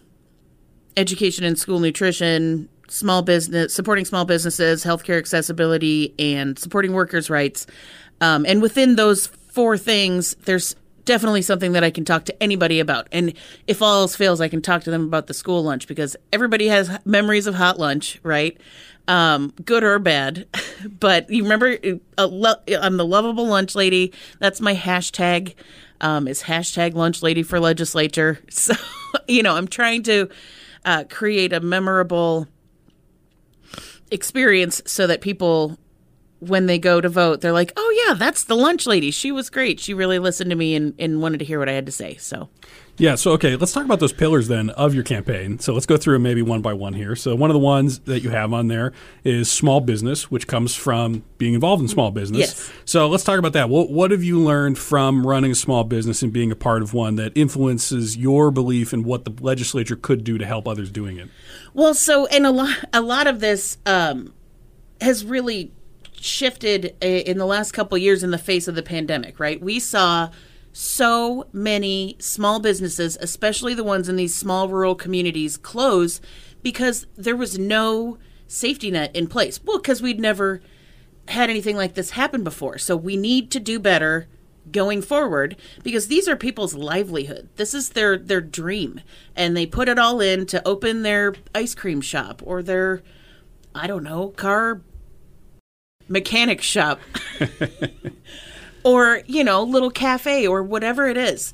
education 0.96 1.44
and 1.44 1.58
school 1.58 1.80
nutrition, 1.80 2.68
small 2.88 3.22
business, 3.22 3.74
supporting 3.74 4.06
small 4.06 4.24
businesses, 4.24 4.82
healthcare 4.84 5.18
accessibility, 5.18 6.14
and 6.18 6.58
supporting 6.58 6.92
workers' 6.92 7.28
rights. 7.28 7.66
Um, 8.22 8.46
and 8.46 8.62
within 8.62 8.96
those 8.96 9.26
four 9.26 9.76
things, 9.76 10.34
there's 10.44 10.74
definitely 11.04 11.42
something 11.42 11.72
that 11.72 11.84
I 11.84 11.90
can 11.90 12.04
talk 12.04 12.24
to 12.26 12.42
anybody 12.42 12.80
about. 12.80 13.08
And 13.12 13.34
if 13.66 13.82
all 13.82 14.02
else 14.02 14.16
fails, 14.16 14.40
I 14.40 14.48
can 14.48 14.62
talk 14.62 14.82
to 14.84 14.90
them 14.90 15.04
about 15.04 15.26
the 15.26 15.34
school 15.34 15.62
lunch 15.62 15.86
because 15.86 16.16
everybody 16.32 16.68
has 16.68 16.98
memories 17.04 17.46
of 17.46 17.54
hot 17.54 17.78
lunch, 17.78 18.20
right? 18.22 18.58
um, 19.10 19.52
good 19.64 19.82
or 19.82 19.98
bad. 19.98 20.46
but 21.00 21.28
you 21.28 21.42
remember, 21.42 21.76
uh, 22.16 22.26
lo- 22.28 22.62
I'm 22.80 22.96
the 22.96 23.04
lovable 23.04 23.46
lunch 23.46 23.74
lady. 23.74 24.12
That's 24.38 24.60
my 24.60 24.74
hashtag. 24.74 25.54
Um, 26.02 26.26
is 26.26 26.44
hashtag 26.44 26.94
lunch 26.94 27.22
lady 27.22 27.42
for 27.42 27.60
legislature. 27.60 28.38
So, 28.50 28.74
you 29.26 29.42
know, 29.42 29.56
I'm 29.56 29.66
trying 29.66 30.04
to 30.04 30.28
uh, 30.84 31.04
create 31.10 31.52
a 31.52 31.58
memorable 31.58 32.46
experience 34.12 34.80
so 34.86 35.08
that 35.08 35.20
people 35.20 35.76
when 36.40 36.66
they 36.66 36.78
go 36.78 37.00
to 37.00 37.08
vote, 37.08 37.40
they're 37.40 37.52
like, 37.52 37.72
"Oh 37.76 38.04
yeah, 38.06 38.14
that's 38.14 38.44
the 38.44 38.56
lunch 38.56 38.86
lady. 38.86 39.10
She 39.10 39.30
was 39.30 39.50
great. 39.50 39.78
She 39.78 39.94
really 39.94 40.18
listened 40.18 40.50
to 40.50 40.56
me 40.56 40.74
and, 40.74 40.94
and 40.98 41.20
wanted 41.22 41.38
to 41.38 41.44
hear 41.44 41.58
what 41.58 41.68
I 41.68 41.72
had 41.72 41.86
to 41.86 41.92
say." 41.92 42.16
So, 42.16 42.48
yeah. 42.96 43.14
So 43.14 43.32
okay, 43.32 43.56
let's 43.56 43.72
talk 43.72 43.84
about 43.84 44.00
those 44.00 44.12
pillars 44.12 44.48
then 44.48 44.70
of 44.70 44.94
your 44.94 45.04
campaign. 45.04 45.58
So 45.58 45.74
let's 45.74 45.86
go 45.86 45.98
through 45.98 46.14
them 46.14 46.22
maybe 46.22 46.40
one 46.40 46.62
by 46.62 46.72
one 46.72 46.94
here. 46.94 47.14
So 47.14 47.34
one 47.34 47.50
of 47.50 47.54
the 47.54 47.60
ones 47.60 48.00
that 48.00 48.20
you 48.20 48.30
have 48.30 48.54
on 48.54 48.68
there 48.68 48.92
is 49.22 49.50
small 49.50 49.80
business, 49.80 50.30
which 50.30 50.46
comes 50.46 50.74
from 50.74 51.24
being 51.36 51.52
involved 51.52 51.82
in 51.82 51.88
small 51.88 52.10
business. 52.10 52.40
Yes. 52.40 52.72
So 52.86 53.06
let's 53.06 53.24
talk 53.24 53.38
about 53.38 53.52
that. 53.52 53.68
What 53.68 53.90
what 53.90 54.10
have 54.10 54.24
you 54.24 54.40
learned 54.40 54.78
from 54.78 55.26
running 55.26 55.52
a 55.52 55.54
small 55.54 55.84
business 55.84 56.22
and 56.22 56.32
being 56.32 56.50
a 56.50 56.56
part 56.56 56.82
of 56.82 56.94
one 56.94 57.16
that 57.16 57.32
influences 57.34 58.16
your 58.16 58.50
belief 58.50 58.94
in 58.94 59.04
what 59.04 59.26
the 59.26 59.34
legislature 59.42 59.96
could 59.96 60.24
do 60.24 60.38
to 60.38 60.46
help 60.46 60.66
others 60.66 60.90
doing 60.90 61.18
it? 61.18 61.28
Well, 61.74 61.92
so 61.92 62.26
and 62.26 62.46
a 62.46 62.50
lot 62.50 62.76
a 62.94 63.02
lot 63.02 63.26
of 63.26 63.40
this 63.40 63.76
um, 63.84 64.32
has 65.02 65.24
really 65.24 65.72
shifted 66.20 66.94
eh, 67.00 67.22
in 67.26 67.38
the 67.38 67.46
last 67.46 67.72
couple 67.72 67.96
years 67.96 68.22
in 68.22 68.30
the 68.30 68.38
face 68.38 68.68
of 68.68 68.74
the 68.74 68.82
pandemic, 68.82 69.40
right? 69.40 69.60
We 69.60 69.80
saw 69.80 70.30
so 70.72 71.48
many 71.52 72.16
small 72.20 72.60
businesses, 72.60 73.16
especially 73.20 73.74
the 73.74 73.84
ones 73.84 74.08
in 74.08 74.16
these 74.16 74.34
small 74.34 74.68
rural 74.68 74.94
communities, 74.94 75.56
close 75.56 76.20
because 76.62 77.06
there 77.16 77.36
was 77.36 77.58
no 77.58 78.18
safety 78.46 78.90
net 78.90 79.14
in 79.16 79.26
place. 79.26 79.60
Well, 79.64 79.78
because 79.78 80.02
we'd 80.02 80.20
never 80.20 80.60
had 81.28 81.50
anything 81.50 81.76
like 81.76 81.94
this 81.94 82.10
happen 82.10 82.44
before. 82.44 82.78
So 82.78 82.96
we 82.96 83.16
need 83.16 83.50
to 83.52 83.60
do 83.60 83.78
better 83.78 84.28
going 84.70 85.02
forward 85.02 85.56
because 85.82 86.08
these 86.08 86.28
are 86.28 86.36
people's 86.36 86.74
livelihood. 86.74 87.48
This 87.56 87.74
is 87.74 87.90
their 87.90 88.18
their 88.18 88.40
dream 88.40 89.00
and 89.34 89.56
they 89.56 89.66
put 89.66 89.88
it 89.88 89.98
all 89.98 90.20
in 90.20 90.46
to 90.46 90.66
open 90.68 91.02
their 91.02 91.34
ice 91.54 91.74
cream 91.74 92.00
shop 92.00 92.42
or 92.44 92.62
their 92.62 93.02
I 93.74 93.86
don't 93.86 94.02
know, 94.02 94.28
car 94.30 94.82
mechanic 96.10 96.60
shop. 96.60 97.00
Or 98.82 99.22
you 99.26 99.44
know 99.44 99.62
little 99.62 99.90
cafe 99.90 100.46
or 100.46 100.62
whatever 100.62 101.06
it 101.06 101.16
is. 101.16 101.52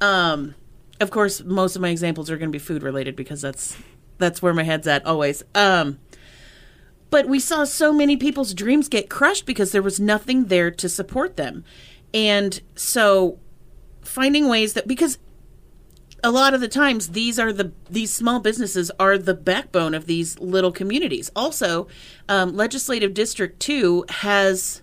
Um 0.00 0.54
of 1.00 1.10
course 1.10 1.42
most 1.42 1.74
of 1.76 1.82
my 1.82 1.88
examples 1.88 2.30
are 2.30 2.36
going 2.36 2.50
to 2.50 2.52
be 2.52 2.58
food 2.60 2.82
related 2.84 3.16
because 3.16 3.40
that's 3.40 3.76
that's 4.18 4.40
where 4.40 4.54
my 4.54 4.62
head's 4.62 4.86
at 4.86 5.04
always. 5.04 5.42
Um 5.54 5.98
but 7.10 7.26
we 7.26 7.40
saw 7.40 7.64
so 7.64 7.92
many 7.92 8.16
people's 8.16 8.54
dreams 8.54 8.88
get 8.88 9.10
crushed 9.10 9.44
because 9.44 9.72
there 9.72 9.82
was 9.82 9.98
nothing 9.98 10.46
there 10.46 10.70
to 10.70 10.88
support 10.88 11.36
them. 11.36 11.64
And 12.14 12.60
so 12.76 13.38
finding 14.02 14.48
ways 14.48 14.74
that 14.74 14.86
because 14.86 15.18
a 16.22 16.30
lot 16.30 16.54
of 16.54 16.60
the 16.60 16.68
times 16.68 17.08
these 17.08 17.38
are 17.38 17.52
the 17.52 17.72
these 17.88 18.12
small 18.12 18.40
businesses 18.40 18.90
are 18.98 19.16
the 19.16 19.34
backbone 19.34 19.94
of 19.94 20.06
these 20.06 20.38
little 20.38 20.72
communities. 20.72 21.30
Also, 21.36 21.86
um, 22.28 22.56
legislative 22.56 23.14
district 23.14 23.60
two 23.60 24.04
has 24.08 24.82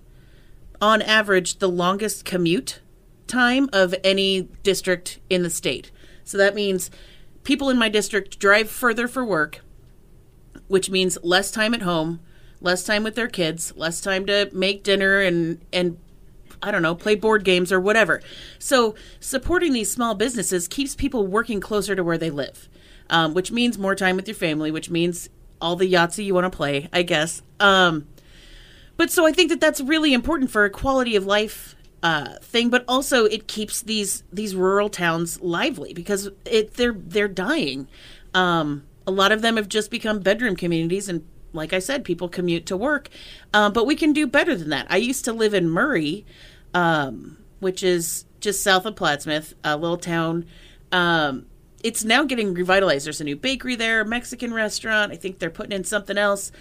on 0.81 1.01
average 1.01 1.59
the 1.59 1.69
longest 1.69 2.25
commute 2.25 2.81
time 3.27 3.69
of 3.73 3.95
any 4.03 4.43
district 4.63 5.19
in 5.29 5.43
the 5.43 5.49
state. 5.49 5.91
So 6.23 6.37
that 6.37 6.55
means 6.55 6.91
people 7.43 7.69
in 7.69 7.77
my 7.77 7.89
district 7.89 8.39
drive 8.39 8.69
further 8.69 9.07
for 9.07 9.25
work, 9.25 9.61
which 10.67 10.89
means 10.89 11.17
less 11.23 11.51
time 11.51 11.73
at 11.73 11.81
home, 11.81 12.19
less 12.61 12.83
time 12.83 13.03
with 13.03 13.15
their 13.15 13.27
kids, 13.27 13.73
less 13.75 14.01
time 14.01 14.25
to 14.27 14.49
make 14.53 14.83
dinner 14.83 15.19
and 15.19 15.63
and 15.73 15.97
I 16.65 16.71
don't 16.71 16.81
know, 16.81 16.95
play 16.95 17.15
board 17.15 17.43
games 17.43 17.71
or 17.71 17.79
whatever. 17.79 18.21
So 18.59 18.95
supporting 19.19 19.71
these 19.71 19.91
small 19.91 20.15
businesses 20.15 20.67
keeps 20.67 20.95
people 20.95 21.27
working 21.27 21.61
closer 21.61 21.95
to 21.95 22.03
where 22.03 22.17
they 22.17 22.31
live, 22.31 22.67
um, 23.09 23.33
which 23.33 23.51
means 23.51 23.77
more 23.77 23.95
time 23.95 24.15
with 24.15 24.27
your 24.27 24.35
family, 24.35 24.71
which 24.71 24.89
means 24.89 25.29
all 25.61 25.75
the 25.75 25.91
Yahtzee 25.91 26.25
you 26.25 26.33
want 26.33 26.51
to 26.51 26.55
play, 26.55 26.89
I 26.91 27.03
guess. 27.03 27.41
Um, 27.59 28.07
but 28.97 29.11
so 29.11 29.25
I 29.25 29.31
think 29.31 29.49
that 29.49 29.61
that's 29.61 29.79
really 29.79 30.13
important 30.13 30.51
for 30.51 30.65
a 30.65 30.69
quality 30.69 31.15
of 31.15 31.25
life 31.25 31.75
uh, 32.03 32.35
thing, 32.41 32.69
but 32.69 32.83
also 32.87 33.25
it 33.25 33.47
keeps 33.47 33.81
these 33.81 34.23
these 34.31 34.55
rural 34.55 34.89
towns 34.89 35.41
lively 35.41 35.93
because 35.93 36.29
it 36.45 36.75
they're 36.75 36.93
they're 36.93 37.27
dying. 37.27 37.87
Um, 38.33 38.85
a 39.07 39.11
lot 39.11 39.31
of 39.31 39.41
them 39.41 39.57
have 39.57 39.69
just 39.69 39.91
become 39.91 40.19
bedroom 40.19 40.55
communities, 40.55 41.09
and 41.09 41.27
like 41.51 41.73
I 41.73 41.79
said, 41.79 42.03
people 42.03 42.29
commute 42.29 42.65
to 42.67 42.77
work. 42.77 43.09
Um, 43.53 43.73
but 43.73 43.85
we 43.85 43.95
can 43.95 44.13
do 44.13 44.27
better 44.27 44.55
than 44.55 44.69
that. 44.69 44.87
I 44.89 44.97
used 44.97 45.25
to 45.25 45.33
live 45.33 45.53
in 45.53 45.69
Murray, 45.69 46.25
um, 46.75 47.37
which 47.59 47.81
is 47.81 48.25
just 48.39 48.61
south 48.61 48.85
of 48.85 48.93
Plattsmouth, 48.93 49.53
a 49.63 49.75
little 49.75 49.97
town. 49.97 50.45
Um, 50.91 51.47
it's 51.83 52.03
now 52.03 52.23
getting 52.23 52.53
revitalized. 52.53 53.07
There's 53.07 53.21
a 53.21 53.23
new 53.23 53.37
bakery 53.37 53.75
there, 53.75 54.01
a 54.01 54.05
Mexican 54.05 54.53
restaurant. 54.53 55.11
I 55.11 55.15
think 55.15 55.39
they're 55.39 55.49
putting 55.49 55.71
in 55.71 55.83
something 55.83 56.17
else. 56.17 56.51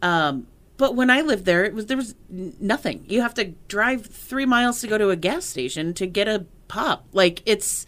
Um, 0.00 0.46
but 0.76 0.94
when 0.94 1.10
I 1.10 1.20
lived 1.20 1.44
there, 1.44 1.64
it 1.64 1.74
was 1.74 1.86
there 1.86 1.96
was 1.96 2.14
nothing. 2.28 3.04
You 3.08 3.20
have 3.20 3.34
to 3.34 3.52
drive 3.68 4.06
three 4.06 4.46
miles 4.46 4.80
to 4.80 4.86
go 4.86 4.96
to 4.96 5.10
a 5.10 5.16
gas 5.16 5.44
station 5.44 5.92
to 5.94 6.06
get 6.06 6.28
a 6.28 6.46
pop. 6.68 7.06
Like 7.12 7.42
it's, 7.44 7.86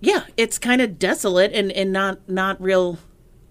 yeah, 0.00 0.24
it's 0.36 0.58
kind 0.58 0.80
of 0.80 0.98
desolate 0.98 1.52
and 1.52 1.72
and 1.72 1.92
not 1.92 2.28
not 2.28 2.60
real 2.60 2.98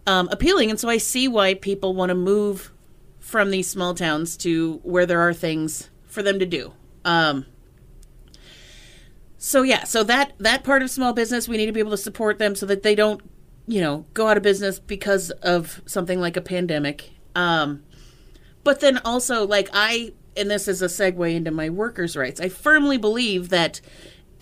um, 0.06 0.30
appealing. 0.32 0.70
And 0.70 0.80
so 0.80 0.90
I 0.90 0.98
see 0.98 1.28
why 1.28 1.56
people 1.56 1.94
want 1.94 2.10
to 2.10 2.16
move 2.16 2.72
from 3.20 3.52
these 3.52 3.68
small 3.70 3.94
towns 3.94 4.38
to 4.38 4.80
where 4.84 5.06
there 5.06 5.22
are 5.22 5.34
things 5.34 5.90
for 6.06 6.24
them 6.24 6.40
to 6.40 6.46
do. 6.46 6.74
Um, 7.08 7.46
so 9.38 9.62
yeah, 9.62 9.86
so 9.86 10.04
that 10.04 10.34
that 10.40 10.66
part 10.66 10.82
of 10.82 10.90
small 10.90 11.14
business, 11.14 11.48
we 11.48 11.56
need 11.56 11.68
to 11.68 11.72
be 11.72 11.80
able 11.80 11.92
to 11.92 11.98
support 11.98 12.38
them 12.38 12.54
so 12.54 12.66
that 12.66 12.84
they 12.84 12.96
don't, 12.96 13.22
you 13.66 13.80
know, 13.80 14.06
go 14.14 14.28
out 14.28 14.36
of 14.36 14.44
business 14.44 14.78
because 14.78 15.32
of 15.32 15.82
something 15.86 16.20
like 16.20 16.36
a 16.36 16.42
pandemic. 16.42 17.12
Um, 17.34 17.84
but 18.66 18.82
then 18.82 18.98
also, 19.06 19.48
like 19.48 19.70
I, 19.72 20.14
and 20.36 20.52
this 20.52 20.68
is 20.68 20.82
a 20.82 20.88
segue 20.88 21.34
into 21.34 21.50
my 21.50 21.70
workers' 21.70 22.18
rights. 22.18 22.42
I 22.42 22.50
firmly 22.50 22.98
believe 22.98 23.48
that 23.50 23.80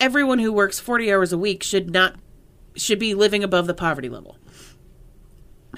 everyone 0.00 0.40
who 0.40 0.52
works 0.52 0.80
forty 0.80 1.12
hours 1.12 1.32
a 1.32 1.38
week 1.38 1.62
should 1.62 1.90
not 1.90 2.16
should 2.74 2.98
be 2.98 3.14
living 3.14 3.44
above 3.44 3.68
the 3.68 3.74
poverty 3.74 4.08
level. 4.08 4.38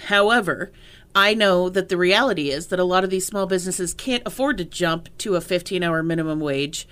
However, 0.04 0.72
I 1.18 1.34
know 1.34 1.68
that 1.68 1.88
the 1.88 1.96
reality 1.96 2.48
is 2.48 2.68
that 2.68 2.78
a 2.78 2.84
lot 2.84 3.02
of 3.02 3.10
these 3.10 3.26
small 3.26 3.46
businesses 3.46 3.92
can't 3.92 4.22
afford 4.24 4.56
to 4.58 4.64
jump 4.64 5.08
to 5.18 5.34
a 5.34 5.40
15 5.40 5.82
hour 5.82 6.00
minimum 6.00 6.38
wage 6.38 6.86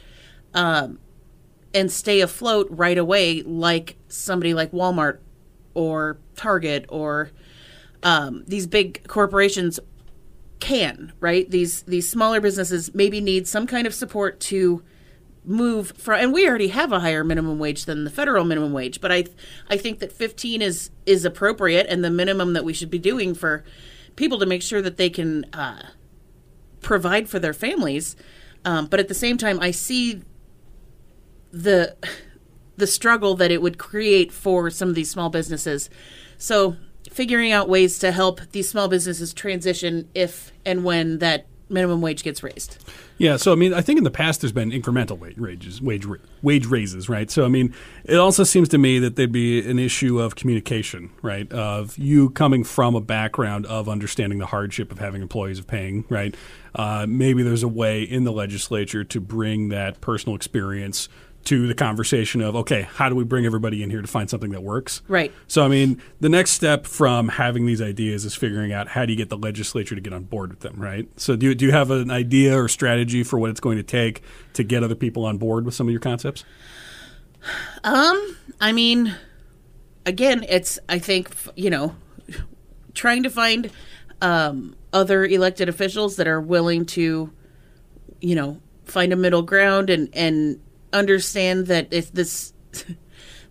um, 0.53 0.99
and 1.73 1.93
stay 1.93 2.21
afloat 2.21 2.67
right 2.69 2.99
away, 2.99 3.43
like 3.43 3.97
somebody 4.09 4.53
like 4.53 4.73
Walmart 4.73 5.19
or 5.75 6.19
Target 6.35 6.87
or 6.89 7.31
um, 8.03 8.43
these 8.49 8.67
big 8.67 9.07
corporations 9.07 9.79
can, 10.59 11.13
right? 11.21 11.49
These 11.49 11.83
these 11.83 12.11
smaller 12.11 12.41
businesses 12.41 12.93
maybe 12.93 13.21
need 13.21 13.47
some 13.47 13.65
kind 13.65 13.87
of 13.87 13.95
support 13.95 14.41
to 14.41 14.83
move 15.45 15.93
from 15.97 16.19
and 16.19 16.33
we 16.33 16.49
already 16.49 16.69
have 16.69 16.91
a 16.91 16.99
higher 16.99 17.23
minimum 17.23 17.61
wage 17.61 17.85
than 17.85 18.03
the 18.03 18.11
federal 18.11 18.45
minimum 18.45 18.73
wage, 18.73 19.01
but 19.01 19.13
I 19.13 19.27
I 19.71 19.77
think 19.77 20.01
that 20.01 20.13
15 20.13 20.63
is 20.63 20.91
is 21.07 21.25
appropriate 21.25 21.87
and 21.89 22.03
the 22.03 22.11
minimum 22.11 22.55
that 22.55 22.65
we 22.65 22.73
should 22.73 22.91
be 22.91 22.99
doing 22.99 23.33
for 23.33 23.63
people 24.17 24.39
to 24.39 24.47
make 24.47 24.63
sure 24.63 24.83
that 24.83 24.97
they 24.97 25.11
can 25.11 25.45
uh, 25.53 25.83
provide 26.81 27.29
for 27.29 27.39
their 27.39 27.53
families. 27.53 28.17
Um, 28.65 28.87
but 28.87 28.99
at 28.99 29.09
the 29.09 29.15
same 29.15 29.39
time, 29.39 29.61
I 29.61 29.71
see 29.71 30.23
the 31.53 31.97
the 32.77 32.87
struggle 32.87 33.35
that 33.37 33.51
it 33.51 33.63
would 33.63 33.79
create 33.79 34.31
for 34.31 34.71
some 34.71 34.91
of 34.91 34.95
these 34.95 35.11
small 35.11 35.31
businesses. 35.31 35.89
So 36.37 36.77
figuring 37.11 37.51
out 37.51 37.69
ways 37.69 37.99
to 38.01 38.13
help 38.13 38.41
these 38.53 38.69
small 38.69 38.89
businesses 38.89 39.33
transition 39.33 40.09
if 40.15 40.53
and 40.67 40.85
when 40.85 41.19
that 41.19 41.47
minimum 41.69 42.01
wage 42.01 42.23
gets 42.23 42.43
raised. 42.43 42.79
Yeah, 43.19 43.37
so 43.37 43.53
I 43.53 43.55
mean, 43.55 43.73
I 43.73 43.81
think 43.81 43.99
in 43.99 44.05
the 44.05 44.11
past 44.11 44.41
there's 44.41 44.53
been 44.53 44.71
incremental 44.71 45.19
wage 45.19 45.39
wages, 45.39 45.81
wage 45.81 46.07
wage 46.43 46.67
raises, 46.67 47.09
right? 47.09 47.31
So 47.31 47.45
I 47.45 47.49
mean, 47.49 47.75
it 48.05 48.17
also 48.17 48.45
seems 48.45 48.69
to 48.71 48.79
me 48.79 48.99
that 48.99 49.17
there'd 49.17 49.33
be 49.33 49.69
an 49.69 49.79
issue 49.79 50.21
of 50.21 50.37
communication, 50.37 51.11
right? 51.23 51.51
Of 51.53 51.97
you 51.99 52.31
coming 52.31 52.63
from 52.63 52.95
a 52.95 53.01
background 53.01 53.67
of 53.67 53.89
understanding 53.89 54.39
the 54.39 54.47
hardship 54.47 54.93
of 54.93 54.99
having 54.99 55.23
employees 55.23 55.59
of 55.59 55.67
paying, 55.67 56.05
right? 56.09 56.35
Uh, 56.75 57.07
maybe 57.09 57.43
there's 57.43 57.63
a 57.63 57.69
way 57.69 58.03
in 58.03 58.25
the 58.25 58.33
legislature 58.33 59.03
to 59.03 59.21
bring 59.21 59.71
that 59.71 60.01
personal 60.01 60.37
experience 60.37 61.09
to 61.47 61.67
the 61.67 61.75
conversation 61.75 62.41
of 62.41 62.55
okay, 62.55 62.83
how 62.83 63.09
do 63.09 63.15
we 63.15 63.25
bring 63.25 63.47
everybody 63.47 63.83
in 63.83 63.91
here 63.91 64.03
to 64.03 64.07
find 64.07 64.29
something 64.29 64.51
that 64.51 64.63
works? 64.63 65.03
Right. 65.09 65.33
So 65.47 65.65
I 65.65 65.69
mean, 65.69 66.01
the 66.21 66.29
next 66.29 66.51
step 66.51 66.87
from 66.87 67.29
having 67.29 67.67
these 67.67 67.81
ideas 67.81 68.25
is 68.25 68.35
figuring 68.35 68.73
out 68.73 68.89
how 68.89 69.07
do 69.07 69.13
you 69.13 69.17
get 69.17 69.29
the 69.29 69.39
legislature 69.39 69.95
to 69.95 70.01
get 70.01 70.13
on 70.13 70.25
board 70.25 70.51
with 70.51 70.61
them, 70.61 70.81
right? 70.81 71.09
So 71.19 71.37
do 71.37 71.47
you, 71.47 71.55
do 71.55 71.65
you 71.65 71.73
have 71.73 71.91
an 71.91 72.11
idea 72.11 72.59
or 72.59 72.69
strategy 72.69 73.23
for 73.23 73.39
what 73.39 73.51
it's 73.51 73.61
going 73.61 73.77
to 73.77 73.83
take 73.83 74.23
to 74.55 74.65
get 74.65 74.83
other 74.83 74.95
people 74.95 75.25
on 75.25 75.39
board 75.39 75.65
with 75.65 75.75
some 75.75 75.87
of 75.87 75.93
your 75.93 76.01
concepts? 76.01 76.45
Um, 77.85 78.37
I 78.61 78.73
mean, 78.73 79.15
again, 80.05 80.45
it's 80.49 80.79
I 80.89 80.99
think 80.99 81.31
you 81.55 81.71
know, 81.71 81.95
trying 82.95 83.23
to 83.23 83.31
find 83.31 83.71
um, 84.21 84.75
other 84.93 85.25
elected 85.25 85.69
officials 85.69 86.17
that 86.17 86.27
are 86.27 86.41
willing 86.41 86.87
to, 86.87 87.33
you 88.21 88.35
know, 88.35 88.61
find 88.85 89.13
a 89.13 89.17
middle 89.17 89.43
ground 89.43 89.91
and 89.91 90.09
and 90.13 90.61
understand 90.97 91.67
that 91.67 91.89
if 91.93 92.13
this 92.13 92.53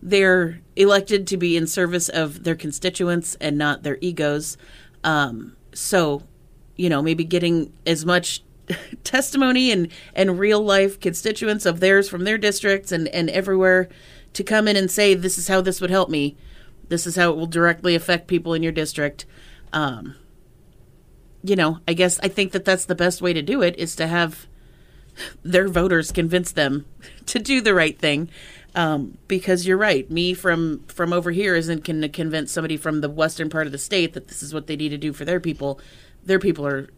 they're 0.01 0.61
elected 0.75 1.25
to 1.27 1.37
be 1.37 1.57
in 1.57 1.67
service 1.67 2.09
of 2.09 2.43
their 2.43 2.55
constituents 2.55 3.35
and 3.41 3.57
not 3.57 3.83
their 3.83 3.97
egos. 4.01 4.57
Um, 5.03 5.55
so, 5.73 6.23
you 6.75 6.89
know, 6.89 7.01
maybe 7.01 7.23
getting 7.23 7.73
as 7.87 8.05
much 8.05 8.43
testimony 9.03 9.71
and, 9.71 9.91
and 10.13 10.39
real 10.39 10.61
life 10.61 10.99
constituents 10.99 11.65
of 11.65 11.79
theirs 11.79 12.07
from 12.07 12.23
their 12.23 12.37
districts 12.37 12.91
and, 12.91 13.07
and 13.09 13.29
everywhere 13.31 13.89
to 14.33 14.43
come 14.43 14.67
in 14.67 14.75
and 14.75 14.91
say, 14.91 15.15
this 15.15 15.37
is 15.37 15.47
how 15.47 15.61
this 15.61 15.81
would 15.81 15.89
help 15.89 16.09
me. 16.09 16.37
This 16.87 17.07
is 17.07 17.15
how 17.15 17.31
it 17.31 17.37
will 17.37 17.47
directly 17.47 17.95
affect 17.95 18.27
people 18.27 18.53
in 18.53 18.61
your 18.61 18.71
district. 18.71 19.25
Um, 19.73 20.15
you 21.43 21.55
know, 21.55 21.79
I 21.87 21.93
guess 21.93 22.19
I 22.19 22.27
think 22.27 22.51
that 22.51 22.65
that's 22.65 22.85
the 22.85 22.95
best 22.95 23.21
way 23.21 23.33
to 23.33 23.41
do 23.41 23.61
it 23.61 23.75
is 23.77 23.95
to 23.95 24.07
have 24.07 24.45
their 25.43 25.67
voters 25.67 26.11
convince 26.11 26.51
them 26.51 26.85
to 27.25 27.39
do 27.39 27.61
the 27.61 27.73
right 27.73 27.97
thing. 27.97 28.29
Um, 28.73 29.17
because 29.29 29.65
you're 29.65 29.77
right, 29.77 30.09
me 30.11 30.33
from 30.33 30.83
from 30.87 31.13
over 31.13 31.31
here 31.31 31.55
isn't 31.55 31.85
going 31.85 32.01
to 32.01 32.09
convince 32.09 32.51
somebody 32.51 32.75
from 32.75 32.99
the 32.99 33.09
western 33.09 33.49
part 33.49 33.67
of 33.67 33.71
the 33.71 33.77
state 33.77 34.13
that 34.13 34.27
this 34.27 34.43
is 34.43 34.53
what 34.53 34.67
they 34.67 34.75
need 34.75 34.89
to 34.89 34.97
do 34.97 35.13
for 35.13 35.23
their 35.23 35.39
people. 35.39 35.79
Their 36.25 36.39
people 36.39 36.67
are 36.67 36.89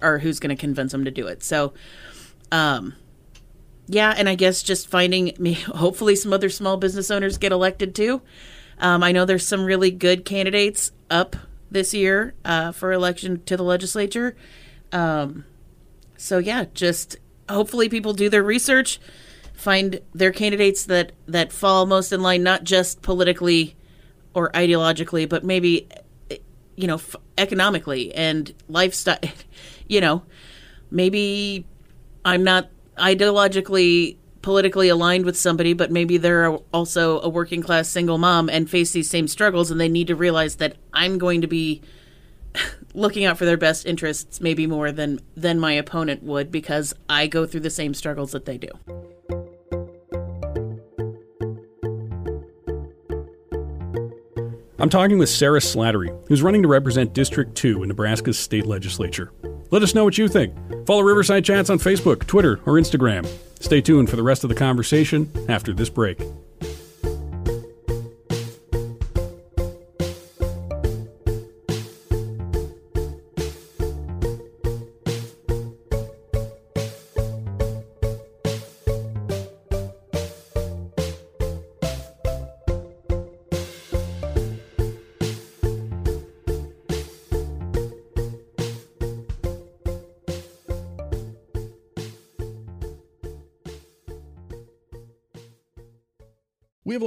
are 0.00 0.18
who's 0.18 0.40
going 0.40 0.54
to 0.54 0.60
convince 0.60 0.90
them 0.90 1.04
to 1.04 1.12
do 1.12 1.28
it. 1.28 1.44
So, 1.44 1.74
um, 2.50 2.94
yeah, 3.86 4.12
and 4.16 4.28
I 4.28 4.34
guess 4.34 4.64
just 4.64 4.88
finding 4.88 5.32
me. 5.38 5.52
Hopefully, 5.52 6.16
some 6.16 6.32
other 6.32 6.48
small 6.48 6.76
business 6.76 7.08
owners 7.08 7.38
get 7.38 7.52
elected 7.52 7.94
too. 7.94 8.20
Um, 8.78 9.04
I 9.04 9.12
know 9.12 9.24
there's 9.24 9.46
some 9.46 9.64
really 9.64 9.92
good 9.92 10.24
candidates 10.24 10.90
up 11.08 11.36
this 11.70 11.94
year 11.94 12.34
uh, 12.44 12.72
for 12.72 12.92
election 12.92 13.42
to 13.44 13.56
the 13.56 13.62
legislature. 13.62 14.36
Um, 14.90 15.44
so 16.16 16.38
yeah, 16.38 16.66
just 16.74 17.16
hopefully 17.52 17.88
people 17.88 18.12
do 18.12 18.28
their 18.28 18.42
research, 18.42 19.00
find 19.54 20.00
their 20.14 20.32
candidates 20.32 20.84
that 20.86 21.12
that 21.26 21.52
fall 21.52 21.86
most 21.86 22.12
in 22.12 22.20
line, 22.20 22.42
not 22.42 22.64
just 22.64 23.02
politically 23.02 23.76
or 24.34 24.50
ideologically, 24.52 25.28
but 25.28 25.44
maybe 25.44 25.88
you 26.76 26.86
know 26.86 26.96
f- 26.96 27.16
economically 27.38 28.14
and 28.14 28.54
lifestyle. 28.68 29.18
You 29.88 30.00
know, 30.00 30.22
maybe 30.90 31.66
I'm 32.24 32.44
not 32.44 32.70
ideologically 32.96 34.16
politically 34.40 34.88
aligned 34.88 35.24
with 35.24 35.36
somebody, 35.36 35.74
but 35.74 35.90
maybe 35.90 36.16
they're 36.16 36.50
also 36.72 37.20
a 37.20 37.28
working 37.28 37.62
class 37.62 37.88
single 37.88 38.16
mom 38.16 38.48
and 38.48 38.70
face 38.70 38.92
these 38.92 39.10
same 39.10 39.28
struggles, 39.28 39.70
and 39.70 39.80
they 39.80 39.88
need 39.88 40.06
to 40.06 40.16
realize 40.16 40.56
that 40.56 40.76
I'm 40.92 41.18
going 41.18 41.42
to 41.42 41.46
be 41.46 41.82
looking 42.94 43.24
out 43.24 43.38
for 43.38 43.44
their 43.44 43.56
best 43.56 43.86
interests 43.86 44.40
maybe 44.40 44.66
more 44.66 44.92
than 44.92 45.20
than 45.36 45.58
my 45.58 45.72
opponent 45.72 46.22
would 46.22 46.50
because 46.50 46.94
I 47.08 47.26
go 47.26 47.46
through 47.46 47.60
the 47.60 47.70
same 47.70 47.94
struggles 47.94 48.32
that 48.32 48.44
they 48.44 48.58
do. 48.58 48.68
I'm 54.78 54.90
talking 54.90 55.18
with 55.18 55.28
Sarah 55.28 55.60
Slattery, 55.60 56.10
who's 56.26 56.42
running 56.42 56.62
to 56.62 56.68
represent 56.68 57.12
District 57.12 57.54
2 57.54 57.84
in 57.84 57.88
Nebraska's 57.88 58.36
state 58.36 58.66
legislature. 58.66 59.30
Let 59.70 59.82
us 59.82 59.94
know 59.94 60.02
what 60.02 60.18
you 60.18 60.26
think. 60.26 60.54
Follow 60.86 61.02
Riverside 61.02 61.44
Chats 61.44 61.70
on 61.70 61.78
Facebook, 61.78 62.26
Twitter, 62.26 62.60
or 62.66 62.74
Instagram. 62.74 63.24
Stay 63.60 63.80
tuned 63.80 64.10
for 64.10 64.16
the 64.16 64.24
rest 64.24 64.42
of 64.42 64.48
the 64.48 64.56
conversation 64.56 65.30
after 65.48 65.72
this 65.72 65.88
break. 65.88 66.20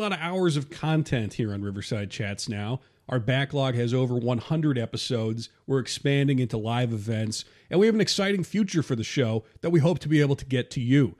Lot 0.06 0.14
of 0.14 0.24
hours 0.24 0.56
of 0.56 0.70
content 0.70 1.34
here 1.34 1.52
on 1.52 1.64
Riverside 1.64 2.12
Chats 2.12 2.48
now. 2.48 2.80
Our 3.10 3.20
backlog 3.20 3.74
has 3.74 3.92
over 3.92 4.16
100 4.16 4.78
episodes. 4.78 5.50
We're 5.66 5.80
expanding 5.80 6.38
into 6.38 6.58
live 6.58 6.94
events, 6.94 7.44
and 7.72 7.80
we 7.80 7.88
have 7.88 7.96
an 7.96 8.02
exciting 8.02 8.44
future 8.44 8.84
for 8.84 8.96
the 8.96 9.04
show 9.04 9.46
that 9.62 9.72
we 9.72 9.80
hope 9.80 9.98
to 10.00 10.08
be 10.08 10.22
able 10.22 10.36
to 10.36 10.46
get 10.46 10.70
to 10.72 10.80
you. 10.80 11.16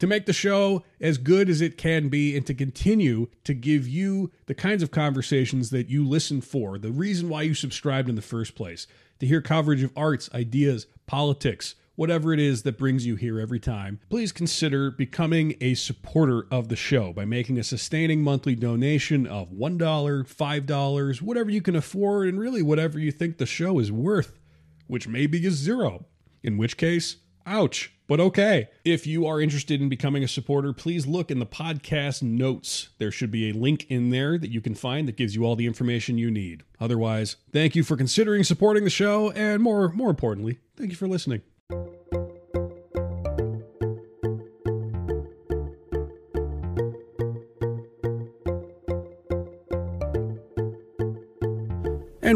To 0.00 0.08
make 0.08 0.26
the 0.26 0.32
show 0.32 0.82
as 1.00 1.18
good 1.18 1.48
as 1.48 1.60
it 1.60 1.78
can 1.78 2.08
be 2.08 2.36
and 2.36 2.44
to 2.46 2.52
continue 2.52 3.28
to 3.44 3.54
give 3.54 3.86
you 3.86 4.32
the 4.46 4.54
kinds 4.54 4.82
of 4.82 4.90
conversations 4.90 5.70
that 5.70 5.88
you 5.88 6.04
listen 6.04 6.40
for, 6.40 6.76
the 6.78 6.90
reason 6.90 7.28
why 7.28 7.42
you 7.42 7.54
subscribed 7.54 8.08
in 8.08 8.16
the 8.16 8.22
first 8.22 8.56
place, 8.56 8.88
to 9.20 9.26
hear 9.26 9.40
coverage 9.40 9.84
of 9.84 9.92
arts, 9.96 10.28
ideas, 10.34 10.88
politics, 11.06 11.76
whatever 11.96 12.32
it 12.32 12.38
is 12.38 12.62
that 12.62 12.78
brings 12.78 13.04
you 13.04 13.16
here 13.16 13.40
every 13.40 13.58
time, 13.58 13.98
please 14.08 14.30
consider 14.30 14.90
becoming 14.90 15.56
a 15.60 15.74
supporter 15.74 16.46
of 16.50 16.68
the 16.68 16.76
show 16.76 17.12
by 17.12 17.24
making 17.24 17.58
a 17.58 17.64
sustaining 17.64 18.22
monthly 18.22 18.54
donation 18.54 19.26
of 19.26 19.50
$1, 19.50 19.78
$5, 19.78 21.22
whatever 21.22 21.50
you 21.50 21.62
can 21.62 21.74
afford, 21.74 22.28
and 22.28 22.38
really 22.38 22.62
whatever 22.62 22.98
you 22.98 23.10
think 23.10 23.38
the 23.38 23.46
show 23.46 23.78
is 23.78 23.90
worth, 23.90 24.38
which 24.86 25.08
maybe 25.08 25.44
is 25.44 25.54
zero. 25.54 26.06
In 26.42 26.58
which 26.58 26.76
case, 26.76 27.16
ouch, 27.44 27.92
but 28.06 28.20
okay. 28.20 28.68
If 28.84 29.06
you 29.06 29.26
are 29.26 29.40
interested 29.40 29.80
in 29.80 29.88
becoming 29.88 30.22
a 30.22 30.28
supporter, 30.28 30.72
please 30.72 31.06
look 31.06 31.30
in 31.30 31.40
the 31.40 31.46
podcast 31.46 32.22
notes. 32.22 32.90
There 32.98 33.10
should 33.10 33.30
be 33.30 33.50
a 33.50 33.54
link 33.54 33.86
in 33.88 34.10
there 34.10 34.38
that 34.38 34.50
you 34.50 34.60
can 34.60 34.74
find 34.74 35.08
that 35.08 35.16
gives 35.16 35.34
you 35.34 35.44
all 35.44 35.56
the 35.56 35.66
information 35.66 36.18
you 36.18 36.30
need. 36.30 36.62
Otherwise, 36.78 37.36
thank 37.52 37.74
you 37.74 37.82
for 37.82 37.96
considering 37.96 38.44
supporting 38.44 38.84
the 38.84 38.90
show, 38.90 39.30
and 39.32 39.62
more, 39.62 39.88
more 39.88 40.10
importantly, 40.10 40.58
thank 40.76 40.90
you 40.90 40.96
for 40.96 41.08
listening. 41.08 41.42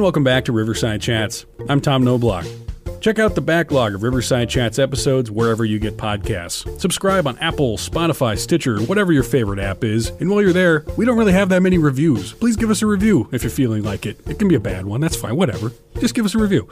And 0.01 0.05
welcome 0.05 0.25
back 0.25 0.47
to 0.47 0.53
Riverside 0.53 1.03
Chats. 1.03 1.45
I'm 1.69 1.79
Tom 1.79 2.03
Knoblauch. 2.03 3.03
Check 3.03 3.19
out 3.19 3.35
the 3.35 3.43
backlog 3.43 3.95
of 3.95 4.03
Riverside 4.03 4.49
Chats 4.49 4.79
episodes 4.79 5.31
wherever 5.31 5.63
you 5.63 5.79
get 5.79 5.99
podcasts. 5.99 6.81
Subscribe 6.81 7.27
on 7.27 7.37
Apple, 7.37 7.77
Spotify, 7.77 8.39
Stitcher, 8.39 8.81
whatever 8.81 9.13
your 9.13 9.23
favorite 9.23 9.59
app 9.59 9.85
is. 9.85 10.09
And 10.19 10.31
while 10.31 10.41
you're 10.41 10.55
there, 10.55 10.87
we 10.97 11.05
don't 11.05 11.19
really 11.19 11.35
have 11.35 11.51
that 11.51 11.61
many 11.61 11.77
reviews. 11.77 12.33
Please 12.33 12.57
give 12.57 12.71
us 12.71 12.81
a 12.81 12.87
review 12.87 13.29
if 13.31 13.43
you're 13.43 13.51
feeling 13.51 13.83
like 13.83 14.07
it. 14.07 14.19
It 14.27 14.39
can 14.39 14.49
be 14.49 14.55
a 14.55 14.61
bad 14.61 14.87
one, 14.87 15.03
that's 15.03 15.17
fine, 15.17 15.37
whatever. 15.37 15.71
Just 15.99 16.15
give 16.15 16.25
us 16.25 16.35
a 16.35 16.39
review. 16.39 16.67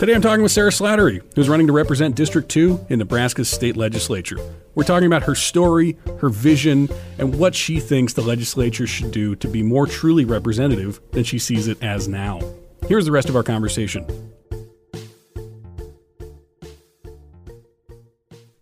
Today 0.00 0.14
I'm 0.14 0.22
talking 0.22 0.42
with 0.42 0.50
Sarah 0.50 0.70
Slattery, 0.70 1.20
who's 1.34 1.50
running 1.50 1.66
to 1.66 1.74
represent 1.74 2.16
District 2.16 2.48
2 2.48 2.86
in 2.88 3.00
Nebraska's 3.00 3.50
state 3.50 3.76
legislature. 3.76 4.38
We're 4.74 4.84
talking 4.84 5.06
about 5.06 5.24
her 5.24 5.34
story, 5.34 5.98
her 6.20 6.30
vision, 6.30 6.88
and 7.18 7.38
what 7.38 7.54
she 7.54 7.80
thinks 7.80 8.14
the 8.14 8.22
legislature 8.22 8.86
should 8.86 9.10
do 9.10 9.36
to 9.36 9.46
be 9.46 9.62
more 9.62 9.86
truly 9.86 10.24
representative 10.24 11.02
than 11.10 11.24
she 11.24 11.38
sees 11.38 11.68
it 11.68 11.82
as 11.82 12.08
now. 12.08 12.40
Here's 12.88 13.04
the 13.04 13.12
rest 13.12 13.28
of 13.28 13.36
our 13.36 13.42
conversation. 13.42 14.06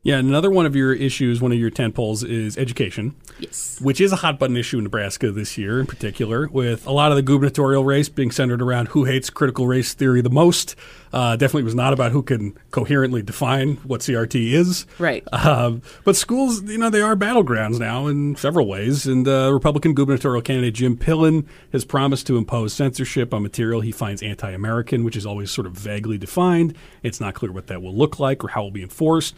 Yeah, 0.09 0.17
another 0.17 0.51
one 0.51 0.65
of 0.65 0.75
your 0.75 0.95
issues, 0.95 1.43
one 1.43 1.53
of 1.53 1.59
your 1.59 1.69
tent 1.69 1.95
poles 1.95 2.25
is 2.25 2.57
education. 2.57 3.15
Yes. 3.39 3.79
Which 3.83 4.01
is 4.01 4.11
a 4.11 4.17
hot 4.17 4.39
button 4.39 4.57
issue 4.57 4.79
in 4.79 4.85
Nebraska 4.85 5.31
this 5.31 5.59
year 5.59 5.81
in 5.81 5.87
particular, 5.87 6.49
with 6.49 6.87
a 6.87 6.93
lot 6.93 7.13
of 7.13 7.17
the 7.17 7.23
gubernatorial 7.23 7.85
race 7.85 8.09
being 8.09 8.31
centered 8.31 8.63
around 8.63 8.89
who 8.89 9.05
hates 9.05 9.29
critical 9.29 9.67
race 9.67 9.93
theory 9.93 10.23
the 10.23 10.31
most. 10.31 10.77
Uh, 11.13 11.37
definitely 11.37 11.65
was 11.65 11.75
not 11.75 11.93
about 11.93 12.13
who 12.13 12.23
can 12.23 12.57
coherently 12.71 13.21
define 13.21 13.77
what 13.85 14.01
CRT 14.01 14.53
is. 14.53 14.87
Right. 14.99 15.23
Um, 15.31 15.83
but 16.05 16.17
schools, 16.17 16.63
you 16.63 16.79
know, 16.79 16.89
they 16.89 17.03
are 17.03 17.15
battlegrounds 17.15 17.79
now 17.79 18.07
in 18.07 18.35
several 18.37 18.67
ways. 18.67 19.07
And 19.07 19.29
uh, 19.29 19.51
Republican 19.53 19.93
gubernatorial 19.93 20.41
candidate 20.41 20.73
Jim 20.73 20.97
Pillen 20.97 21.47
has 21.73 21.85
promised 21.85 22.27
to 22.29 22.39
impose 22.39 22.73
censorship 22.73 23.35
on 23.35 23.43
material 23.43 23.83
he 23.83 23.93
finds 23.93 24.23
anti 24.23 24.51
American, 24.51 25.05
which 25.05 25.17
is 25.17 25.27
always 25.27 25.51
sort 25.51 25.67
of 25.67 25.75
vaguely 25.75 26.17
defined. 26.17 26.75
It's 27.03 27.21
not 27.21 27.35
clear 27.35 27.53
what 27.53 27.67
that 27.67 27.83
will 27.83 27.95
look 27.95 28.19
like 28.19 28.43
or 28.43 28.49
how 28.49 28.63
it 28.63 28.65
will 28.65 28.71
be 28.71 28.83
enforced. 28.83 29.35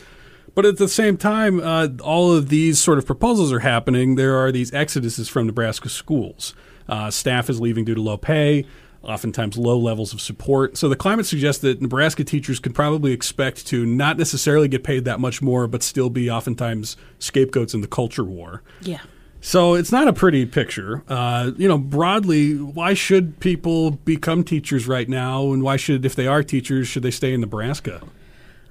But 0.54 0.66
at 0.66 0.78
the 0.78 0.88
same 0.88 1.16
time, 1.16 1.60
uh, 1.60 1.88
all 2.02 2.32
of 2.32 2.48
these 2.48 2.80
sort 2.80 2.98
of 2.98 3.06
proposals 3.06 3.52
are 3.52 3.60
happening. 3.60 4.16
There 4.16 4.36
are 4.36 4.50
these 4.50 4.70
exoduses 4.72 5.30
from 5.30 5.46
Nebraska 5.46 5.88
schools. 5.88 6.54
Uh, 6.88 7.10
staff 7.10 7.48
is 7.48 7.60
leaving 7.60 7.84
due 7.84 7.94
to 7.94 8.02
low 8.02 8.16
pay, 8.16 8.66
oftentimes 9.02 9.56
low 9.56 9.78
levels 9.78 10.12
of 10.12 10.20
support. 10.20 10.76
So 10.76 10.88
the 10.88 10.96
climate 10.96 11.26
suggests 11.26 11.62
that 11.62 11.80
Nebraska 11.80 12.24
teachers 12.24 12.58
could 12.58 12.74
probably 12.74 13.12
expect 13.12 13.66
to 13.68 13.86
not 13.86 14.18
necessarily 14.18 14.66
get 14.68 14.82
paid 14.82 15.04
that 15.04 15.20
much 15.20 15.40
more, 15.40 15.66
but 15.66 15.82
still 15.82 16.10
be 16.10 16.28
oftentimes 16.28 16.96
scapegoats 17.18 17.74
in 17.74 17.80
the 17.80 17.86
culture 17.86 18.24
war. 18.24 18.62
Yeah. 18.80 19.00
So 19.40 19.74
it's 19.74 19.90
not 19.90 20.06
a 20.06 20.12
pretty 20.12 20.44
picture. 20.44 21.02
Uh, 21.08 21.52
you 21.56 21.66
know, 21.66 21.78
broadly, 21.78 22.56
why 22.56 22.92
should 22.92 23.40
people 23.40 23.92
become 23.92 24.44
teachers 24.44 24.86
right 24.86 25.08
now? 25.08 25.52
And 25.52 25.62
why 25.62 25.76
should, 25.76 26.04
if 26.04 26.14
they 26.14 26.26
are 26.26 26.42
teachers, 26.42 26.88
should 26.88 27.02
they 27.02 27.10
stay 27.10 27.32
in 27.32 27.40
Nebraska? 27.40 28.02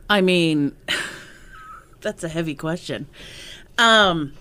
I 0.09 0.21
mean, 0.21 0.75
that's 2.01 2.23
a 2.23 2.29
heavy 2.29 2.55
question. 2.55 3.07
Um, 3.77 4.33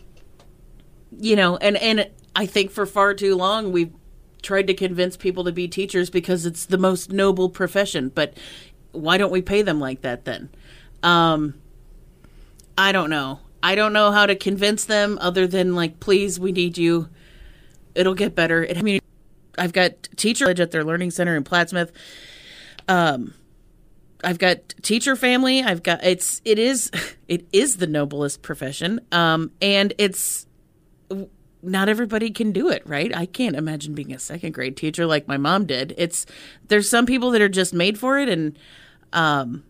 you 1.19 1.37
know, 1.37 1.57
and 1.57 1.77
and 1.77 2.11
I 2.35 2.47
think 2.47 2.71
for 2.71 2.87
far 2.87 3.15
too 3.15 3.35
long 3.35 3.73
we've 3.73 3.93
tried 4.43 4.67
to 4.69 4.75
convince 4.75 5.17
people 5.17 5.45
to 5.45 5.53
be 5.53 5.69
teachers 5.69 6.11
because 6.11 6.47
it's 6.47 6.67
the 6.67 6.79
most 6.79 7.13
noble 7.13 7.49
profession. 7.49 8.09
But 8.09 8.35
why 8.93 9.19
don't 9.19 9.33
we 9.33 9.43
pay 9.43 9.63
them 9.63 9.81
like 9.81 10.03
that 10.03 10.25
then? 10.25 10.49
Um, 11.03 11.55
I 12.77 12.93
don't 12.93 13.11
know. 13.11 13.41
I 13.63 13.75
don't 13.75 13.93
know 13.93 14.13
how 14.13 14.27
to 14.27 14.37
convince 14.37 14.85
them 14.85 15.19
other 15.21 15.47
than 15.47 15.75
like, 15.75 16.01
please, 16.01 16.39
we 16.39 16.53
need 16.53 16.79
you. 16.79 17.09
It'll 17.95 18.15
get 18.15 18.35
better. 18.35 18.67
I 18.75 18.83
mean, 18.83 19.01
I've 19.57 19.73
got 19.73 20.09
teacher 20.17 20.49
at 20.49 20.71
their 20.71 20.85
learning 20.85 21.11
center 21.11 21.37
in 21.37 21.43
Plattsmouth. 21.43 21.91
Um, 22.87 23.35
I've 24.25 24.39
got 24.39 24.69
teacher 24.83 25.17
family. 25.17 25.63
I've 25.63 25.83
got 25.83 26.03
it's 26.05 26.41
it 26.45 26.59
is 26.59 26.91
it 27.29 27.47
is 27.53 27.77
the 27.77 27.87
noblest 27.87 28.43
profession. 28.43 29.01
Um, 29.13 29.53
and 29.61 29.95
it's 29.99 30.47
not 31.63 31.89
everybody 31.89 32.31
can 32.31 32.53
do 32.53 32.69
it, 32.69 32.83
right? 32.87 33.15
I 33.17 33.27
can't 33.27 33.57
imagine 33.57 33.95
being 33.95 34.13
a 34.13 34.19
second 34.19 34.55
grade 34.55 34.77
teacher 34.77 35.07
like 35.07 35.27
my 35.27 35.37
mom 35.37 35.67
did. 35.67 35.95
It's 35.97 36.27
there's 36.69 36.89
some 36.89 37.07
people 37.07 37.31
that 37.33 37.43
are 37.43 37.49
just 37.49 37.75
made 37.75 37.99
for 37.99 38.19
it, 38.19 38.29
and 38.29 38.59
um, 39.13 39.65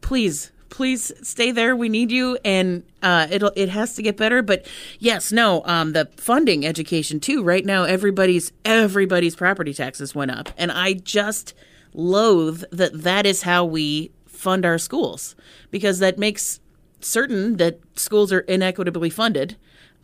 please, 0.00 0.52
please 0.68 1.12
stay 1.22 1.50
there. 1.50 1.76
We 1.76 1.88
need 1.88 2.10
you, 2.10 2.38
and 2.44 2.82
uh, 3.02 3.26
it'll 3.30 3.52
it 3.56 3.68
has 3.68 3.94
to 3.96 4.02
get 4.02 4.16
better. 4.16 4.42
But 4.42 4.66
yes, 4.98 5.32
no, 5.32 5.62
um, 5.64 5.92
the 5.92 6.08
funding 6.16 6.64
education 6.66 7.20
too. 7.20 7.42
Right 7.42 7.64
now, 7.64 7.84
everybody's 7.84 8.52
everybody's 8.64 9.36
property 9.36 9.74
taxes 9.74 10.14
went 10.14 10.30
up, 10.30 10.48
and 10.56 10.72
I 10.72 10.94
just 10.94 11.54
loathe 11.96 12.62
that 12.70 13.02
that 13.02 13.26
is 13.26 13.42
how 13.42 13.64
we 13.64 14.12
fund 14.26 14.64
our 14.64 14.78
schools 14.78 15.34
because 15.70 15.98
that 15.98 16.18
makes 16.18 16.60
certain 17.00 17.56
that 17.56 17.80
schools 17.96 18.32
are 18.32 18.40
inequitably 18.40 19.10
funded 19.10 19.56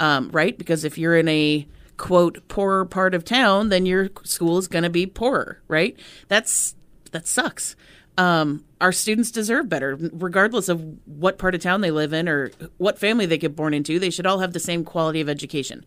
um, 0.02 0.30
right? 0.32 0.58
Because 0.58 0.84
if 0.84 0.98
you're 0.98 1.16
in 1.16 1.28
a 1.28 1.66
quote 1.96 2.46
poorer 2.48 2.84
part 2.84 3.14
of 3.14 3.24
town, 3.24 3.68
then 3.68 3.86
your 3.86 4.10
school 4.24 4.58
is 4.58 4.68
going 4.68 4.82
to 4.82 4.90
be 4.90 5.06
poorer, 5.06 5.62
right? 5.68 5.96
That's 6.28 6.74
that 7.12 7.28
sucks. 7.28 7.76
Um, 8.18 8.64
our 8.80 8.92
students 8.92 9.30
deserve 9.30 9.68
better, 9.68 9.96
regardless 10.12 10.68
of 10.68 10.84
what 11.06 11.38
part 11.38 11.54
of 11.54 11.62
town 11.62 11.80
they 11.80 11.90
live 11.90 12.12
in 12.12 12.28
or 12.28 12.50
what 12.76 12.98
family 12.98 13.26
they 13.26 13.38
get 13.38 13.56
born 13.56 13.72
into. 13.72 13.98
They 13.98 14.10
should 14.10 14.26
all 14.26 14.40
have 14.40 14.52
the 14.52 14.60
same 14.60 14.84
quality 14.84 15.20
of 15.20 15.28
education. 15.28 15.84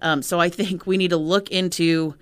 Um, 0.00 0.22
so 0.22 0.40
I 0.40 0.48
think 0.48 0.86
we 0.86 0.96
need 0.96 1.10
to 1.10 1.16
look 1.16 1.50
into 1.50 2.14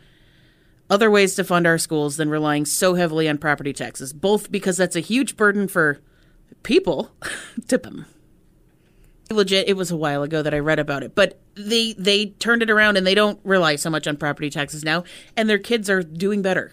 other 0.88 1.10
ways 1.10 1.34
to 1.34 1.44
fund 1.44 1.66
our 1.66 1.78
schools 1.78 2.16
than 2.16 2.30
relying 2.30 2.64
so 2.64 2.94
heavily 2.94 3.28
on 3.28 3.38
property 3.38 3.72
taxes, 3.72 4.12
both 4.12 4.50
because 4.50 4.76
that's 4.76 4.96
a 4.96 5.00
huge 5.00 5.36
burden 5.36 5.68
for 5.68 6.00
people 6.62 7.10
to 7.68 7.78
them. 7.78 8.06
Legit, 9.30 9.68
it 9.68 9.76
was 9.76 9.90
a 9.90 9.96
while 9.96 10.22
ago 10.22 10.40
that 10.42 10.54
I 10.54 10.60
read 10.60 10.78
about 10.78 11.02
it, 11.02 11.16
but 11.16 11.40
they 11.56 11.94
they 11.94 12.26
turned 12.26 12.62
it 12.62 12.70
around 12.70 12.96
and 12.96 13.04
they 13.04 13.14
don't 13.14 13.40
rely 13.42 13.74
so 13.74 13.90
much 13.90 14.06
on 14.06 14.16
property 14.16 14.50
taxes 14.50 14.84
now, 14.84 15.02
and 15.36 15.50
their 15.50 15.58
kids 15.58 15.90
are 15.90 16.02
doing 16.02 16.42
better, 16.42 16.72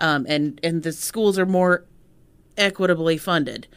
um, 0.00 0.26
and 0.28 0.58
and 0.64 0.82
the 0.82 0.90
schools 0.90 1.38
are 1.38 1.46
more 1.46 1.84
equitably 2.58 3.18
funded, 3.18 3.68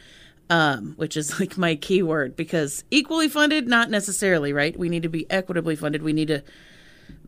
um, 0.50 0.94
which 0.96 1.16
is 1.16 1.38
like 1.40 1.56
my 1.56 1.76
key 1.76 2.02
word 2.02 2.34
because 2.34 2.82
equally 2.90 3.28
funded, 3.28 3.68
not 3.68 3.90
necessarily 3.90 4.52
right. 4.52 4.76
We 4.76 4.88
need 4.88 5.04
to 5.04 5.08
be 5.08 5.30
equitably 5.30 5.76
funded. 5.76 6.02
We 6.02 6.12
need 6.12 6.28
to 6.28 6.42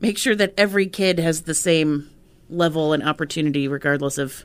make 0.00 0.18
sure 0.18 0.34
that 0.34 0.54
every 0.56 0.88
kid 0.88 1.20
has 1.20 1.42
the 1.42 1.54
same 1.54 2.10
level 2.48 2.92
and 2.92 3.02
opportunity, 3.02 3.68
regardless 3.68 4.18
of 4.18 4.44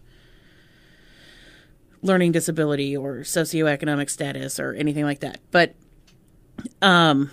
learning 2.02 2.34
disability 2.34 2.96
or 2.96 3.20
socioeconomic 3.20 4.10
status 4.10 4.60
or 4.60 4.74
anything 4.74 5.06
like 5.06 5.22
that. 5.22 5.40
But, 5.52 5.74
um, 6.82 7.32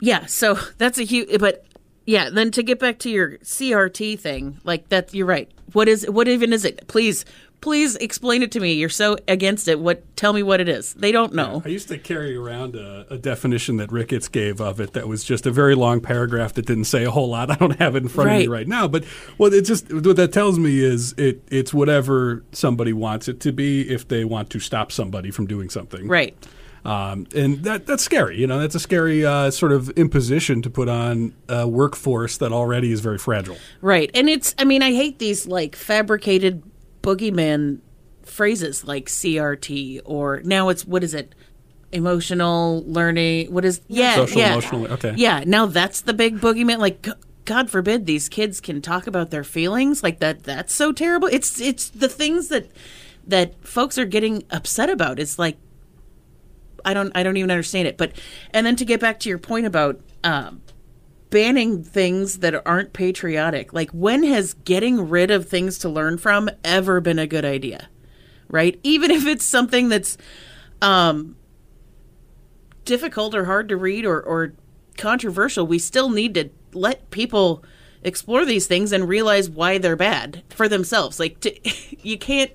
yeah, 0.00 0.26
so 0.26 0.54
that's 0.78 0.98
a 0.98 1.04
huge, 1.04 1.38
but 1.38 1.64
yeah, 2.06 2.30
then 2.30 2.50
to 2.52 2.62
get 2.62 2.78
back 2.78 2.98
to 3.00 3.10
your 3.10 3.38
CRT 3.38 4.18
thing, 4.18 4.60
like 4.64 4.88
that, 4.88 5.12
you're 5.12 5.26
right. 5.26 5.50
What 5.72 5.88
is, 5.88 6.08
what 6.08 6.28
even 6.28 6.52
is 6.52 6.64
it? 6.64 6.86
Please 6.86 7.24
please 7.66 7.96
explain 7.96 8.44
it 8.44 8.52
to 8.52 8.60
me. 8.60 8.74
You're 8.74 8.88
so 8.88 9.16
against 9.26 9.66
it. 9.66 9.80
What? 9.80 10.04
Tell 10.14 10.32
me 10.32 10.44
what 10.44 10.60
it 10.60 10.68
is. 10.68 10.94
They 10.94 11.10
don't 11.10 11.34
know. 11.34 11.62
I 11.64 11.68
used 11.68 11.88
to 11.88 11.98
carry 11.98 12.36
around 12.36 12.76
a, 12.76 13.04
a, 13.10 13.18
definition 13.18 13.78
that 13.78 13.90
Ricketts 13.90 14.28
gave 14.28 14.60
of 14.60 14.78
it 14.78 14.92
that 14.92 15.08
was 15.08 15.24
just 15.24 15.46
a 15.46 15.50
very 15.50 15.74
long 15.74 16.00
paragraph 16.00 16.52
that 16.52 16.64
didn't 16.64 16.84
say 16.84 17.02
a 17.02 17.10
whole 17.10 17.28
lot. 17.28 17.50
I 17.54 17.56
don't 17.56 17.76
have 17.80 17.96
it 17.96 18.04
in 18.04 18.08
front 18.08 18.28
right. 18.28 18.36
of 18.36 18.40
me 18.42 18.46
right 18.46 18.68
now, 18.68 18.86
but 18.86 19.04
what 19.36 19.52
it 19.52 19.62
just 19.62 19.92
what 19.92 20.14
that 20.14 20.32
tells 20.32 20.60
me 20.60 20.78
is 20.78 21.12
it 21.14 21.42
it's 21.50 21.74
whatever 21.74 22.44
somebody 22.52 22.92
wants 22.92 23.26
it 23.26 23.40
to 23.40 23.52
be 23.52 23.82
if 23.92 24.06
they 24.06 24.24
want 24.24 24.48
to 24.50 24.60
stop 24.60 24.92
somebody 24.92 25.32
from 25.32 25.48
doing 25.48 25.68
something. 25.68 26.06
Right. 26.06 26.36
Um, 26.84 27.26
and 27.34 27.64
that 27.64 27.84
that's 27.84 28.04
scary. 28.04 28.38
You 28.38 28.46
know, 28.46 28.60
that's 28.60 28.76
a 28.76 28.80
scary 28.80 29.26
uh, 29.26 29.50
sort 29.50 29.72
of 29.72 29.90
imposition 29.90 30.62
to 30.62 30.70
put 30.70 30.88
on 30.88 31.34
a 31.48 31.66
workforce 31.66 32.36
that 32.36 32.52
already 32.52 32.92
is 32.92 33.00
very 33.00 33.18
fragile. 33.18 33.56
Right. 33.80 34.08
And 34.14 34.28
it's, 34.28 34.54
I 34.56 34.62
mean, 34.62 34.82
I 34.82 34.92
hate 34.92 35.18
these 35.18 35.48
like 35.48 35.74
fabricated 35.74 36.62
boogeyman 37.06 37.80
phrases 38.22 38.84
like 38.84 39.06
CRT 39.06 40.00
or 40.04 40.42
now 40.44 40.68
it's 40.68 40.84
what 40.84 41.04
is 41.04 41.14
it? 41.14 41.34
Emotional 41.92 42.82
learning. 42.86 43.52
What 43.52 43.64
is 43.64 43.80
yeah 43.86 44.16
social 44.16 44.40
yeah 44.40 44.52
emotional 44.52 44.92
okay 44.92 45.14
yeah 45.16 45.44
now 45.46 45.66
that's 45.66 46.00
the 46.00 46.12
big 46.12 46.40
boogeyman 46.40 46.78
like. 46.78 47.06
God 47.44 47.70
forbid 47.70 48.06
these 48.06 48.28
kids 48.28 48.60
can 48.60 48.82
talk 48.82 49.06
about 49.06 49.30
their 49.30 49.44
feelings 49.44 50.02
like 50.02 50.18
that. 50.18 50.42
That's 50.42 50.74
so 50.74 50.90
terrible. 50.90 51.28
It's 51.30 51.60
it's 51.60 51.88
the 51.90 52.08
things 52.08 52.48
that 52.48 52.68
that 53.24 53.64
folks 53.64 53.98
are 53.98 54.04
getting 54.04 54.42
upset 54.50 54.90
about. 54.90 55.20
It's 55.20 55.38
like 55.38 55.56
I 56.84 56.92
don't 56.92 57.12
I 57.14 57.22
don't 57.22 57.36
even 57.36 57.52
understand 57.52 57.86
it. 57.86 57.96
But 57.96 58.12
and 58.50 58.66
then 58.66 58.74
to 58.74 58.84
get 58.84 58.98
back 58.98 59.20
to 59.20 59.28
your 59.28 59.38
point 59.38 59.64
about 59.64 60.00
um, 60.24 60.60
banning 61.36 61.84
things 61.84 62.38
that 62.38 62.66
aren't 62.66 62.94
patriotic. 62.94 63.74
Like, 63.74 63.90
when 63.90 64.22
has 64.22 64.54
getting 64.54 65.10
rid 65.10 65.30
of 65.30 65.46
things 65.46 65.78
to 65.80 65.88
learn 65.90 66.16
from 66.16 66.48
ever 66.64 66.98
been 66.98 67.18
a 67.18 67.26
good 67.26 67.44
idea? 67.44 67.90
Right? 68.48 68.80
Even 68.82 69.10
if 69.10 69.26
it's 69.26 69.44
something 69.44 69.90
that's 69.90 70.16
um, 70.80 71.36
difficult 72.86 73.34
or 73.34 73.44
hard 73.44 73.68
to 73.68 73.76
read 73.76 74.06
or, 74.06 74.18
or 74.18 74.54
controversial, 74.96 75.66
we 75.66 75.78
still 75.78 76.08
need 76.08 76.32
to 76.36 76.48
let 76.72 77.10
people 77.10 77.62
explore 78.02 78.46
these 78.46 78.66
things 78.66 78.90
and 78.90 79.06
realize 79.06 79.50
why 79.50 79.76
they're 79.76 79.94
bad 79.94 80.42
for 80.48 80.70
themselves. 80.70 81.20
Like, 81.20 81.38
to, 81.40 81.54
you 82.02 82.16
can't 82.16 82.52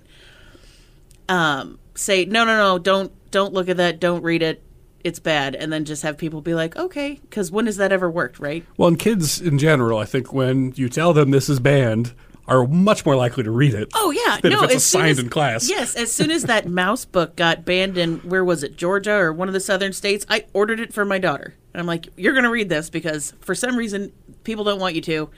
um, 1.30 1.78
say, 1.94 2.26
no, 2.26 2.46
no, 2.46 2.58
no, 2.58 2.80
don't 2.80 3.12
don't 3.30 3.54
look 3.54 3.70
at 3.70 3.78
that, 3.78 4.00
don't 4.00 4.24
read 4.24 4.42
it 4.42 4.64
it's 5.04 5.20
bad 5.20 5.56
and 5.56 5.72
then 5.72 5.86
just 5.86 6.04
have 6.04 6.18
people 6.18 6.42
be 6.42 6.54
like 6.54 6.76
okay 6.76 7.20
because 7.22 7.52
when 7.52 7.66
has 7.66 7.78
that 7.78 7.92
ever 7.92 8.10
worked 8.10 8.40
right? 8.40 8.66
Well 8.78 8.90
and 8.90 9.00
kids 9.00 9.40
in 9.42 9.58
general 9.58 10.00
i 10.00 10.06
think 10.06 10.34
when 10.34 10.74
you 10.76 10.90
tell 10.90 11.14
them 11.14 11.32
this 11.32 11.50
is 11.50 11.60
banned 11.60 12.14
are 12.48 12.66
much 12.68 13.06
more 13.06 13.16
likely 13.16 13.44
to 13.44 13.52
read 13.52 13.74
it 13.74 13.90
oh 13.94 14.12
yeah. 14.12 14.40
than 14.42 14.52
no 14.52 14.64
if 14.64 14.72
it's 14.72 14.86
assigned 14.86 15.12
as, 15.12 15.20
in 15.20 15.30
class. 15.30 15.70
Yes 15.70 15.96
as 15.96 16.12
soon 16.12 16.32
as 16.32 16.44
that 16.44 16.66
Maus 16.68 17.10
book 17.10 17.36
got 17.36 17.66
banned 17.66 17.98
in 17.98 18.18
where 18.20 18.44
was 18.44 18.64
it 18.64 18.76
georgia 18.76 19.14
or 19.14 19.32
one 19.32 19.48
of 19.48 19.54
the 19.54 19.60
southern 19.60 19.94
states 19.94 20.26
i 20.30 20.46
ordered 20.54 20.80
it 20.80 20.94
for 20.94 21.06
my 21.06 21.20
daughter. 21.20 21.56
And 21.74 21.80
i'm 21.80 21.88
like 21.88 22.08
you're 22.18 22.34
going 22.34 22.44
to 22.44 22.52
read 22.52 22.70
this 22.70 22.90
because 22.90 23.34
for 23.42 23.56
some 23.56 23.76
reason 23.76 24.12
people 24.44 24.64
don't 24.64 24.80
want 24.80 24.96
you 24.96 25.02
to 25.02 25.30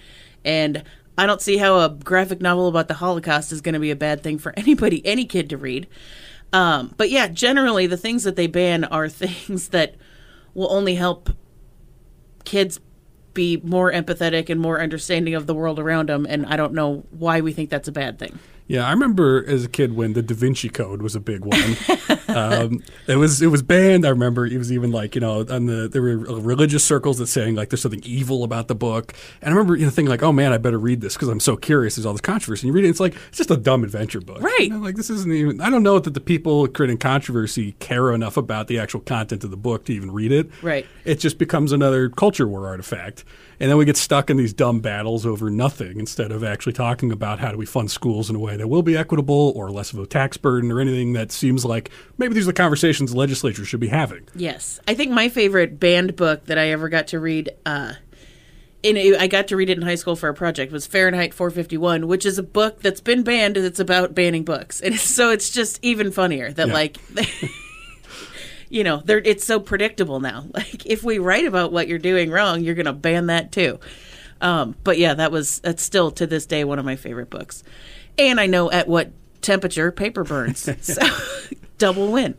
and 0.45 0.83
i 1.17 1.25
don't 1.25 1.41
see 1.41 1.57
how 1.57 1.79
a 1.79 1.89
graphic 1.89 2.41
novel 2.41 2.67
about 2.67 2.87
the 2.87 2.95
holocaust 2.95 3.51
is 3.51 3.61
going 3.61 3.73
to 3.73 3.79
be 3.79 3.91
a 3.91 3.95
bad 3.95 4.23
thing 4.23 4.37
for 4.37 4.53
anybody 4.57 5.05
any 5.05 5.25
kid 5.25 5.49
to 5.49 5.57
read 5.57 5.87
um, 6.53 6.93
but 6.95 7.09
yeah, 7.09 7.27
generally 7.27 7.87
the 7.87 7.97
things 7.97 8.23
that 8.23 8.35
they 8.35 8.47
ban 8.47 8.85
are 8.85 9.09
things 9.09 9.69
that 9.69 9.95
will 10.53 10.71
only 10.71 10.95
help 10.95 11.29
kids 12.45 12.79
be 13.33 13.57
more 13.63 13.91
empathetic 13.91 14.49
and 14.49 14.61
more 14.61 14.79
understanding 14.79 15.33
of 15.33 15.47
the 15.47 15.55
world 15.55 15.79
around 15.79 16.09
them. 16.09 16.27
And 16.29 16.45
I 16.45 16.55
don't 16.55 16.73
know 16.73 17.03
why 17.09 17.41
we 17.41 17.51
think 17.51 17.71
that's 17.71 17.87
a 17.87 17.91
bad 17.91 18.19
thing. 18.19 18.37
Yeah, 18.67 18.87
I 18.87 18.91
remember 18.91 19.43
as 19.47 19.65
a 19.65 19.69
kid 19.69 19.95
when 19.95 20.13
the 20.13 20.21
Da 20.21 20.33
Vinci 20.33 20.69
Code 20.69 21.01
was 21.01 21.15
a 21.15 21.19
big 21.19 21.43
one. 21.43 21.75
um, 22.29 22.83
it 23.07 23.17
was 23.17 23.41
it 23.41 23.47
was 23.47 23.61
banned. 23.61 24.05
I 24.05 24.09
remember 24.09 24.45
it 24.45 24.57
was 24.57 24.71
even 24.71 24.91
like 24.91 25.15
you 25.15 25.21
know 25.21 25.45
on 25.49 25.65
the 25.65 25.87
there 25.87 26.01
were 26.01 26.17
religious 26.17 26.83
circles 26.83 27.17
that 27.17 27.27
saying 27.27 27.55
like 27.55 27.69
there's 27.69 27.81
something 27.81 28.03
evil 28.03 28.43
about 28.43 28.67
the 28.67 28.75
book. 28.75 29.13
And 29.41 29.53
I 29.53 29.57
remember 29.57 29.75
you 29.75 29.85
know 29.85 29.91
thinking 29.91 30.09
like 30.09 30.23
oh 30.23 30.31
man 30.31 30.53
I 30.53 30.57
better 30.57 30.79
read 30.79 31.01
this 31.01 31.13
because 31.13 31.27
I'm 31.27 31.39
so 31.39 31.57
curious. 31.57 31.95
There's 31.95 32.05
all 32.05 32.13
this 32.13 32.21
controversy. 32.21 32.67
And 32.67 32.73
you 32.73 32.73
read 32.73 32.85
it, 32.85 32.89
it's 32.89 32.99
like 32.99 33.15
it's 33.27 33.37
just 33.37 33.51
a 33.51 33.57
dumb 33.57 33.83
adventure 33.83 34.21
book, 34.21 34.41
right? 34.41 34.69
Like 34.71 34.95
this 34.95 35.09
isn't 35.09 35.31
even. 35.31 35.61
I 35.61 35.69
don't 35.69 35.83
know 35.83 35.99
that 35.99 36.13
the 36.13 36.21
people 36.21 36.67
creating 36.67 36.97
controversy 36.97 37.73
care 37.79 38.11
enough 38.13 38.37
about 38.37 38.67
the 38.67 38.79
actual 38.79 39.01
content 39.01 39.43
of 39.43 39.51
the 39.51 39.57
book 39.57 39.85
to 39.85 39.93
even 39.93 40.11
read 40.11 40.31
it. 40.31 40.49
Right. 40.61 40.85
It 41.05 41.19
just 41.19 41.37
becomes 41.37 41.71
another 41.71 42.09
culture 42.09 42.47
war 42.47 42.67
artifact. 42.67 43.25
And 43.59 43.69
then 43.69 43.77
we 43.77 43.85
get 43.85 43.97
stuck 43.97 44.29
in 44.29 44.37
these 44.37 44.53
dumb 44.53 44.79
battles 44.79 45.25
over 45.25 45.49
nothing 45.49 45.99
instead 45.99 46.31
of 46.31 46.43
actually 46.43 46.73
talking 46.73 47.11
about 47.11 47.39
how 47.39 47.51
do 47.51 47.57
we 47.57 47.65
fund 47.65 47.91
schools 47.91 48.29
in 48.29 48.35
a 48.35 48.39
way 48.39 48.57
that 48.57 48.67
will 48.67 48.83
be 48.83 48.97
equitable 48.97 49.53
or 49.55 49.71
less 49.71 49.93
of 49.93 49.99
a 49.99 50.05
tax 50.05 50.37
burden 50.37 50.71
or 50.71 50.79
anything 50.79 51.13
that 51.13 51.31
seems 51.31 51.63
like 51.65 51.89
maybe 52.17 52.33
these 52.33 52.43
are 52.43 52.51
the 52.51 52.53
conversations 52.53 53.11
the 53.11 53.17
legislature 53.17 53.65
should 53.65 53.79
be 53.79 53.87
having. 53.87 54.27
Yes. 54.35 54.79
I 54.87 54.95
think 54.95 55.11
my 55.11 55.29
favorite 55.29 55.79
banned 55.79 56.15
book 56.15 56.45
that 56.45 56.57
I 56.57 56.69
ever 56.69 56.89
got 56.89 57.07
to 57.07 57.19
read, 57.19 57.51
uh, 57.65 57.93
in 58.83 58.97
a, 58.97 59.17
I 59.17 59.27
got 59.27 59.47
to 59.47 59.55
read 59.55 59.69
it 59.69 59.77
in 59.77 59.83
high 59.83 59.95
school 59.95 60.15
for 60.15 60.29
a 60.29 60.33
project 60.33 60.71
was 60.71 60.85
Fahrenheit 60.85 61.33
451, 61.33 62.07
which 62.07 62.25
is 62.25 62.37
a 62.37 62.43
book 62.43 62.81
that's 62.81 63.01
been 63.01 63.23
banned 63.23 63.57
and 63.57 63.65
it's 63.65 63.79
about 63.79 64.13
banning 64.13 64.43
books. 64.43 64.81
And 64.81 64.95
so 64.99 65.31
it's 65.31 65.49
just 65.49 65.79
even 65.81 66.11
funnier 66.11 66.51
that 66.51 66.67
yeah. 66.67 66.73
like 66.73 66.97
you 68.73 68.83
know, 68.83 69.03
it's 69.07 69.45
so 69.45 69.59
predictable 69.59 70.19
now. 70.19 70.45
Like 70.53 70.85
if 70.85 71.03
we 71.03 71.19
write 71.19 71.45
about 71.45 71.71
what 71.71 71.87
you're 71.87 71.99
doing 71.99 72.31
wrong, 72.31 72.61
you're 72.61 72.75
going 72.75 72.85
to 72.85 72.93
ban 72.93 73.27
that 73.27 73.51
too. 73.51 73.79
Um, 74.41 74.75
but 74.83 74.97
yeah, 74.97 75.13
that 75.13 75.31
was 75.31 75.59
that's 75.59 75.83
still 75.83 76.11
to 76.11 76.25
this 76.25 76.45
day 76.45 76.63
one 76.63 76.79
of 76.79 76.85
my 76.85 76.95
favorite 76.95 77.29
books, 77.29 77.63
and 78.17 78.39
I 78.39 78.47
know 78.47 78.71
at 78.71 78.87
what 78.87 79.11
temperature 79.41 79.91
paper 79.91 80.23
burns. 80.23 80.69
so 80.81 81.01
double 81.77 82.11
win. 82.11 82.35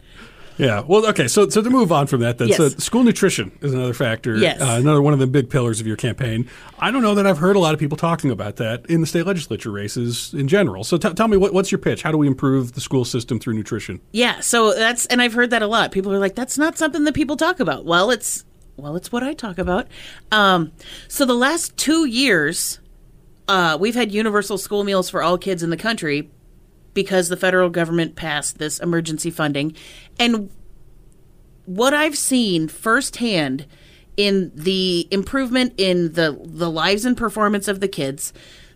Yeah. 0.57 0.84
Well, 0.86 1.05
okay. 1.07 1.26
So, 1.26 1.48
so 1.48 1.62
to 1.62 1.70
move 1.70 1.90
on 1.90 2.07
from 2.07 2.20
that, 2.20 2.38
then, 2.38 2.48
yes. 2.48 2.57
so 2.57 2.68
school 2.68 3.02
nutrition 3.02 3.57
is 3.61 3.74
another 3.74 3.92
factor. 3.92 4.36
Yes. 4.36 4.61
Uh, 4.61 4.76
another 4.78 5.02
one 5.02 5.12
of 5.12 5.18
the 5.18 5.26
big 5.26 5.50
pillars 5.50 5.80
of 5.80 5.86
your 5.86 5.96
campaign. 5.96 6.48
I 6.78 6.90
don't 6.90 7.02
know 7.02 7.14
that 7.16 7.26
I've 7.26 7.38
heard 7.38 7.57
a 7.57 7.59
lot 7.59 7.74
of 7.74 7.80
people 7.80 7.96
talking 7.96 8.30
about 8.30 8.57
that 8.57 8.86
in 8.86 9.00
the 9.00 9.07
state 9.07 9.26
legislature 9.26 9.70
races 9.70 10.32
in 10.32 10.46
general. 10.46 10.84
So, 10.84 10.96
t- 10.96 11.12
tell 11.14 11.26
me 11.26 11.36
what, 11.36 11.52
what's 11.52 11.72
your 11.72 11.80
pitch? 11.80 12.02
How 12.02 12.12
do 12.12 12.18
we 12.18 12.26
improve 12.26 12.72
the 12.72 12.80
school 12.80 13.05
system 13.05 13.40
through 13.40 13.55
nutrition? 13.55 14.00
Yeah. 14.12 14.40
So 14.40 14.74
that's, 14.74 15.07
and 15.07 15.20
I've 15.20 15.34
heard 15.34 15.50
that 15.50 15.62
a 15.62 15.66
lot. 15.66 15.90
People 15.90 16.12
are 16.12 16.20
like, 16.20 16.34
that's 16.34 16.57
not 16.57 16.78
something 16.78 17.05
that 17.05 17.14
people 17.14 17.36
talk 17.36 17.59
about. 17.59 17.84
Well, 17.84 18.11
it's, 18.11 18.44
well, 18.76 18.94
it's 18.94 19.11
what 19.11 19.22
I 19.22 19.34
talk 19.34 19.59
about. 19.59 19.88
Um, 20.30 20.72
so 21.09 21.24
the 21.24 21.34
last 21.34 21.76
two 21.76 22.07
years, 22.07 22.78
uh, 23.48 23.76
we've 23.80 23.94
had 23.94 24.12
universal 24.12 24.59
school 24.59 24.84
meals 24.84 25.11
for 25.11 25.22
all 25.22 25.36
kids 25.36 25.62
in 25.62 25.70
the 25.70 25.76
country, 25.76 26.30
because 26.94 27.28
the 27.28 27.36
federal 27.36 27.70
government 27.70 28.14
passed 28.14 28.59
this 28.59 28.78
emergency 28.78 29.28
funding. 29.28 29.74
And 30.19 30.51
what 31.67 31.95
I've 31.95 32.17
seen 32.17 32.69
firsthand 32.69 33.67
in 34.17 34.53
the 34.55 35.09
improvement 35.11 35.75
in 35.77 36.12
the 36.12 36.39
the 36.45 36.71
lives 36.71 37.05
and 37.05 37.17
performance 37.17 37.69
of 37.69 37.81
the 37.81 37.89
kids, 37.89 38.33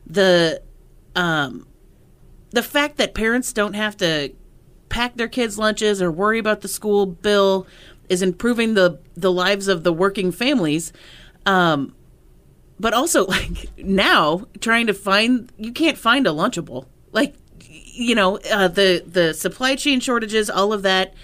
the 0.07 0.62
um, 1.14 1.66
the 2.51 2.62
fact 2.62 2.97
that 2.97 3.14
parents 3.14 3.53
don't 3.53 3.74
have 3.74 3.97
to 3.99 4.32
pack 4.89 5.16
their 5.16 5.28
kids' 5.28 5.59
lunches 5.59 6.01
or 6.01 6.11
worry 6.11 6.39
about 6.39 6.62
the 6.62 6.68
school 6.68 7.07
bill 7.07 7.66
is 8.09 8.22
improving 8.22 8.74
the 8.74 8.99
the 9.14 9.32
lives 9.32 9.68
of 9.68 9.84
the 9.84 9.93
working 9.93 10.32
families. 10.32 10.93
Um, 11.47 11.95
but 12.80 12.95
also 12.95 13.26
like 13.28 13.70
now 13.78 14.47
trying 14.61 14.86
to 14.86 14.95
find 14.95 15.53
you 15.57 15.72
can't 15.72 15.99
find 15.99 16.26
a 16.26 16.30
lunchable. 16.30 16.86
Like 17.12 17.34
you 17.99 18.14
know 18.14 18.38
uh, 18.51 18.68
the 18.68 19.03
the 19.07 19.34
supply 19.34 19.74
chain 19.76 20.01
shortages, 20.01 20.49
all 20.49 20.72
of 20.72 20.82
that. 20.82 21.14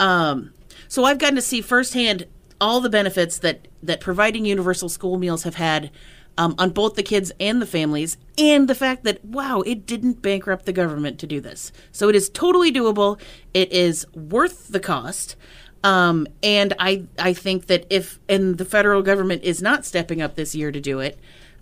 Um, 0.00 0.52
so 0.88 1.04
I've 1.04 1.18
gotten 1.18 1.36
to 1.36 1.42
see 1.42 1.60
firsthand 1.60 2.26
all 2.60 2.80
the 2.80 2.90
benefits 2.90 3.38
that 3.38 3.68
that 3.82 4.00
providing 4.00 4.44
universal 4.44 4.88
school 4.88 5.18
meals 5.18 5.44
have 5.44 5.54
had 5.54 5.90
um, 6.38 6.54
on 6.58 6.70
both 6.70 6.94
the 6.94 7.02
kids 7.02 7.32
and 7.40 7.62
the 7.62 7.66
families, 7.66 8.18
and 8.36 8.68
the 8.68 8.74
fact 8.74 9.04
that, 9.04 9.24
wow, 9.24 9.62
it 9.62 9.86
didn't 9.86 10.22
bankrupt 10.22 10.66
the 10.66 10.72
government 10.72 11.18
to 11.20 11.26
do 11.26 11.40
this. 11.40 11.72
So 11.92 12.08
it 12.08 12.14
is 12.14 12.28
totally 12.28 12.72
doable. 12.72 13.18
It 13.54 13.72
is 13.72 14.06
worth 14.14 14.68
the 14.68 14.80
cost. 14.80 15.36
Um, 15.82 16.26
and 16.42 16.74
I, 16.78 17.04
I 17.18 17.32
think 17.32 17.66
that 17.66 17.86
if, 17.90 18.18
and 18.28 18.58
the 18.58 18.64
federal 18.64 19.02
government 19.02 19.44
is 19.44 19.62
not 19.62 19.84
stepping 19.84 20.20
up 20.20 20.34
this 20.34 20.54
year 20.54 20.72
to 20.72 20.80
do 20.80 21.00
it 21.00 21.18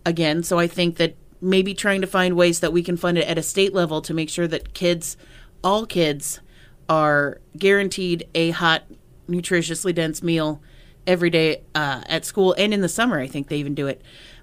again, 0.06 0.42
so 0.42 0.58
I 0.58 0.66
think 0.66 0.96
that 0.96 1.14
maybe 1.44 1.74
trying 1.74 2.00
to 2.00 2.06
find 2.06 2.36
ways 2.36 2.60
that 2.60 2.72
we 2.72 2.82
can 2.82 2.96
fund 2.96 3.18
it 3.18 3.28
at 3.28 3.38
a 3.38 3.42
state 3.42 3.74
level 3.74 4.00
to 4.02 4.14
make 4.14 4.30
sure 4.30 4.48
that 4.48 4.74
kids, 4.74 5.16
all 5.62 5.86
kids, 5.86 6.40
are 6.88 7.40
guaranteed 7.56 8.26
a 8.34 8.50
hot, 8.50 8.84
nutritiously 9.28 9.94
dense 9.94 10.22
meal 10.22 10.60
every 11.06 11.30
day 11.30 11.62
uh, 11.74 12.02
at 12.06 12.24
school 12.24 12.54
and 12.58 12.72
in 12.72 12.80
the 12.80 12.88
summer. 12.88 13.20
I 13.20 13.26
think 13.26 13.48
they 13.48 13.58
even 13.58 13.74
do 13.74 13.86
it. 13.86 14.02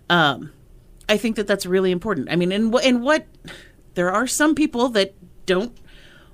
Um, 0.09 0.51
I 1.09 1.17
think 1.17 1.35
that 1.35 1.47
that's 1.47 1.65
really 1.65 1.91
important. 1.91 2.29
I 2.31 2.35
mean, 2.35 2.51
and, 2.51 2.73
and 2.75 3.03
what 3.03 3.25
there 3.95 4.11
are 4.11 4.27
some 4.27 4.55
people 4.55 4.89
that 4.89 5.13
don't 5.45 5.75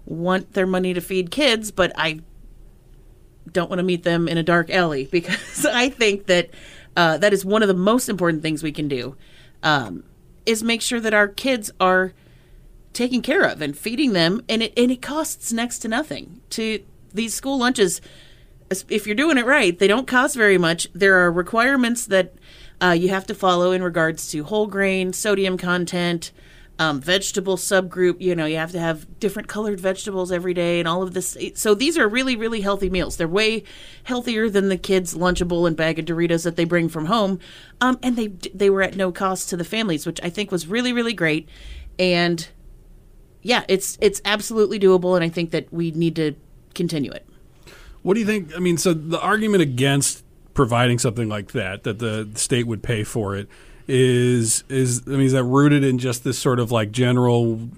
want 0.05 0.53
their 0.53 0.67
money 0.67 0.93
to 0.93 1.01
feed 1.01 1.31
kids, 1.31 1.71
but 1.71 1.91
I 1.95 2.21
don't 3.51 3.69
want 3.69 3.79
to 3.79 3.83
meet 3.83 4.03
them 4.03 4.27
in 4.27 4.37
a 4.37 4.43
dark 4.43 4.69
alley 4.69 5.05
because 5.11 5.65
I 5.65 5.89
think 5.89 6.27
that 6.27 6.49
uh, 6.95 7.17
that 7.17 7.33
is 7.33 7.45
one 7.45 7.61
of 7.61 7.67
the 7.67 7.73
most 7.73 8.09
important 8.09 8.41
things 8.41 8.63
we 8.63 8.71
can 8.71 8.87
do. 8.87 9.15
Um, 9.63 10.03
is 10.47 10.63
make 10.63 10.81
sure 10.81 10.99
that 10.99 11.13
our 11.13 11.27
kids 11.27 11.69
are 11.79 12.13
taken 12.93 13.21
care 13.21 13.43
of 13.43 13.61
and 13.61 13.77
feeding 13.77 14.13
them, 14.13 14.41
and 14.49 14.63
it 14.63 14.73
and 14.75 14.91
it 14.91 15.01
costs 15.01 15.53
next 15.53 15.79
to 15.79 15.87
nothing. 15.87 16.41
To 16.51 16.83
these 17.13 17.33
school 17.33 17.59
lunches, 17.59 18.01
if 18.89 19.05
you're 19.05 19.15
doing 19.15 19.37
it 19.37 19.45
right, 19.45 19.77
they 19.77 19.87
don't 19.87 20.07
cost 20.07 20.35
very 20.35 20.57
much. 20.57 20.87
There 20.93 21.15
are 21.15 21.31
requirements 21.31 22.05
that 22.07 22.33
uh, 22.81 22.91
you 22.91 23.09
have 23.09 23.27
to 23.27 23.35
follow 23.35 23.71
in 23.71 23.83
regards 23.83 24.29
to 24.31 24.43
whole 24.43 24.67
grain, 24.67 25.13
sodium 25.13 25.57
content, 25.57 26.31
um, 26.79 27.01
vegetable 27.01 27.57
subgroup. 27.57 28.21
You 28.21 28.35
know, 28.35 28.45
you 28.45 28.57
have 28.57 28.71
to 28.71 28.79
have 28.79 29.19
different 29.19 29.47
colored 29.47 29.79
vegetables 29.79 30.31
every 30.31 30.53
day, 30.53 30.79
and 30.79 30.87
all 30.87 31.01
of 31.01 31.13
this. 31.13 31.37
So 31.55 31.73
these 31.73 31.97
are 31.97 32.07
really, 32.07 32.35
really 32.35 32.61
healthy 32.61 32.89
meals. 32.89 33.17
They're 33.17 33.27
way 33.27 33.63
healthier 34.03 34.49
than 34.49 34.69
the 34.69 34.77
kids' 34.77 35.13
Lunchable 35.15 35.67
and 35.67 35.75
bag 35.75 35.99
of 35.99 36.05
Doritos 36.05 36.43
that 36.43 36.55
they 36.55 36.65
bring 36.65 36.89
from 36.89 37.05
home. 37.05 37.39
Um, 37.81 37.99
and 38.03 38.15
they 38.15 38.27
they 38.53 38.69
were 38.69 38.81
at 38.81 38.95
no 38.95 39.11
cost 39.11 39.49
to 39.49 39.57
the 39.57 39.63
families, 39.63 40.05
which 40.05 40.19
I 40.23 40.29
think 40.29 40.51
was 40.51 40.67
really, 40.67 40.93
really 40.93 41.13
great. 41.13 41.49
And 41.97 42.47
yeah, 43.41 43.63
it's 43.67 43.97
it's 44.01 44.21
absolutely 44.25 44.79
doable, 44.79 45.15
and 45.15 45.23
I 45.23 45.29
think 45.29 45.51
that 45.51 45.71
we 45.71 45.91
need 45.91 46.15
to 46.17 46.35
continue 46.75 47.11
it. 47.11 47.27
What 48.03 48.13
do 48.13 48.19
you 48.19 48.25
think? 48.25 48.55
I 48.55 48.59
mean, 48.59 48.77
so 48.77 48.93
the 48.93 49.19
argument 49.19 49.61
against 49.63 50.23
providing 50.53 50.97
something 50.97 51.29
like 51.29 51.51
that, 51.51 51.83
that 51.83 51.99
the 51.99 52.27
state 52.33 52.65
would 52.65 52.81
pay 52.81 53.03
for 53.03 53.35
it, 53.35 53.47
is 53.87 54.63
is 54.69 55.03
I 55.07 55.11
mean, 55.11 55.21
is 55.21 55.33
that 55.33 55.43
rooted 55.43 55.83
in 55.83 55.97
just 55.97 56.23
this 56.23 56.37
sort 56.37 56.59
of 56.59 56.71
like 56.71 56.91
general 56.91 57.69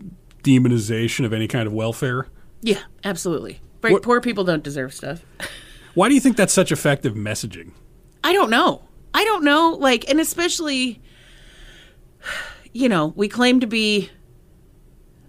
demonization 0.44 1.26
of 1.26 1.34
any 1.34 1.48
kind 1.48 1.68
of 1.68 1.74
welfare? 1.74 2.28
Yeah, 2.62 2.82
absolutely. 3.04 3.62
Right, 3.82 3.94
what, 3.94 4.04
poor 4.04 4.20
people 4.20 4.44
don't 4.44 4.64
deserve 4.64 4.94
stuff. 4.94 5.24
why 5.94 6.10
do 6.10 6.16
you 6.16 6.22
think 6.22 6.38
that's 6.38 6.54
such 6.54 6.72
effective 6.72 7.14
messaging? 7.14 7.72
I 8.24 8.34
don't 8.34 8.50
know. 8.50 8.84
I 9.14 9.24
don't 9.24 9.44
know. 9.44 9.78
Like, 9.80 10.10
and 10.10 10.20
especially, 10.20 11.02
you 12.74 12.90
know, 12.90 13.14
we 13.16 13.28
claim 13.28 13.60
to 13.62 13.68
be 13.68 14.10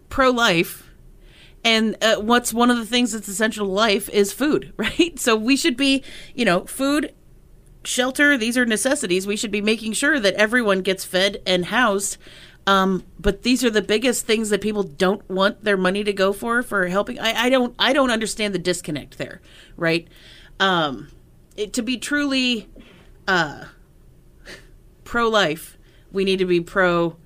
pro 0.08 0.30
life. 0.30 0.86
And 1.62 1.96
uh, 2.02 2.16
what's 2.16 2.54
one 2.54 2.70
of 2.70 2.78
the 2.78 2.86
things 2.86 3.12
that's 3.12 3.28
essential 3.28 3.66
to 3.66 3.72
life 3.72 4.08
is 4.08 4.32
food, 4.32 4.72
right? 4.76 5.18
So 5.18 5.36
we 5.36 5.56
should 5.56 5.76
be, 5.76 6.02
you 6.34 6.44
know, 6.44 6.64
food 6.64 7.14
shelter, 7.84 8.36
these 8.36 8.56
are 8.56 8.66
necessities. 8.66 9.26
We 9.26 9.36
should 9.36 9.50
be 9.50 9.60
making 9.60 9.92
sure 9.94 10.20
that 10.20 10.34
everyone 10.34 10.82
gets 10.82 11.04
fed 11.04 11.42
and 11.46 11.66
housed. 11.66 12.16
Um, 12.66 13.04
but 13.18 13.42
these 13.42 13.64
are 13.64 13.70
the 13.70 13.82
biggest 13.82 14.26
things 14.26 14.50
that 14.50 14.60
people 14.60 14.82
don't 14.82 15.28
want 15.28 15.64
their 15.64 15.76
money 15.76 16.04
to 16.04 16.12
go 16.12 16.32
for 16.32 16.62
for 16.62 16.86
helping. 16.88 17.18
I, 17.18 17.46
I 17.46 17.48
don't 17.48 17.74
I 17.78 17.92
don't 17.92 18.10
understand 18.10 18.54
the 18.54 18.58
disconnect 18.58 19.18
there, 19.18 19.40
right? 19.76 20.06
Um, 20.60 21.08
it, 21.56 21.72
to 21.72 21.82
be 21.82 21.96
truly 21.96 22.68
uh, 23.26 23.64
pro 25.04 25.28
life, 25.28 25.78
we 26.12 26.24
need 26.24 26.38
to 26.38 26.44
be 26.44 26.60
pro 26.60 27.16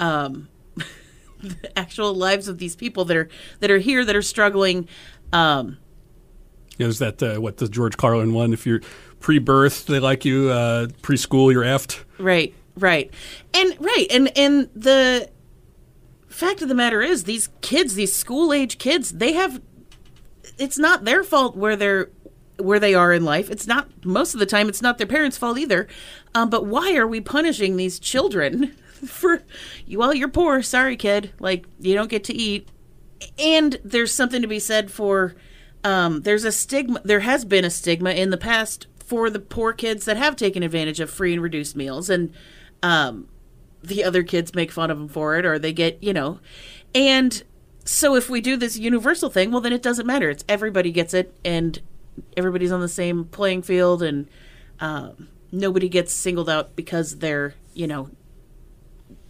um, 0.00 0.48
the 1.42 1.78
actual 1.78 2.14
lives 2.14 2.48
of 2.48 2.58
these 2.58 2.74
people 2.74 3.04
that 3.04 3.16
are 3.16 3.28
that 3.60 3.70
are 3.70 3.78
here 3.78 4.04
that 4.04 4.16
are 4.16 4.22
struggling. 4.22 4.88
Um, 5.32 5.78
is 6.78 6.98
that 7.00 7.22
uh, 7.22 7.40
what 7.40 7.58
the 7.58 7.68
George 7.68 7.96
Carlin 7.96 8.32
one? 8.32 8.52
If 8.52 8.66
you're 8.66 8.80
pre-birth, 9.20 9.86
they 9.86 10.00
like 10.00 10.24
you. 10.24 10.50
Uh, 10.50 10.86
preschool, 11.02 11.52
you're 11.52 11.64
effed. 11.64 12.02
Right, 12.18 12.54
right, 12.76 13.12
and 13.54 13.76
right, 13.80 14.06
and 14.10 14.36
and 14.36 14.68
the 14.74 15.30
fact 16.28 16.62
of 16.62 16.68
the 16.68 16.74
matter 16.74 17.02
is, 17.02 17.24
these 17.24 17.48
kids, 17.60 17.94
these 17.94 18.14
school 18.14 18.52
age 18.52 18.78
kids, 18.78 19.12
they 19.12 19.32
have. 19.32 19.60
It's 20.56 20.78
not 20.78 21.04
their 21.04 21.22
fault 21.22 21.56
where 21.56 21.76
they're 21.76 22.10
where 22.58 22.80
they 22.80 22.94
are 22.94 23.12
in 23.12 23.24
life. 23.24 23.50
It's 23.50 23.66
not 23.66 23.88
most 24.04 24.34
of 24.34 24.40
the 24.40 24.46
time. 24.46 24.68
It's 24.68 24.82
not 24.82 24.98
their 24.98 25.06
parents' 25.06 25.38
fault 25.38 25.58
either. 25.58 25.88
Um, 26.34 26.50
but 26.50 26.66
why 26.66 26.96
are 26.96 27.06
we 27.06 27.20
punishing 27.20 27.76
these 27.76 27.98
children 27.98 28.68
for? 29.06 29.42
Well, 29.90 30.14
you're 30.14 30.28
poor. 30.28 30.62
Sorry, 30.62 30.96
kid. 30.96 31.32
Like 31.38 31.66
you 31.80 31.94
don't 31.94 32.10
get 32.10 32.24
to 32.24 32.34
eat. 32.34 32.68
And 33.38 33.78
there's 33.84 34.12
something 34.12 34.42
to 34.42 34.48
be 34.48 34.60
said 34.60 34.90
for. 34.90 35.34
Um, 35.84 36.22
there's 36.22 36.44
a 36.44 36.52
stigma. 36.52 37.00
There 37.04 37.20
has 37.20 37.44
been 37.44 37.64
a 37.64 37.70
stigma 37.70 38.10
in 38.10 38.30
the 38.30 38.36
past 38.36 38.86
for 39.08 39.30
the 39.30 39.40
poor 39.40 39.72
kids 39.72 40.04
that 40.04 40.18
have 40.18 40.36
taken 40.36 40.62
advantage 40.62 41.00
of 41.00 41.08
free 41.08 41.32
and 41.32 41.42
reduced 41.42 41.74
meals 41.74 42.10
and 42.10 42.30
um, 42.82 43.26
the 43.82 44.04
other 44.04 44.22
kids 44.22 44.54
make 44.54 44.70
fun 44.70 44.90
of 44.90 44.98
them 44.98 45.08
for 45.08 45.36
it 45.36 45.46
or 45.46 45.58
they 45.58 45.72
get 45.72 46.00
you 46.02 46.12
know. 46.12 46.40
And 46.94 47.42
so 47.86 48.14
if 48.14 48.28
we 48.28 48.42
do 48.42 48.56
this 48.58 48.76
universal 48.76 49.30
thing 49.30 49.50
well 49.50 49.62
then 49.62 49.72
it 49.72 49.82
doesn't 49.82 50.06
matter. 50.06 50.28
It's 50.28 50.44
everybody 50.46 50.92
gets 50.92 51.14
it 51.14 51.34
and 51.42 51.80
everybody's 52.36 52.70
on 52.70 52.80
the 52.80 52.88
same 52.88 53.24
playing 53.24 53.62
field 53.62 54.02
and 54.02 54.28
um, 54.78 55.28
nobody 55.50 55.88
gets 55.88 56.12
singled 56.12 56.50
out 56.50 56.76
because 56.76 57.18
they're 57.18 57.54
you 57.72 57.86
know 57.86 58.10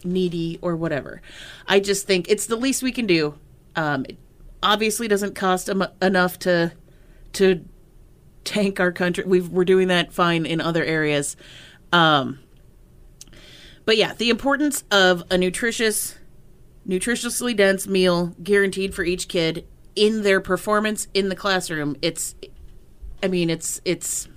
needy 0.05 0.59
or 0.61 0.75
whatever. 0.75 1.23
I 1.69 1.79
just 1.79 2.05
think 2.05 2.27
it's 2.29 2.47
the 2.47 2.57
least 2.57 2.83
we 2.83 2.91
can 2.91 3.07
do. 3.07 3.39
Um, 3.77 4.07
it 4.09 4.17
obviously 4.61 5.07
doesn't 5.07 5.37
cost 5.37 5.71
em- 5.71 5.87
enough 6.03 6.37
to 6.41 6.73
to 7.35 7.65
tank 8.49 8.81
our 8.81 8.93
country. 8.93 9.25
we 9.25 9.41
are 9.41 9.65
doing 9.65 9.89
that 9.89 10.13
fine 10.13 10.47
in 10.47 10.61
other 10.61 10.85
areas. 10.85 11.37
Um, 11.93 12.41
but 13.85 13.97
yeah, 13.97 14.15
the 14.15 14.31
importance 14.31 14.85
of 14.91 15.23
a 15.31 15.39
nutritious, 15.39 16.17
nutritiously 16.87 17.55
dense 17.57 17.87
meal 17.87 18.35
guaranteed 18.43 18.95
for 18.95 19.05
each 19.05 19.29
kid 19.29 19.67
in 19.95 20.23
their 20.23 20.41
performance 20.41 21.09
in 21.15 21.29
the 21.29 21.37
classroom. 21.37 21.97
It's, 22.03 22.35
I 23.23 23.29
mean, 23.29 23.51
it's 23.51 23.81
it's 23.85 24.29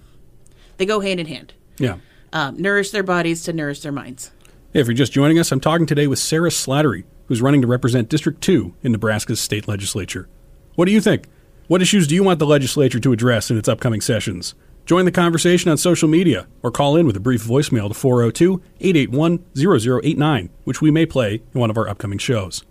they 0.77 0.85
go 0.85 0.99
hand 0.99 1.19
in 1.19 1.27
hand. 1.27 1.53
Yeah. 1.77 1.97
Um, 2.33 2.61
nourish 2.61 2.91
their 2.91 3.03
bodies 3.03 3.43
to 3.43 3.53
nourish 3.53 3.81
their 3.81 3.91
minds. 3.91 4.31
Hey, 4.73 4.79
if 4.79 4.87
you're 4.87 4.93
just 4.93 5.11
joining 5.11 5.37
us, 5.37 5.51
I'm 5.51 5.59
talking 5.59 5.85
today 5.85 6.07
with 6.07 6.19
Sarah 6.19 6.49
Slattery, 6.49 7.03
who's 7.27 7.41
running 7.41 7.61
to 7.61 7.67
represent 7.67 8.07
District 8.07 8.39
2 8.41 8.73
in 8.83 8.93
Nebraska's 8.93 9.41
state 9.41 9.67
legislature. 9.67 10.29
What 10.75 10.85
do 10.85 10.91
you 10.91 11.01
think? 11.01 11.27
What 11.71 11.81
issues 11.81 12.05
do 12.05 12.15
you 12.15 12.23
want 12.25 12.39
the 12.39 12.45
legislature 12.45 12.99
to 12.99 13.13
address 13.13 13.49
in 13.49 13.57
its 13.57 13.69
upcoming 13.69 14.01
sessions? 14.01 14.55
Join 14.85 15.05
the 15.05 15.11
conversation 15.11 15.71
on 15.71 15.77
social 15.77 16.09
media 16.09 16.45
or 16.61 16.69
call 16.69 16.97
in 16.97 17.07
with 17.07 17.15
a 17.15 17.21
brief 17.21 17.45
voicemail 17.45 17.87
to 17.87 17.93
402 17.93 18.61
881 18.81 19.45
0089, 20.03 20.49
which 20.65 20.81
we 20.81 20.91
may 20.91 21.05
play 21.05 21.35
in 21.35 21.59
one 21.61 21.69
of 21.69 21.77
our 21.77 21.87
upcoming 21.87 22.17
shows. 22.17 22.65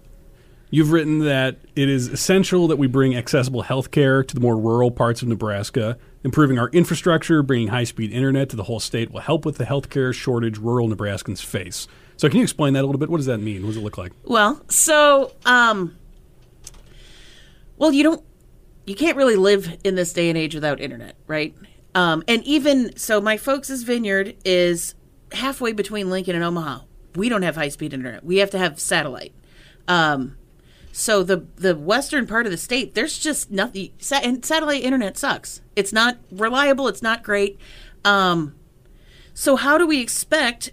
You've 0.68 0.92
written 0.92 1.20
that 1.20 1.57
it 1.74 1.88
is 1.88 2.09
essential 2.09 2.68
that 2.68 2.76
we 2.76 2.88
bring 2.88 3.16
accessible 3.16 3.62
health 3.62 3.90
care 3.90 4.22
to 4.22 4.34
the 4.34 4.40
more 4.42 4.59
rural 4.59 4.90
parts 4.90 5.22
of 5.22 5.28
Nebraska. 5.28 5.96
Improving 6.22 6.59
our 6.59 6.68
infrastructure, 6.68 7.42
bringing 7.42 7.68
high 7.68 7.84
speed 7.84 8.12
internet 8.12 8.51
to 8.51 8.57
the 8.57 8.64
whole 8.64 8.80
state 8.80 9.11
will 9.11 9.20
help 9.20 9.46
with 9.46 9.57
the 9.57 9.64
healthcare 9.64 10.12
shortage 10.12 10.59
rural 10.59 10.90
Nebraskans 10.90 11.42
face. 11.42 11.88
So, 12.18 12.28
can 12.28 12.36
you 12.36 12.42
explain 12.42 12.74
that 12.74 12.84
a 12.84 12.86
little 12.86 13.01
bit? 13.01 13.09
What 13.09 13.16
does 13.16 13.24
that 13.24 13.38
mean? 13.38 13.62
What 13.62 13.68
does 13.68 13.76
it 13.78 13.82
look 13.82 13.96
like? 13.96 14.12
Well, 14.26 14.61
so, 14.68 15.32
um, 15.46 15.96
well, 17.78 17.92
you 17.92 18.03
don't 18.03 18.22
you 18.87 18.95
can't 18.95 19.16
really 19.16 19.37
live 19.37 19.78
in 19.85 19.95
this 19.95 20.12
day 20.12 20.28
and 20.28 20.39
age 20.39 20.55
without 20.55 20.81
internet, 20.81 21.16
right? 21.26 21.55
Um, 21.95 22.22
and 22.28 22.43
even 22.45 22.97
so, 22.97 23.20
my 23.20 23.37
folks' 23.37 23.83
vineyard 23.83 24.37
is 24.45 24.95
halfway 25.33 25.72
between 25.72 26.11
Lincoln 26.11 26.35
and 26.35 26.45
Omaha. 26.45 26.81
We 27.16 27.28
don't 27.28 27.43
have 27.43 27.57
high 27.57 27.68
speed 27.68 27.93
internet. 27.93 28.24
We 28.24 28.39
have 28.39 28.51
to 28.51 28.59
have 28.59 28.78
satellite. 28.78 29.35
Um, 29.89 30.37
so 30.93 31.22
the 31.22 31.47
the 31.57 31.74
western 31.76 32.26
part 32.26 32.47
of 32.47 32.53
the 32.53 32.59
state, 32.59 32.95
there's 32.95 33.18
just 33.18 33.51
nothing. 33.51 33.91
and 34.11 34.45
satellite 34.45 34.83
internet 34.83 35.18
sucks. 35.18 35.61
It's 35.76 35.93
not 35.93 36.18
reliable. 36.31 36.89
It's 36.89 37.03
not 37.03 37.22
great. 37.22 37.59
Um, 38.05 38.55
so 39.35 39.57
how 39.57 39.78
do 39.78 39.87
we 39.87 40.01
expect 40.01 40.72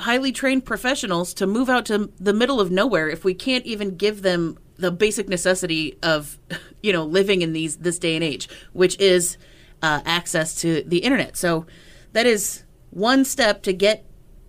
highly 0.00 0.32
trained 0.32 0.64
professionals 0.64 1.32
to 1.34 1.46
move 1.46 1.70
out 1.70 1.86
to 1.86 2.10
the 2.18 2.32
middle 2.32 2.60
of 2.60 2.70
nowhere 2.70 3.08
if 3.08 3.24
we 3.24 3.32
can't 3.32 3.64
even 3.64 3.96
give 3.96 4.22
them 4.22 4.58
the 4.76 4.90
basic 4.90 5.28
necessity 5.28 5.98
of 6.02 6.38
you 6.82 6.92
know 6.92 7.04
living 7.04 7.42
in 7.42 7.52
these 7.52 7.76
this 7.76 7.98
day 7.98 8.14
and 8.14 8.24
age, 8.24 8.48
which 8.72 8.98
is 8.98 9.36
uh, 9.82 10.00
access 10.04 10.60
to 10.60 10.82
the 10.86 10.98
internet. 10.98 11.36
So 11.36 11.66
that 12.12 12.26
is 12.26 12.64
one 12.90 13.24
step 13.24 13.62
to 13.64 13.72
get 13.72 14.04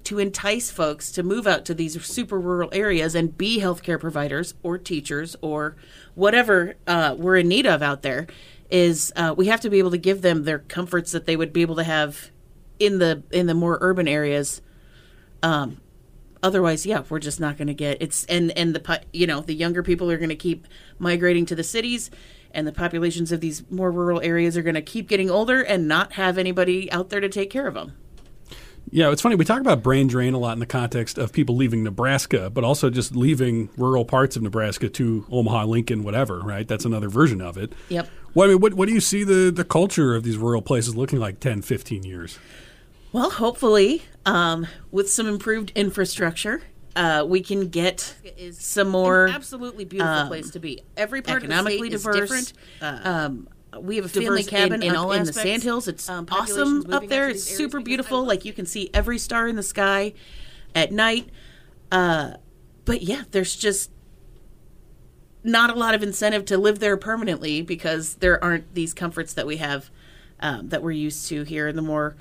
to 0.06 0.20
entice 0.20 0.70
folks 0.70 1.12
to 1.12 1.24
move 1.24 1.48
out 1.48 1.66
to 1.66 1.74
these 1.74 2.02
super 2.06 2.40
rural 2.40 2.70
areas 2.72 3.16
and 3.16 3.36
be 3.36 3.60
healthcare 3.60 4.00
providers 4.00 4.54
or 4.62 4.78
teachers 4.78 5.36
or 5.42 5.76
whatever 6.14 6.76
uh, 6.86 7.16
we're 7.18 7.38
in 7.38 7.48
need 7.48 7.66
of 7.66 7.82
out 7.82 8.04
there 8.04 8.28
is 8.70 9.12
uh, 9.16 9.34
we 9.36 9.48
have 9.48 9.60
to 9.62 9.70
be 9.70 9.80
able 9.80 9.92
to 9.92 9.98
give 9.98 10.22
them 10.22 10.44
their 10.44 10.60
comforts 10.60 11.12
that 11.12 11.26
they 11.26 11.36
would 11.36 11.52
be 11.52 11.62
able 11.62 11.76
to 11.76 11.84
have 11.84 12.30
in 12.80 13.00
the 13.00 13.24
in 13.32 13.48
the 13.48 13.54
more 13.54 13.78
urban 13.82 14.08
areas 14.08 14.62
um, 15.42 15.78
otherwise 16.46 16.86
yeah 16.86 17.04
we're 17.10 17.20
just 17.20 17.40
not 17.40 17.58
going 17.58 17.68
to 17.68 17.74
get 17.74 17.98
it's 18.00 18.24
and 18.26 18.52
and 18.52 18.76
the 18.76 19.02
you 19.12 19.26
know 19.26 19.42
the 19.42 19.54
younger 19.54 19.82
people 19.82 20.10
are 20.12 20.18
going 20.18 20.30
to 20.30 20.36
keep 20.36 20.68
migrating 21.00 21.46
to 21.46 21.56
the 21.56 21.64
cities 21.64 22.12
and 22.52 22.66
the 22.68 22.72
populations 22.72 23.32
of 23.32 23.42
these 23.42 23.70
more 23.70 23.92
rural 23.92 24.22
areas 24.22 24.56
are 24.56 24.62
going 24.62 24.76
to 24.76 24.82
keep 24.82 25.10
getting 25.10 25.30
older 25.30 25.62
and 25.62 25.88
not 25.88 26.14
have 26.14 26.38
anybody 26.38 26.90
out 26.92 27.10
there 27.10 27.20
to 27.20 27.28
take 27.28 27.50
care 27.50 27.68
of 27.68 27.74
them 27.74 27.94
yeah, 28.92 29.12
it's 29.12 29.22
funny. 29.22 29.36
We 29.36 29.46
talk 29.46 29.62
about 29.62 29.82
brain 29.82 30.08
drain 30.08 30.34
a 30.34 30.38
lot 30.38 30.54
in 30.54 30.60
the 30.60 30.66
context 30.66 31.18
of 31.18 31.34
people 31.34 31.56
leaving 31.56 31.84
Nebraska, 31.84 32.50
but 32.50 32.64
also 32.64 32.90
just 32.90 33.16
leaving 33.16 33.70
rural 33.78 34.06
parts 34.06 34.36
of 34.36 34.44
Nebraska 34.44 34.90
to 34.90 35.26
Omaha, 35.32 35.66
Lincoln, 35.66 36.04
whatever, 36.04 36.40
right? 36.40 36.68
That's 36.68 36.86
another 36.86 37.10
version 37.10 37.42
of 37.42 37.58
it. 37.58 37.74
Yep. 37.90 38.08
Well, 38.36 38.48
I 38.48 38.54
mean, 38.54 38.62
what, 38.62 38.76
what 38.76 38.88
do 38.88 38.94
you 38.94 39.02
see 39.02 39.24
the, 39.24 39.52
the 39.52 39.66
culture 39.66 40.16
of 40.16 40.24
these 40.24 40.38
rural 40.38 40.62
places 40.62 40.96
looking 40.96 41.20
like 41.20 41.40
10, 41.40 41.64
15 41.64 42.04
years? 42.04 42.38
Well, 43.16 43.30
hopefully, 43.30 44.02
um, 44.26 44.68
with 44.92 45.10
some 45.10 45.26
improved 45.26 45.72
infrastructure, 45.74 46.62
uh, 46.98 47.24
we 47.26 47.40
can 47.40 47.70
get 47.70 48.14
some 48.52 48.90
more 48.90 49.30
absolutely 49.30 49.86
beautiful 49.86 50.14
um, 50.14 50.28
place 50.28 50.50
to 50.50 50.60
be. 50.60 50.82
Every 50.98 51.22
part 51.22 51.42
economically 51.42 51.88
of 51.88 51.94
the 51.94 52.00
state 52.00 52.12
diverse. 52.12 52.32
Is 52.32 52.52
different. 52.52 53.06
Uh, 53.06 53.10
um, 53.10 53.50
we 53.80 53.96
have 53.96 54.04
a 54.04 54.10
family 54.10 54.44
cabin 54.44 54.84
in, 54.84 54.90
in, 54.90 54.96
all 54.98 55.14
in 55.14 55.24
the 55.24 55.32
sandhills. 55.32 55.88
It's 55.88 56.10
um, 56.10 56.28
awesome 56.30 56.92
up 56.92 57.08
there. 57.08 57.30
It's 57.30 57.42
super 57.42 57.80
beautiful. 57.80 58.26
Like 58.26 58.44
you 58.44 58.52
can 58.52 58.66
see 58.66 58.90
every 58.94 59.18
star 59.18 59.48
in 59.48 59.56
the 59.56 59.64
sky 59.64 60.14
at 60.76 60.92
night. 60.92 61.30
Uh, 61.94 62.34
but 62.84 63.02
yeah, 63.02 63.24
there's 63.32 63.56
just 63.56 63.92
not 65.42 65.70
a 65.70 65.80
lot 65.80 65.96
of 65.96 66.04
incentive 66.04 66.44
to 66.48 66.58
live 66.58 66.80
there 66.80 66.98
permanently 66.98 67.62
because 67.62 68.16
there 68.16 68.44
aren't 68.44 68.74
these 68.76 68.94
comforts 68.94 69.34
that 69.36 69.48
we 69.48 69.56
have 69.56 69.90
um, 70.42 70.68
that 70.68 70.84
we're 70.84 70.92
used 70.92 71.30
to 71.30 71.44
here 71.44 71.70
in 71.70 71.78
the 71.78 71.82
more 71.82 72.18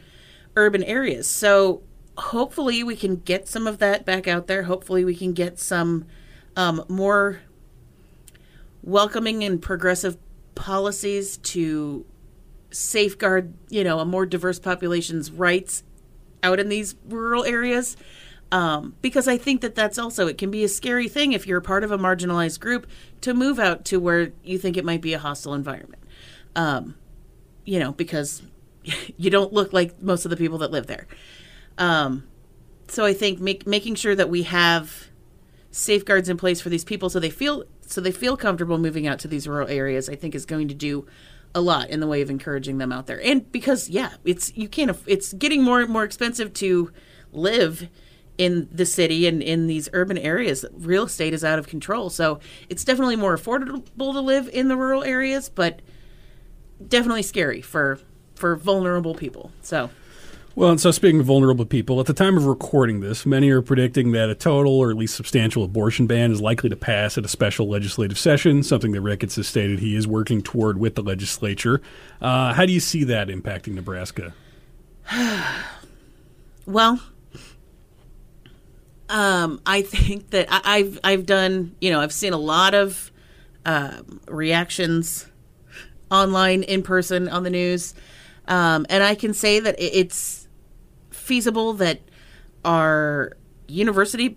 urban 0.56 0.82
areas. 0.84 1.26
So 1.26 1.82
hopefully 2.16 2.82
we 2.82 2.96
can 2.96 3.16
get 3.16 3.48
some 3.48 3.66
of 3.66 3.78
that 3.78 4.04
back 4.04 4.28
out 4.28 4.46
there. 4.46 4.64
Hopefully 4.64 5.04
we 5.04 5.14
can 5.14 5.32
get 5.32 5.58
some 5.58 6.06
um, 6.56 6.84
more 6.88 7.40
welcoming 8.82 9.42
and 9.42 9.60
progressive 9.60 10.16
policies 10.54 11.38
to 11.38 12.04
safeguard, 12.70 13.54
you 13.68 13.82
know, 13.84 13.98
a 13.98 14.04
more 14.04 14.26
diverse 14.26 14.58
population's 14.58 15.30
rights 15.30 15.82
out 16.42 16.60
in 16.60 16.68
these 16.68 16.94
rural 17.08 17.44
areas. 17.44 17.96
Um, 18.52 18.94
because 19.02 19.26
I 19.26 19.36
think 19.36 19.62
that 19.62 19.74
that's 19.74 19.98
also 19.98 20.28
it 20.28 20.38
can 20.38 20.50
be 20.50 20.62
a 20.62 20.68
scary 20.68 21.08
thing 21.08 21.32
if 21.32 21.46
you're 21.46 21.60
part 21.60 21.82
of 21.82 21.90
a 21.90 21.98
marginalized 21.98 22.60
group 22.60 22.86
to 23.22 23.34
move 23.34 23.58
out 23.58 23.84
to 23.86 23.98
where 23.98 24.32
you 24.44 24.58
think 24.58 24.76
it 24.76 24.84
might 24.84 25.00
be 25.00 25.12
a 25.12 25.18
hostile 25.18 25.54
environment. 25.54 26.02
Um, 26.54 26.94
you 27.64 27.80
know, 27.80 27.90
because 27.92 28.42
you 29.16 29.30
don't 29.30 29.52
look 29.52 29.72
like 29.72 30.00
most 30.02 30.24
of 30.24 30.30
the 30.30 30.36
people 30.36 30.58
that 30.58 30.70
live 30.70 30.86
there. 30.86 31.06
Um, 31.78 32.24
so 32.88 33.04
I 33.04 33.12
think 33.12 33.40
make, 33.40 33.66
making 33.66 33.96
sure 33.96 34.14
that 34.14 34.28
we 34.28 34.44
have 34.44 35.08
safeguards 35.70 36.28
in 36.28 36.36
place 36.36 36.60
for 36.60 36.68
these 36.68 36.84
people 36.84 37.10
so 37.10 37.18
they 37.18 37.30
feel 37.30 37.64
so 37.80 38.00
they 38.00 38.12
feel 38.12 38.36
comfortable 38.36 38.78
moving 38.78 39.08
out 39.08 39.18
to 39.18 39.26
these 39.26 39.48
rural 39.48 39.66
areas 39.66 40.08
i 40.08 40.14
think 40.14 40.32
is 40.32 40.46
going 40.46 40.68
to 40.68 40.74
do 40.74 41.04
a 41.54 41.60
lot 41.60 41.88
in 41.90 42.00
the 42.00 42.06
way 42.06 42.20
of 42.20 42.30
encouraging 42.30 42.78
them 42.78 42.92
out 42.92 43.06
there. 43.06 43.20
And 43.22 43.50
because 43.52 43.88
yeah 43.88 44.14
it's 44.24 44.54
you 44.56 44.68
can't 44.68 44.96
it's 45.06 45.32
getting 45.32 45.62
more 45.62 45.80
and 45.80 45.90
more 45.90 46.04
expensive 46.04 46.52
to 46.54 46.90
live 47.32 47.88
in 48.36 48.68
the 48.72 48.84
city 48.84 49.28
and 49.28 49.40
in 49.40 49.68
these 49.68 49.88
urban 49.92 50.18
areas. 50.18 50.64
Real 50.72 51.04
estate 51.04 51.32
is 51.32 51.44
out 51.44 51.58
of 51.58 51.68
control. 51.68 52.10
So 52.10 52.40
it's 52.68 52.84
definitely 52.84 53.14
more 53.14 53.36
affordable 53.36 54.12
to 54.12 54.20
live 54.20 54.48
in 54.52 54.68
the 54.68 54.76
rural 54.76 55.04
areas 55.04 55.48
but 55.48 55.80
definitely 56.86 57.22
scary 57.22 57.60
for 57.60 58.00
for 58.34 58.56
vulnerable 58.56 59.14
people 59.14 59.50
so 59.62 59.90
well, 60.56 60.70
and 60.70 60.80
so 60.80 60.92
speaking 60.92 61.18
of 61.18 61.26
vulnerable 61.26 61.66
people, 61.66 61.98
at 61.98 62.06
the 62.06 62.12
time 62.12 62.36
of 62.36 62.44
recording 62.46 63.00
this, 63.00 63.26
many 63.26 63.50
are 63.50 63.60
predicting 63.60 64.12
that 64.12 64.30
a 64.30 64.36
total 64.36 64.78
or 64.78 64.88
at 64.88 64.96
least 64.96 65.16
substantial 65.16 65.64
abortion 65.64 66.06
ban 66.06 66.30
is 66.30 66.40
likely 66.40 66.70
to 66.70 66.76
pass 66.76 67.18
at 67.18 67.24
a 67.24 67.28
special 67.28 67.68
legislative 67.68 68.16
session, 68.16 68.62
something 68.62 68.92
that 68.92 69.00
Ricketts 69.00 69.34
has 69.34 69.48
stated 69.48 69.80
he 69.80 69.96
is 69.96 70.06
working 70.06 70.42
toward 70.42 70.78
with 70.78 70.94
the 70.94 71.02
legislature. 71.02 71.82
Uh, 72.20 72.54
how 72.54 72.66
do 72.66 72.72
you 72.72 72.78
see 72.78 73.02
that 73.02 73.26
impacting 73.26 73.74
Nebraska? 73.74 74.32
well, 76.66 77.00
um, 79.08 79.60
I 79.66 79.82
think 79.82 80.30
that 80.30 80.46
I, 80.50 80.78
have 80.78 81.00
I've 81.02 81.26
done 81.26 81.74
you 81.80 81.90
know 81.90 82.00
I've 82.00 82.12
seen 82.12 82.32
a 82.32 82.38
lot 82.38 82.74
of 82.74 83.10
uh, 83.66 84.02
reactions 84.28 85.26
online, 86.12 86.62
in 86.62 86.84
person, 86.84 87.28
on 87.28 87.42
the 87.42 87.50
news, 87.50 87.94
um, 88.46 88.86
and 88.88 89.02
I 89.02 89.14
can 89.14 89.34
say 89.34 89.60
that 89.60 89.76
it's 89.78 90.48
feasible 91.10 91.72
that 91.74 92.00
our 92.64 93.32
university 93.66 94.36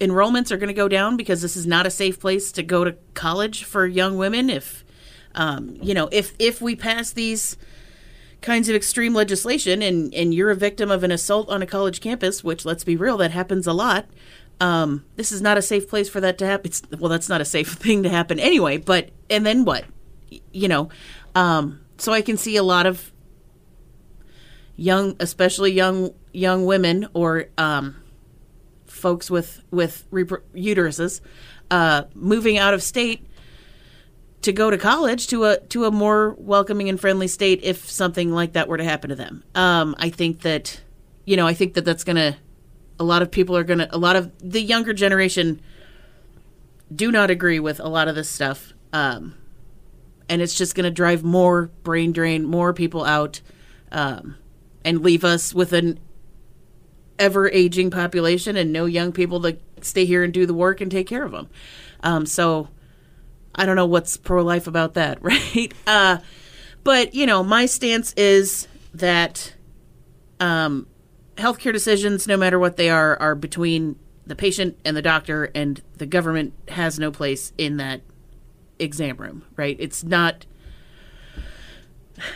enrollments 0.00 0.50
are 0.50 0.56
going 0.56 0.68
to 0.68 0.74
go 0.74 0.88
down 0.88 1.16
because 1.16 1.42
this 1.42 1.56
is 1.56 1.66
not 1.66 1.86
a 1.86 1.90
safe 1.90 2.20
place 2.20 2.52
to 2.52 2.62
go 2.62 2.84
to 2.84 2.96
college 3.14 3.64
for 3.64 3.86
young 3.86 4.18
women 4.18 4.50
if 4.50 4.84
um, 5.34 5.76
you 5.80 5.94
know 5.94 6.08
if 6.12 6.34
if 6.38 6.60
we 6.60 6.76
pass 6.76 7.12
these 7.12 7.56
kinds 8.42 8.68
of 8.68 8.74
extreme 8.74 9.14
legislation 9.14 9.80
and 9.82 10.12
and 10.14 10.34
you're 10.34 10.50
a 10.50 10.56
victim 10.56 10.90
of 10.90 11.02
an 11.02 11.10
assault 11.10 11.48
on 11.48 11.62
a 11.62 11.66
college 11.66 12.00
campus 12.00 12.44
which 12.44 12.64
let's 12.64 12.84
be 12.84 12.96
real 12.96 13.16
that 13.16 13.30
happens 13.30 13.66
a 13.66 13.72
lot 13.72 14.06
um, 14.60 15.04
this 15.16 15.32
is 15.32 15.42
not 15.42 15.58
a 15.58 15.62
safe 15.62 15.88
place 15.88 16.08
for 16.08 16.20
that 16.20 16.38
to 16.38 16.46
happen 16.46 16.66
it's, 16.66 16.82
well 16.98 17.08
that's 17.08 17.28
not 17.28 17.40
a 17.40 17.44
safe 17.44 17.72
thing 17.72 18.02
to 18.02 18.08
happen 18.10 18.38
anyway 18.38 18.76
but 18.76 19.10
and 19.30 19.44
then 19.44 19.64
what? 19.64 19.84
You 20.52 20.68
know 20.68 20.90
um, 21.34 21.80
so 21.96 22.12
i 22.12 22.20
can 22.20 22.36
see 22.36 22.56
a 22.56 22.62
lot 22.62 22.84
of 22.84 23.12
young, 24.76 25.16
especially 25.20 25.72
young 25.72 26.12
young 26.32 26.66
women 26.66 27.08
or 27.14 27.46
um, 27.58 27.96
folks 28.86 29.30
with 29.30 29.62
with 29.70 30.06
uteruses 30.10 31.20
uh, 31.70 32.04
moving 32.14 32.58
out 32.58 32.74
of 32.74 32.82
state 32.82 33.26
to 34.42 34.52
go 34.52 34.70
to 34.70 34.78
college 34.78 35.26
to 35.28 35.44
a 35.44 35.58
to 35.58 35.84
a 35.84 35.90
more 35.90 36.34
welcoming 36.38 36.88
and 36.88 37.00
friendly 37.00 37.28
state 37.28 37.60
if 37.62 37.88
something 37.90 38.30
like 38.32 38.52
that 38.52 38.68
were 38.68 38.76
to 38.76 38.84
happen 38.84 39.10
to 39.10 39.16
them. 39.16 39.42
Um, 39.54 39.94
I 39.98 40.10
think 40.10 40.42
that 40.42 40.80
you 41.24 41.36
know 41.36 41.46
I 41.46 41.54
think 41.54 41.74
that 41.74 41.84
that's 41.84 42.04
gonna 42.04 42.36
a 42.98 43.04
lot 43.04 43.22
of 43.22 43.30
people 43.30 43.56
are 43.56 43.64
gonna 43.64 43.88
a 43.90 43.98
lot 43.98 44.16
of 44.16 44.32
the 44.38 44.60
younger 44.60 44.92
generation 44.92 45.60
do 46.94 47.10
not 47.10 47.30
agree 47.30 47.58
with 47.58 47.80
a 47.80 47.88
lot 47.88 48.08
of 48.08 48.14
this 48.14 48.28
stuff. 48.28 48.72
Um, 48.92 49.34
and 50.28 50.42
it's 50.42 50.54
just 50.54 50.74
going 50.74 50.84
to 50.84 50.90
drive 50.90 51.24
more 51.24 51.70
brain 51.82 52.12
drain, 52.12 52.44
more 52.44 52.72
people 52.72 53.04
out. 53.04 53.40
Um, 53.92 54.36
and 54.86 55.02
leave 55.02 55.24
us 55.24 55.52
with 55.52 55.72
an 55.72 55.98
ever 57.18 57.50
aging 57.50 57.90
population 57.90 58.56
and 58.56 58.72
no 58.72 58.86
young 58.86 59.10
people 59.12 59.40
to 59.40 59.58
stay 59.82 60.04
here 60.04 60.22
and 60.22 60.32
do 60.32 60.46
the 60.46 60.54
work 60.54 60.80
and 60.80 60.90
take 60.90 61.08
care 61.08 61.24
of 61.24 61.32
them. 61.32 61.48
Um, 62.02 62.24
so 62.24 62.68
I 63.54 63.66
don't 63.66 63.74
know 63.74 63.86
what's 63.86 64.16
pro 64.16 64.42
life 64.42 64.68
about 64.68 64.94
that, 64.94 65.18
right? 65.22 65.74
Uh, 65.86 66.18
but, 66.84 67.14
you 67.14 67.26
know, 67.26 67.42
my 67.42 67.66
stance 67.66 68.12
is 68.16 68.68
that 68.94 69.54
um, 70.38 70.86
healthcare 71.36 71.72
decisions, 71.72 72.28
no 72.28 72.36
matter 72.36 72.58
what 72.58 72.76
they 72.76 72.88
are, 72.88 73.20
are 73.20 73.34
between 73.34 73.98
the 74.24 74.36
patient 74.36 74.78
and 74.84 74.96
the 74.96 75.02
doctor, 75.02 75.50
and 75.54 75.82
the 75.96 76.06
government 76.06 76.52
has 76.68 76.98
no 76.98 77.10
place 77.10 77.52
in 77.58 77.76
that 77.78 78.02
exam 78.78 79.16
room, 79.16 79.44
right? 79.56 79.76
It's 79.80 80.04
not 80.04 80.46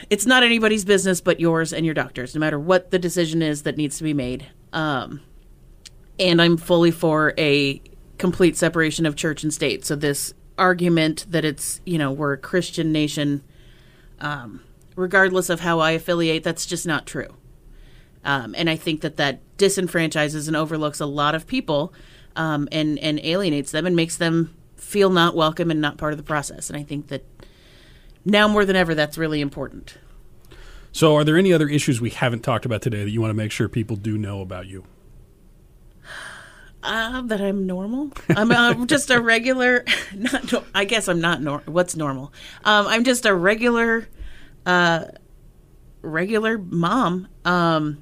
it's 0.09 0.27
not 0.27 0.43
anybody's 0.43 0.85
business 0.85 1.21
but 1.21 1.41
yours 1.41 1.73
and 1.73 1.85
your 1.85 1.95
doctor's, 1.95 2.35
no 2.35 2.39
matter 2.39 2.59
what 2.59 2.91
the 2.91 2.99
decision 2.99 3.43
is 3.43 3.63
that 3.63 3.77
needs 3.77 3.99
to 3.99 4.05
be 4.05 4.15
made. 4.15 4.47
Um, 4.73 5.21
and 6.19 6.41
I'm 6.41 6.57
fully 6.57 6.91
for 6.91 7.35
a 7.39 7.81
complete 8.19 8.57
separation 8.57 9.07
of 9.07 9.17
church 9.17 9.43
and 9.43 9.53
state. 9.53 9.85
So 9.85 9.97
this 9.97 10.35
argument 10.59 11.25
that 11.31 11.45
it's 11.45 11.81
you 11.87 11.99
know 11.99 12.13
we're 12.13 12.35
a 12.35 12.39
Christian 12.39 12.93
nation, 12.93 13.43
um, 14.21 14.63
regardless 14.95 15.49
of 15.49 15.61
how 15.61 15.81
I 15.81 15.93
affiliate, 15.93 16.45
that's 16.45 16.67
just 16.67 16.87
not 16.87 17.07
true. 17.07 17.35
Um, 18.23 18.55
and 18.57 18.69
I 18.69 18.77
think 18.77 19.01
that 19.01 19.17
that 19.17 19.41
disenfranchises 19.57 20.47
and 20.47 20.57
overlooks 20.57 21.01
a 21.01 21.07
lot 21.07 21.35
of 21.35 21.47
people, 21.47 21.93
um, 22.37 22.69
and 22.71 22.99
and 22.99 23.19
alienates 23.25 23.73
them 23.73 23.87
and 23.87 23.97
makes 23.97 24.19
them 24.19 24.55
feel 24.77 25.11
not 25.11 25.35
welcome 25.35 25.71
and 25.71 25.81
not 25.81 25.97
part 25.97 26.13
of 26.13 26.19
the 26.19 26.23
process. 26.23 26.69
And 26.69 26.79
I 26.79 26.83
think 26.83 27.09
that 27.09 27.25
now 28.25 28.49
more 28.49 28.65
than 28.65 28.77
ever, 28.77 28.95
that's 28.95 29.19
really 29.19 29.41
important. 29.41 29.97
So, 30.93 31.15
are 31.15 31.25
there 31.25 31.37
any 31.37 31.53
other 31.53 31.69
issues 31.69 32.01
we 32.01 32.11
haven't 32.11 32.43
talked 32.43 32.65
about 32.65 32.83
today 32.83 33.05
that 33.05 33.11
you 33.11 33.21
want 33.21 33.31
to 33.31 33.37
make 33.37 33.53
sure 33.53 33.69
people 33.69 33.97
do 33.97 34.19
know 34.19 34.41
about 34.41 34.67
you? 34.67 34.85
Uh, 36.83 37.21
that 37.23 37.41
I'm 37.41 37.67
normal. 37.67 38.11
I'm, 38.29 38.51
I'm 38.53 38.87
just 38.87 39.11
a 39.11 39.21
regular. 39.21 39.85
Not. 40.15 40.53
No, 40.53 40.65
I 40.75 40.85
guess 40.85 41.09
I'm 41.09 41.21
not. 41.21 41.43
Nor- 41.43 41.63
what's 41.67 41.95
normal? 41.95 42.33
Um, 42.65 42.87
I'm 42.87 43.05
just 43.05 43.27
a 43.27 43.35
regular, 43.35 44.09
uh, 44.67 45.05
regular 46.03 46.59
mom. 46.59 47.29
Um, 47.45 47.99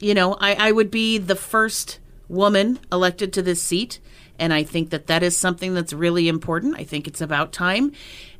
you 0.00 0.14
know, 0.14 0.34
I, 0.34 0.54
I 0.54 0.72
would 0.72 0.90
be 0.90 1.18
the 1.18 1.36
first 1.36 2.00
woman 2.28 2.80
elected 2.90 3.32
to 3.34 3.42
this 3.42 3.62
seat. 3.62 4.00
And 4.38 4.52
I 4.52 4.64
think 4.64 4.90
that 4.90 5.06
that 5.06 5.22
is 5.22 5.36
something 5.38 5.74
that's 5.74 5.92
really 5.92 6.26
important. 6.26 6.76
I 6.76 6.84
think 6.84 7.06
it's 7.06 7.20
about 7.20 7.52
time. 7.52 7.92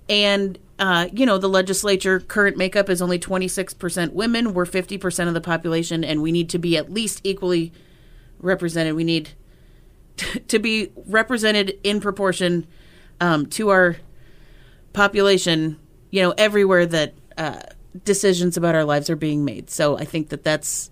And, 0.09 0.59
uh, 0.79 1.09
you 1.13 1.27
know, 1.27 1.39
the 1.39 1.49
legislature 1.49 2.21
current 2.21 2.57
makeup 2.57 2.89
is 2.89 3.01
only 3.01 3.19
26% 3.19 4.13
women. 4.13 4.55
We're 4.55 4.67
50% 4.67 5.29
of 5.29 5.35
the 5.35 5.41
population, 5.41 6.05
and 6.05 6.23
we 6.23 6.33
need 6.33 6.49
to 6.51 6.59
be 6.59 6.77
at 6.77 6.93
least 6.93 7.21
equally 7.25 7.73
represented. 8.39 8.95
We 8.95 9.05
need 9.05 9.31
to 10.49 10.59
be 10.59 10.93
represented 11.07 11.79
in 11.83 12.01
proportion 12.01 12.67
um, 13.21 13.47
to 13.47 13.69
our 13.71 13.97
population, 14.93 15.79
you 16.11 16.23
know, 16.23 16.35
everywhere 16.37 16.87
that 16.87 17.15
uh, 17.39 17.61
decisions 18.05 18.57
about 18.57 18.75
our 18.75 18.85
lives 18.85 19.09
are 19.09 19.17
being 19.17 19.45
made. 19.45 19.71
So 19.71 19.97
I 19.97 20.05
think 20.05 20.29
that 20.31 20.43
that's 20.43 20.91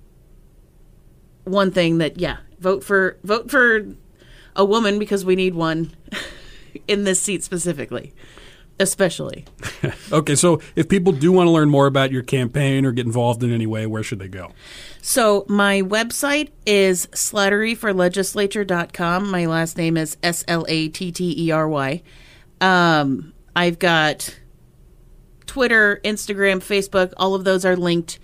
one 1.44 1.70
thing 1.70 1.98
that, 1.98 2.18
yeah, 2.18 2.38
vote 2.60 2.84
for 2.84 3.18
vote 3.24 3.50
for 3.50 3.86
a 4.54 4.64
woman 4.64 4.98
because 4.98 5.24
we 5.24 5.34
need 5.36 5.54
one 5.54 5.92
in 6.88 7.04
this 7.04 7.20
seat 7.20 7.42
specifically 7.42 8.12
especially. 8.80 9.44
okay, 10.12 10.34
so 10.34 10.60
if 10.74 10.88
people 10.88 11.12
do 11.12 11.30
want 11.30 11.46
to 11.46 11.50
learn 11.50 11.70
more 11.70 11.86
about 11.86 12.10
your 12.10 12.22
campaign 12.22 12.86
or 12.86 12.92
get 12.92 13.04
involved 13.06 13.44
in 13.44 13.52
any 13.52 13.66
way, 13.66 13.86
where 13.86 14.02
should 14.02 14.18
they 14.18 14.28
go? 14.28 14.52
So 15.02 15.44
my 15.48 15.82
website 15.82 16.50
is 16.66 17.06
slatteryforlegislature.com. 17.08 19.30
My 19.30 19.44
last 19.46 19.76
name 19.76 19.96
is 19.96 20.16
S 20.22 20.44
L 20.48 20.64
A 20.68 20.88
T 20.88 21.12
T 21.12 21.46
E 21.46 21.52
R 21.52 21.68
Y. 21.68 22.02
Um, 22.60 23.32
I've 23.54 23.78
got 23.78 24.36
Twitter, 25.46 26.00
Instagram, 26.04 26.58
Facebook. 26.58 27.12
All 27.16 27.34
of 27.34 27.44
those 27.44 27.64
are 27.64 27.76
linked 27.76 28.18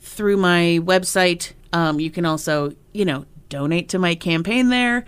through 0.00 0.36
my 0.36 0.78
website. 0.82 1.52
Um, 1.72 1.98
you 2.00 2.10
can 2.10 2.24
also, 2.24 2.72
you 2.92 3.04
know, 3.04 3.26
donate 3.48 3.88
to 3.90 3.98
my 3.98 4.14
campaign 4.14 4.68
there 4.68 5.04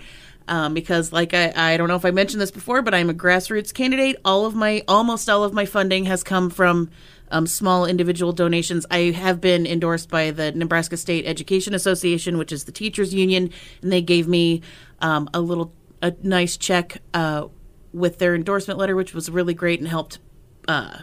um, 0.48 0.74
because 0.74 1.12
like 1.12 1.34
I, 1.34 1.52
I 1.54 1.76
don't 1.76 1.88
know 1.88 1.96
if 1.96 2.04
I 2.04 2.10
mentioned 2.10 2.40
this 2.40 2.50
before, 2.50 2.82
but 2.82 2.94
I'm 2.94 3.10
a 3.10 3.14
grassroots 3.14 3.72
candidate. 3.72 4.16
All 4.24 4.46
of 4.46 4.54
my 4.54 4.82
almost 4.88 5.28
all 5.28 5.44
of 5.44 5.52
my 5.52 5.64
funding 5.64 6.06
has 6.06 6.24
come 6.24 6.50
from 6.50 6.90
um, 7.30 7.46
small 7.46 7.84
individual 7.84 8.32
donations. 8.32 8.86
I 8.90 9.12
have 9.12 9.40
been 9.40 9.66
endorsed 9.66 10.08
by 10.08 10.30
the 10.30 10.52
Nebraska 10.52 10.96
State 10.96 11.26
Education 11.26 11.74
Association, 11.74 12.38
which 12.38 12.52
is 12.52 12.64
the 12.64 12.72
teachers 12.72 13.14
union, 13.14 13.50
and 13.82 13.92
they 13.92 14.02
gave 14.02 14.26
me 14.26 14.62
um, 15.00 15.28
a 15.34 15.40
little 15.40 15.72
a 16.02 16.14
nice 16.22 16.56
check 16.56 17.02
uh, 17.14 17.46
with 17.92 18.18
their 18.18 18.34
endorsement 18.34 18.78
letter, 18.78 18.96
which 18.96 19.14
was 19.14 19.30
really 19.30 19.54
great 19.54 19.80
and 19.80 19.88
helped 19.88 20.18
uh, 20.66 21.00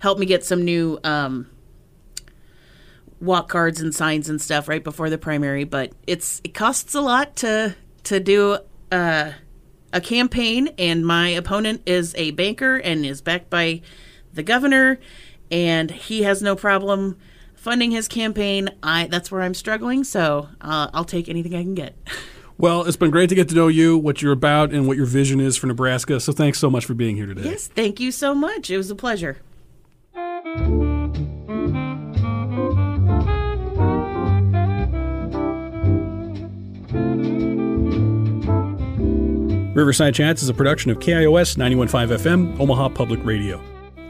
help 0.00 0.18
me 0.18 0.26
get 0.26 0.44
some 0.44 0.64
new 0.64 0.98
um, 1.04 1.48
walk 3.20 3.48
cards 3.48 3.80
and 3.80 3.94
signs 3.94 4.28
and 4.28 4.40
stuff 4.40 4.68
right 4.68 4.82
before 4.82 5.10
the 5.10 5.18
primary. 5.18 5.64
But 5.64 5.92
it's 6.06 6.40
it 6.44 6.54
costs 6.54 6.94
a 6.94 7.00
lot 7.00 7.36
to 7.36 7.76
to 8.04 8.20
do 8.20 8.58
uh, 8.90 9.32
a 9.92 10.00
campaign, 10.00 10.68
and 10.78 11.06
my 11.06 11.28
opponent 11.28 11.82
is 11.86 12.14
a 12.16 12.30
banker 12.32 12.76
and 12.76 13.04
is 13.04 13.20
backed 13.20 13.50
by 13.50 13.82
the 14.32 14.42
governor, 14.42 14.98
and 15.50 15.90
he 15.90 16.22
has 16.22 16.42
no 16.42 16.54
problem 16.54 17.16
funding 17.54 17.90
his 17.90 18.08
campaign. 18.08 18.70
I 18.82 19.06
that's 19.06 19.30
where 19.30 19.42
I'm 19.42 19.54
struggling, 19.54 20.04
so 20.04 20.48
uh, 20.60 20.88
I'll 20.92 21.04
take 21.04 21.28
anything 21.28 21.54
I 21.54 21.62
can 21.62 21.74
get. 21.74 21.94
Well, 22.60 22.82
it's 22.82 22.96
been 22.96 23.12
great 23.12 23.28
to 23.28 23.36
get 23.36 23.48
to 23.50 23.54
know 23.54 23.68
you, 23.68 23.96
what 23.96 24.20
you're 24.20 24.32
about, 24.32 24.72
and 24.72 24.88
what 24.88 24.96
your 24.96 25.06
vision 25.06 25.38
is 25.38 25.56
for 25.56 25.68
Nebraska. 25.68 26.18
So 26.18 26.32
thanks 26.32 26.58
so 26.58 26.68
much 26.68 26.84
for 26.84 26.94
being 26.94 27.14
here 27.14 27.26
today. 27.26 27.44
Yes, 27.44 27.68
thank 27.68 28.00
you 28.00 28.10
so 28.10 28.34
much. 28.34 28.68
It 28.68 28.76
was 28.76 28.90
a 28.90 28.96
pleasure. 28.96 29.38
Riverside 39.78 40.12
Chats 40.12 40.42
is 40.42 40.48
a 40.48 40.54
production 40.54 40.90
of 40.90 40.98
KIOS 40.98 41.56
915 41.56 42.18
FM, 42.18 42.58
Omaha 42.58 42.88
Public 42.88 43.24
Radio. 43.24 43.62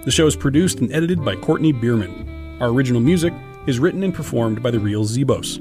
The 0.04 0.10
show 0.10 0.26
is 0.26 0.34
produced 0.34 0.78
and 0.78 0.90
edited 0.90 1.22
by 1.22 1.36
Courtney 1.36 1.72
Bierman. 1.72 2.58
Our 2.58 2.68
original 2.68 3.02
music 3.02 3.34
is 3.66 3.78
written 3.78 4.02
and 4.02 4.14
performed 4.14 4.62
by 4.62 4.70
the 4.70 4.80
Real 4.80 5.04
Zebos. 5.04 5.60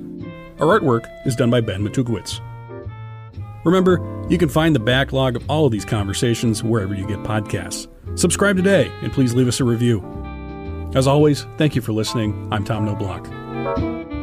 Our 0.61 0.79
artwork 0.79 1.09
is 1.27 1.35
done 1.35 1.49
by 1.49 1.59
Ben 1.59 1.85
Matukowitz. 1.85 2.39
Remember, 3.65 3.99
you 4.29 4.37
can 4.37 4.47
find 4.47 4.73
the 4.73 4.79
backlog 4.79 5.35
of 5.35 5.43
all 5.49 5.65
of 5.65 5.73
these 5.73 5.83
conversations 5.83 6.63
wherever 6.63 6.95
you 6.95 7.05
get 7.05 7.19
podcasts. 7.23 7.89
Subscribe 8.17 8.55
today 8.55 8.89
and 9.01 9.11
please 9.11 9.33
leave 9.33 9.49
us 9.49 9.59
a 9.59 9.65
review. 9.65 9.99
As 10.95 11.05
always, 11.05 11.45
thank 11.57 11.75
you 11.75 11.81
for 11.81 11.91
listening. 11.91 12.47
I'm 12.49 12.63
Tom 12.63 12.87
Knoblauch. 12.87 14.16